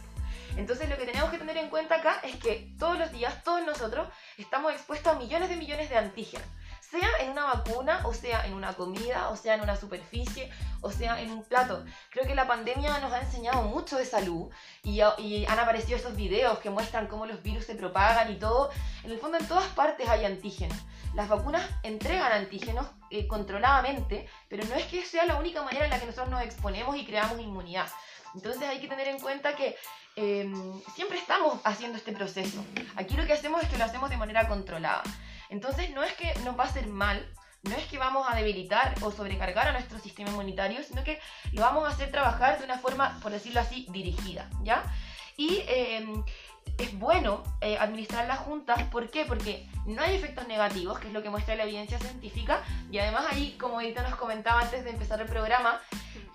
Entonces 0.57 0.89
lo 0.89 0.97
que 0.97 1.05
tenemos 1.05 1.31
que 1.31 1.39
tener 1.39 1.57
en 1.59 1.69
cuenta 1.69 1.97
acá 1.97 2.21
es 2.23 2.37
que 2.37 2.73
todos 2.79 2.99
los 2.99 3.13
días, 3.13 3.45
todos 3.45 3.65
nosotros, 3.65 4.09
estamos 4.39 4.73
expuestos 4.73 5.13
a 5.13 5.19
millones 5.19 5.51
de 5.51 5.57
millones 5.57 5.91
de 5.91 5.97
antígenos. 5.97 6.47
Sea 6.81 7.09
en 7.21 7.31
una 7.31 7.45
vacuna, 7.45 8.01
o 8.05 8.15
sea 8.15 8.47
en 8.47 8.55
una 8.55 8.73
comida, 8.73 9.29
o 9.31 9.37
sea 9.37 9.55
en 9.55 9.61
una 9.61 9.77
superficie, 9.77 10.51
o 10.81 10.93
sea 10.93 11.21
en 11.21 11.31
un 11.31 11.43
plato. 11.43 11.85
Creo 12.11 12.27
que 12.27 12.35
la 12.35 12.47
pandemia 12.47 12.99
nos 13.01 13.13
ha 13.13 13.21
enseñado 13.21 13.63
mucho 13.63 13.99
de 13.99 14.07
salud 14.07 14.49
y, 14.83 15.01
han 15.01 15.59
aparecido 15.59 15.99
esos 15.99 16.17
videos 16.17 16.59
que 16.61 16.71
muestran 16.71 17.09
cómo 17.09 17.27
los 17.27 17.43
virus 17.43 17.67
se 17.67 17.75
propagan 17.75 18.33
y 18.33 18.37
todo. 18.37 18.71
En 19.03 19.11
el 19.11 19.19
fondo 19.19 19.37
en 19.37 19.47
todas 19.47 19.67
partes 19.73 20.09
hay 20.09 20.25
antígenos. 20.25 20.79
Las 21.17 21.31
vacunas 21.31 21.67
entregan 21.83 22.31
antígenos 22.31 22.87
eh, 23.11 23.27
controladamente, 23.27 24.29
pero 24.51 24.67
no 24.67 24.75
es 24.75 24.85
que 24.85 25.03
sea 25.03 25.25
la 25.25 25.37
única 25.37 25.63
manera 25.63 25.87
en 25.87 25.91
la 25.91 25.99
que 25.99 26.05
nosotros 26.05 26.29
nos 26.29 26.43
exponemos 26.43 26.95
y 26.95 27.07
creamos 27.07 27.41
inmunidad. 27.41 27.89
Entonces 28.35 28.69
hay 28.69 28.81
que 28.81 28.87
tener 28.87 29.09
en 29.09 29.19
cuenta 29.19 29.57
que 29.57 29.77
eh, 30.17 30.47
siempre 30.95 31.17
estamos 31.17 31.59
haciendo 31.65 31.97
este 31.97 32.13
proceso. 32.13 32.63
Aquí 32.97 33.17
lo 33.17 33.25
que 33.25 33.33
hacemos 33.33 33.63
es 33.63 33.71
que 33.71 33.79
lo 33.79 33.85
hacemos 33.85 34.11
de 34.11 34.19
manera 34.19 34.47
controlada. 34.47 35.03
Entonces 35.49 35.89
no 35.95 36.03
es 36.03 36.13
que 36.13 36.35
nos 36.45 36.59
va 36.59 36.65
a 36.65 36.67
hacer 36.67 36.87
mal, 36.87 37.27
no 37.63 37.75
es 37.75 37.87
que 37.87 37.97
vamos 37.97 38.27
a 38.31 38.37
debilitar 38.37 38.95
o 39.01 39.11
sobrecargar 39.11 39.69
a 39.69 39.73
nuestro 39.73 39.99
sistema 39.99 40.29
inmunitario, 40.29 40.83
sino 40.83 41.03
que 41.03 41.19
lo 41.53 41.63
vamos 41.63 41.87
a 41.87 41.93
hacer 41.93 42.11
trabajar 42.11 42.59
de 42.59 42.67
una 42.67 42.77
forma, 42.77 43.19
por 43.23 43.33
decirlo 43.33 43.61
así, 43.61 43.87
dirigida, 43.89 44.51
¿ya? 44.63 44.85
Y 45.39 45.63
eh, 45.67 46.05
es 46.79 46.99
bueno 46.99 47.43
eh, 47.61 47.79
administrar 47.79 48.27
las 48.27 48.39
juntas, 48.39 48.83
¿por 48.85 49.11
qué? 49.11 49.25
Porque 49.25 49.69
no 49.87 50.03
hay 50.03 50.15
efectos 50.15 50.47
negativos, 50.47 50.99
que 50.99 51.09
es 51.09 51.15
lo 51.15 51.23
que 51.23 51.31
muestra 51.31 51.57
la 51.57 51.65
evidencia 51.65 51.99
científica, 51.99 52.63
y 52.91 52.99
además 52.99 53.27
ahí, 53.31 53.57
como 53.59 53.81
Edita 53.81 54.03
nos 54.03 54.17
comentaba 54.17 54.61
antes 54.61 54.85
de 54.85 54.91
empezar 54.91 55.21
el 55.21 55.29
programa, 55.29 55.81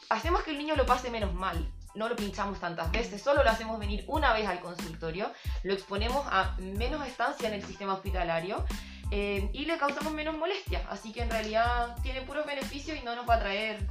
hacemos 0.10 0.44
que 0.44 0.52
el 0.52 0.58
niño 0.58 0.76
lo 0.76 0.86
pase 0.86 1.10
menos 1.10 1.34
mal. 1.34 1.68
No 1.94 2.08
lo 2.08 2.16
pinchamos 2.16 2.60
tantas 2.60 2.90
veces, 2.92 3.22
solo 3.22 3.44
lo 3.44 3.50
hacemos 3.50 3.78
venir 3.78 4.06
una 4.08 4.32
vez 4.34 4.48
al 4.48 4.62
consultorio, 4.62 5.32
lo 5.64 5.74
exponemos 5.74 6.26
a 6.32 6.56
menos 6.60 7.06
estancia 7.06 7.50
en 7.50 7.56
el 7.56 7.64
sistema 7.66 7.94
hospitalario 7.94 8.64
eh, 9.12 9.50
y 9.52 9.66
le 9.66 9.78
causamos 9.78 10.14
menos 10.14 10.38
molestia. 10.38 10.86
Así 10.90 11.12
que 11.12 11.22
en 11.22 11.30
realidad 11.30 11.98
tiene 12.02 12.22
puros 12.22 12.46
beneficios 12.46 12.98
y 12.98 13.04
no 13.04 13.14
nos 13.16 13.30
va 13.30 13.36
a 13.36 13.40
traer 13.40 13.86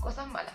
cosas 0.00 0.26
malas. 0.26 0.54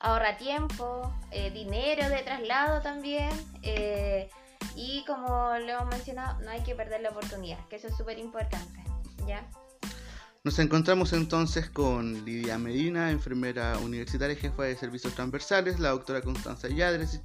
Ahorra 0.00 0.36
tiempo, 0.36 1.12
eh, 1.30 1.50
dinero 1.50 2.08
de 2.08 2.22
traslado 2.22 2.80
también. 2.82 3.30
eh, 3.62 4.28
y 4.74 5.04
como 5.06 5.58
lo 5.58 5.68
hemos 5.72 5.86
mencionado, 5.86 6.40
no 6.42 6.50
hay 6.50 6.62
que 6.62 6.74
perder 6.74 7.00
la 7.00 7.10
oportunidad, 7.10 7.58
que 7.66 7.76
eso 7.76 7.88
es 7.88 7.96
súper 7.96 8.18
importante. 8.18 8.80
¿ya? 9.26 9.48
Nos 10.44 10.60
encontramos 10.60 11.12
entonces 11.12 11.68
con 11.68 12.24
Lidia 12.24 12.58
Medina, 12.58 13.10
enfermera 13.10 13.76
universitaria 13.78 14.34
y 14.34 14.40
jefa 14.40 14.62
de 14.62 14.76
servicios 14.76 15.14
transversales, 15.14 15.80
la 15.80 15.90
doctora 15.90 16.22
Constanza 16.22 16.68
Yadres 16.68 17.20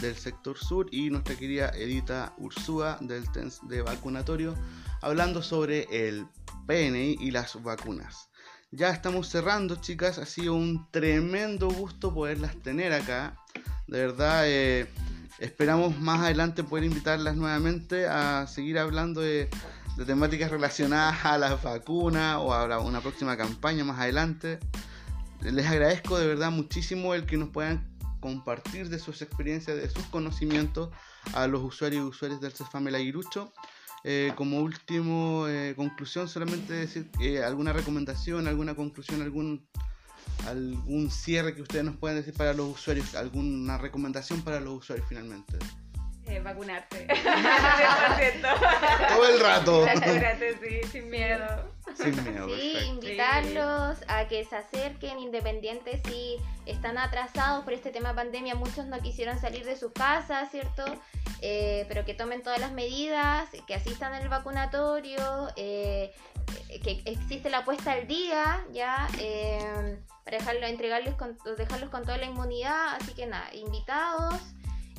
del 0.00 0.14
sector 0.14 0.58
sur 0.58 0.86
y 0.92 1.08
nuestra 1.08 1.34
querida 1.34 1.70
Edita 1.70 2.34
Ursúa 2.36 2.98
del 3.00 3.30
TENS 3.32 3.66
de 3.68 3.80
vacunatorio, 3.80 4.54
hablando 5.00 5.42
sobre 5.42 5.86
el 5.90 6.26
PNI 6.66 7.16
y 7.18 7.30
las 7.30 7.60
vacunas. 7.62 8.27
Ya 8.70 8.90
estamos 8.90 9.30
cerrando, 9.30 9.76
chicas, 9.76 10.18
ha 10.18 10.26
sido 10.26 10.54
un 10.54 10.86
tremendo 10.90 11.70
gusto 11.70 12.12
poderlas 12.12 12.54
tener 12.62 12.92
acá. 12.92 13.34
De 13.86 13.98
verdad, 13.98 14.42
eh, 14.44 14.86
esperamos 15.38 15.98
más 15.98 16.20
adelante 16.20 16.62
poder 16.62 16.84
invitarlas 16.84 17.34
nuevamente 17.34 18.06
a 18.06 18.46
seguir 18.46 18.78
hablando 18.78 19.22
de 19.22 19.48
temáticas 20.06 20.50
relacionadas 20.50 21.24
a 21.24 21.38
las 21.38 21.62
vacunas 21.62 22.36
o 22.36 22.52
a 22.52 22.78
una 22.80 23.00
próxima 23.00 23.38
campaña 23.38 23.84
más 23.84 23.98
adelante. 23.98 24.58
Les 25.40 25.66
agradezco 25.66 26.18
de 26.18 26.26
verdad 26.26 26.50
muchísimo 26.50 27.14
el 27.14 27.24
que 27.24 27.38
nos 27.38 27.48
puedan 27.48 27.88
compartir 28.20 28.90
de 28.90 28.98
sus 28.98 29.22
experiencias, 29.22 29.78
de 29.78 29.88
sus 29.88 30.04
conocimientos 30.06 30.90
a 31.32 31.46
los 31.46 31.62
usuarios 31.62 32.04
y 32.04 32.08
usuarias 32.08 32.42
del 32.42 32.52
CEFAME 32.52 32.94
Aguirucho. 32.94 33.50
Eh, 34.10 34.32
como 34.36 34.60
último 34.60 35.46
eh, 35.48 35.74
conclusión, 35.76 36.30
solamente 36.30 36.72
decir 36.72 37.10
eh, 37.20 37.42
alguna 37.44 37.74
recomendación, 37.74 38.48
alguna 38.48 38.74
conclusión, 38.74 39.20
algún 39.20 39.68
algún 40.46 41.10
cierre 41.10 41.54
que 41.54 41.60
ustedes 41.60 41.84
nos 41.84 41.96
puedan 41.96 42.16
decir 42.16 42.32
para 42.32 42.54
los 42.54 42.68
usuarios, 42.68 43.14
alguna 43.14 43.76
recomendación 43.76 44.40
para 44.40 44.60
los 44.60 44.78
usuarios 44.78 45.06
finalmente. 45.10 45.58
Eh, 46.28 46.40
vacunarte. 46.40 47.06
100%. 47.06 47.08
Todo 49.08 49.28
el 49.28 49.40
rato. 49.40 49.86
Sí, 50.60 50.80
sin 50.90 51.10
miedo. 51.10 51.46
Sin 51.96 52.24
miedo, 52.24 52.48
Sí, 52.48 52.72
perfecto. 52.74 52.94
invitarlos 52.94 53.98
a 54.08 54.28
que 54.28 54.44
se 54.44 54.56
acerquen 54.56 55.18
independientes 55.18 56.00
si 56.06 56.36
están 56.66 56.98
atrasados 56.98 57.64
por 57.64 57.72
este 57.72 57.90
tema 57.90 58.14
pandemia. 58.14 58.54
Muchos 58.54 58.86
no 58.86 58.98
quisieron 59.00 59.38
salir 59.40 59.64
de 59.64 59.76
sus 59.76 59.92
casas, 59.92 60.50
¿cierto? 60.50 60.84
Eh, 61.40 61.86
pero 61.88 62.04
que 62.04 62.14
tomen 62.14 62.42
todas 62.42 62.60
las 62.60 62.72
medidas, 62.72 63.48
que 63.66 63.74
asistan 63.74 64.12
al 64.12 64.28
vacunatorio, 64.28 65.48
eh, 65.56 66.12
que 66.82 67.02
existe 67.04 67.48
la 67.50 67.64
puesta 67.64 67.92
al 67.92 68.06
día, 68.06 68.64
¿ya? 68.72 69.08
Eh, 69.18 69.98
para 70.24 70.38
dejarlo, 70.38 70.66
entregarles 70.66 71.14
con, 71.14 71.38
dejarlos 71.56 71.90
con 71.90 72.02
toda 72.02 72.18
la 72.18 72.26
inmunidad. 72.26 72.96
Así 73.00 73.12
que 73.14 73.26
nada, 73.26 73.48
invitados. 73.54 74.34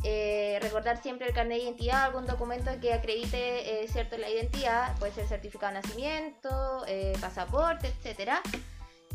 Eh, 0.03 0.59
recordar 0.61 1.01
siempre 1.01 1.27
el 1.27 1.33
carnet 1.33 1.57
de 1.57 1.63
identidad, 1.65 2.03
algún 2.03 2.25
documento 2.25 2.71
que 2.79 2.93
acredite 2.93 3.83
eh, 3.83 3.87
cierto 3.87 4.17
la 4.17 4.29
identidad, 4.29 4.97
puede 4.97 5.11
ser 5.11 5.27
certificado 5.27 5.73
de 5.73 5.81
nacimiento, 5.81 6.85
eh, 6.87 7.13
pasaporte, 7.19 7.87
etcétera. 7.87 8.41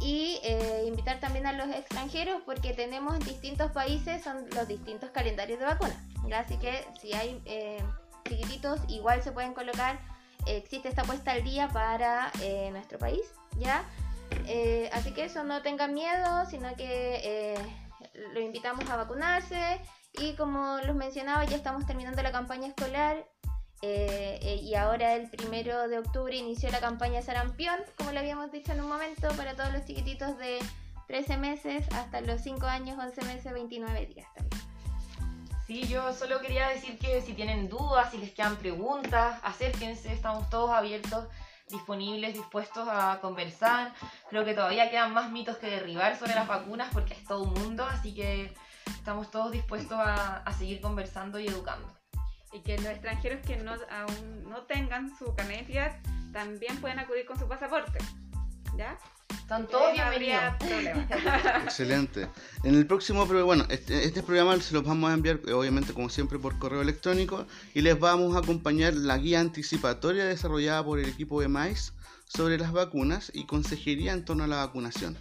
Y 0.01 0.41
eh, 0.43 0.85
invitar 0.87 1.21
también 1.21 1.47
a 1.47 1.53
los 1.53 1.69
extranjeros 1.69 2.43
porque 2.45 2.75
tenemos 2.75 3.15
en 3.15 3.21
distintos 3.21 3.71
países 3.71 4.23
son 4.23 4.45
los 4.55 4.69
distintos 4.69 5.11
calendarios 5.11 5.59
de 5.59 5.65
vacunas. 5.65 5.97
Así 6.35 6.59
que 6.59 6.85
si 7.01 7.13
hay 7.15 7.41
eh, 7.47 7.83
chiquititos, 8.29 8.81
igual 8.89 9.23
se 9.23 9.33
pueden 9.33 9.55
colocar. 9.55 9.99
Eh, 10.47 10.57
existe 10.57 10.89
esta 10.89 11.05
puesta 11.05 11.33
al 11.33 11.45
día 11.45 11.69
para 11.69 12.31
nuestro 12.73 12.99
país, 12.99 13.23
¿ya? 13.57 13.85
Así 14.93 15.13
que 15.15 15.25
eso, 15.25 15.45
no 15.45 15.63
tengan 15.63 15.95
miedo, 15.95 16.45
sino 16.51 16.75
que 16.75 17.57
lo 18.33 18.41
invitamos 18.41 18.91
a 18.91 18.97
vacunarse. 18.97 19.81
Y 20.19 20.35
como 20.35 20.79
los 20.87 20.95
mencionaba, 20.95 21.45
ya 21.45 21.57
estamos 21.57 21.87
terminando 21.87 22.23
la 22.23 22.33
campaña 22.33 22.69
escolar. 22.69 23.27
eh, 23.83 24.39
eh, 24.43 24.57
y 24.63 24.75
ahora 24.77 25.15
el 25.15 25.29
primero 25.29 25.89
de 25.89 25.99
octubre 25.99 26.35
inició 26.35 26.71
la 26.71 26.81
campaña 26.81 27.21
Sarampión, 27.21 27.79
como 27.99 28.13
lo 28.13 28.21
habíamos 28.21 28.51
dicho 28.51 28.73
en 28.73 28.81
un 28.81 28.89
momento, 28.89 29.29
para 29.37 29.55
todos 29.57 29.73
los 29.73 29.85
chiquititos 29.85 30.39
de 30.39 30.59
13 31.09 31.37
meses 31.37 31.85
hasta 31.93 32.21
los 32.23 32.41
5 32.41 32.65
años, 32.67 32.99
11 32.99 33.23
meses, 33.27 33.53
29 33.53 34.07
días 34.07 34.27
también. 34.35 34.63
Sí, 35.67 35.87
yo 35.87 36.13
solo 36.13 36.41
quería 36.41 36.69
decir 36.69 36.99
que 36.99 37.21
si 37.23 37.33
tienen 37.33 37.69
dudas, 37.69 38.11
si 38.11 38.19
les 38.19 38.33
quedan 38.33 38.57
preguntas, 38.57 39.41
acérquense, 39.43 40.13
estamos 40.13 40.49
todos 40.51 40.71
abiertos, 40.71 41.27
disponibles, 41.71 42.35
dispuestos 42.35 42.87
a 42.91 43.19
conversar. 43.21 43.93
Creo 44.29 44.45
que 44.45 44.55
todavía 44.55 44.91
quedan 44.91 45.15
más 45.15 45.31
mitos 45.31 45.57
que 45.57 45.69
derribar 45.69 46.19
sobre 46.19 46.35
las 46.35 46.47
vacunas 46.47 46.91
porque 46.93 47.15
es 47.15 47.25
todo 47.25 47.45
un 47.45 47.55
mundo, 47.55 47.85
así 47.85 48.15
que 48.15 48.55
estamos 48.87 49.31
todos 49.31 49.53
dispuestos 49.53 49.99
a, 49.99 50.39
a 50.39 50.53
seguir 50.53 50.81
conversando 50.81 51.39
y 51.39 51.47
educando. 51.49 51.87
Y 52.53 52.61
que 52.61 52.77
los 52.79 52.87
extranjeros 52.87 53.45
que 53.45 53.57
no, 53.57 53.73
aún 53.73 54.49
no 54.49 54.63
tengan 54.63 55.17
su 55.19 55.35
identidad 55.37 56.01
también 56.33 56.77
pueden 56.81 56.99
acudir 56.99 57.27
con 57.27 57.39
su 57.39 57.49
pasaporte. 57.49 57.99
¿Ya? 58.77 58.99
Están 59.31 59.67
todos 59.67 59.93
Eh, 59.93 59.97
no 59.99 60.03
habría 60.05 60.57
bienvenidos. 60.61 61.07
problema. 61.09 61.63
Excelente. 61.65 62.29
En 62.63 62.75
el 62.75 62.87
próximo, 62.87 63.27
bueno, 63.27 63.65
este, 63.69 64.05
este 64.05 64.23
programa 64.23 64.59
se 64.61 64.75
los 64.75 64.85
vamos 64.85 65.11
a 65.11 65.15
enviar, 65.15 65.41
eh, 65.47 65.53
obviamente, 65.53 65.93
como 65.93 66.09
siempre, 66.09 66.39
por 66.39 66.59
correo 66.59 66.81
electrónico 66.83 67.47
y 67.75 67.83
les 67.83 67.99
vamos 67.99 68.35
a 68.37 68.39
acompañar 68.39 68.95
la 68.95 69.19
guía 69.19 69.41
anticipatoria 69.41 70.25
desarrollada 70.25 70.85
por 70.85 70.99
el 70.99 71.09
equipo 71.09 71.41
de 71.41 71.49
MAIS 71.49 71.93
sobre 72.27 72.57
las 72.59 72.73
vacunas 72.73 73.31
y 73.35 73.47
consejería 73.47 74.13
en 74.13 74.25
torno 74.25 74.45
a 74.45 74.47
la 74.47 74.57
vacunación. 74.57 75.17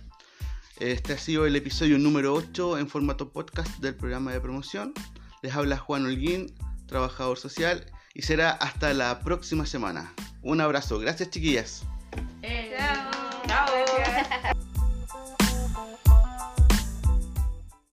Este 0.79 1.13
ha 1.13 1.17
sido 1.17 1.45
el 1.45 1.55
episodio 1.55 1.99
número 1.99 2.33
8 2.33 2.79
en 2.79 2.87
formato 2.87 3.31
podcast 3.31 3.77
del 3.77 3.95
programa 3.95 4.31
de 4.31 4.41
promoción. 4.41 4.93
Les 5.43 5.53
habla 5.53 5.77
Juan 5.77 6.05
Holguín, 6.05 6.53
trabajador 6.87 7.37
social, 7.37 7.85
y 8.13 8.23
será 8.23 8.51
hasta 8.51 8.93
la 8.93 9.19
próxima 9.19 9.65
semana. 9.65 10.13
Un 10.41 10.61
abrazo. 10.61 10.99
Gracias, 10.99 11.29
chiquillas. 11.29 11.83
Eh, 12.41 12.75
Chao. 13.47 14.53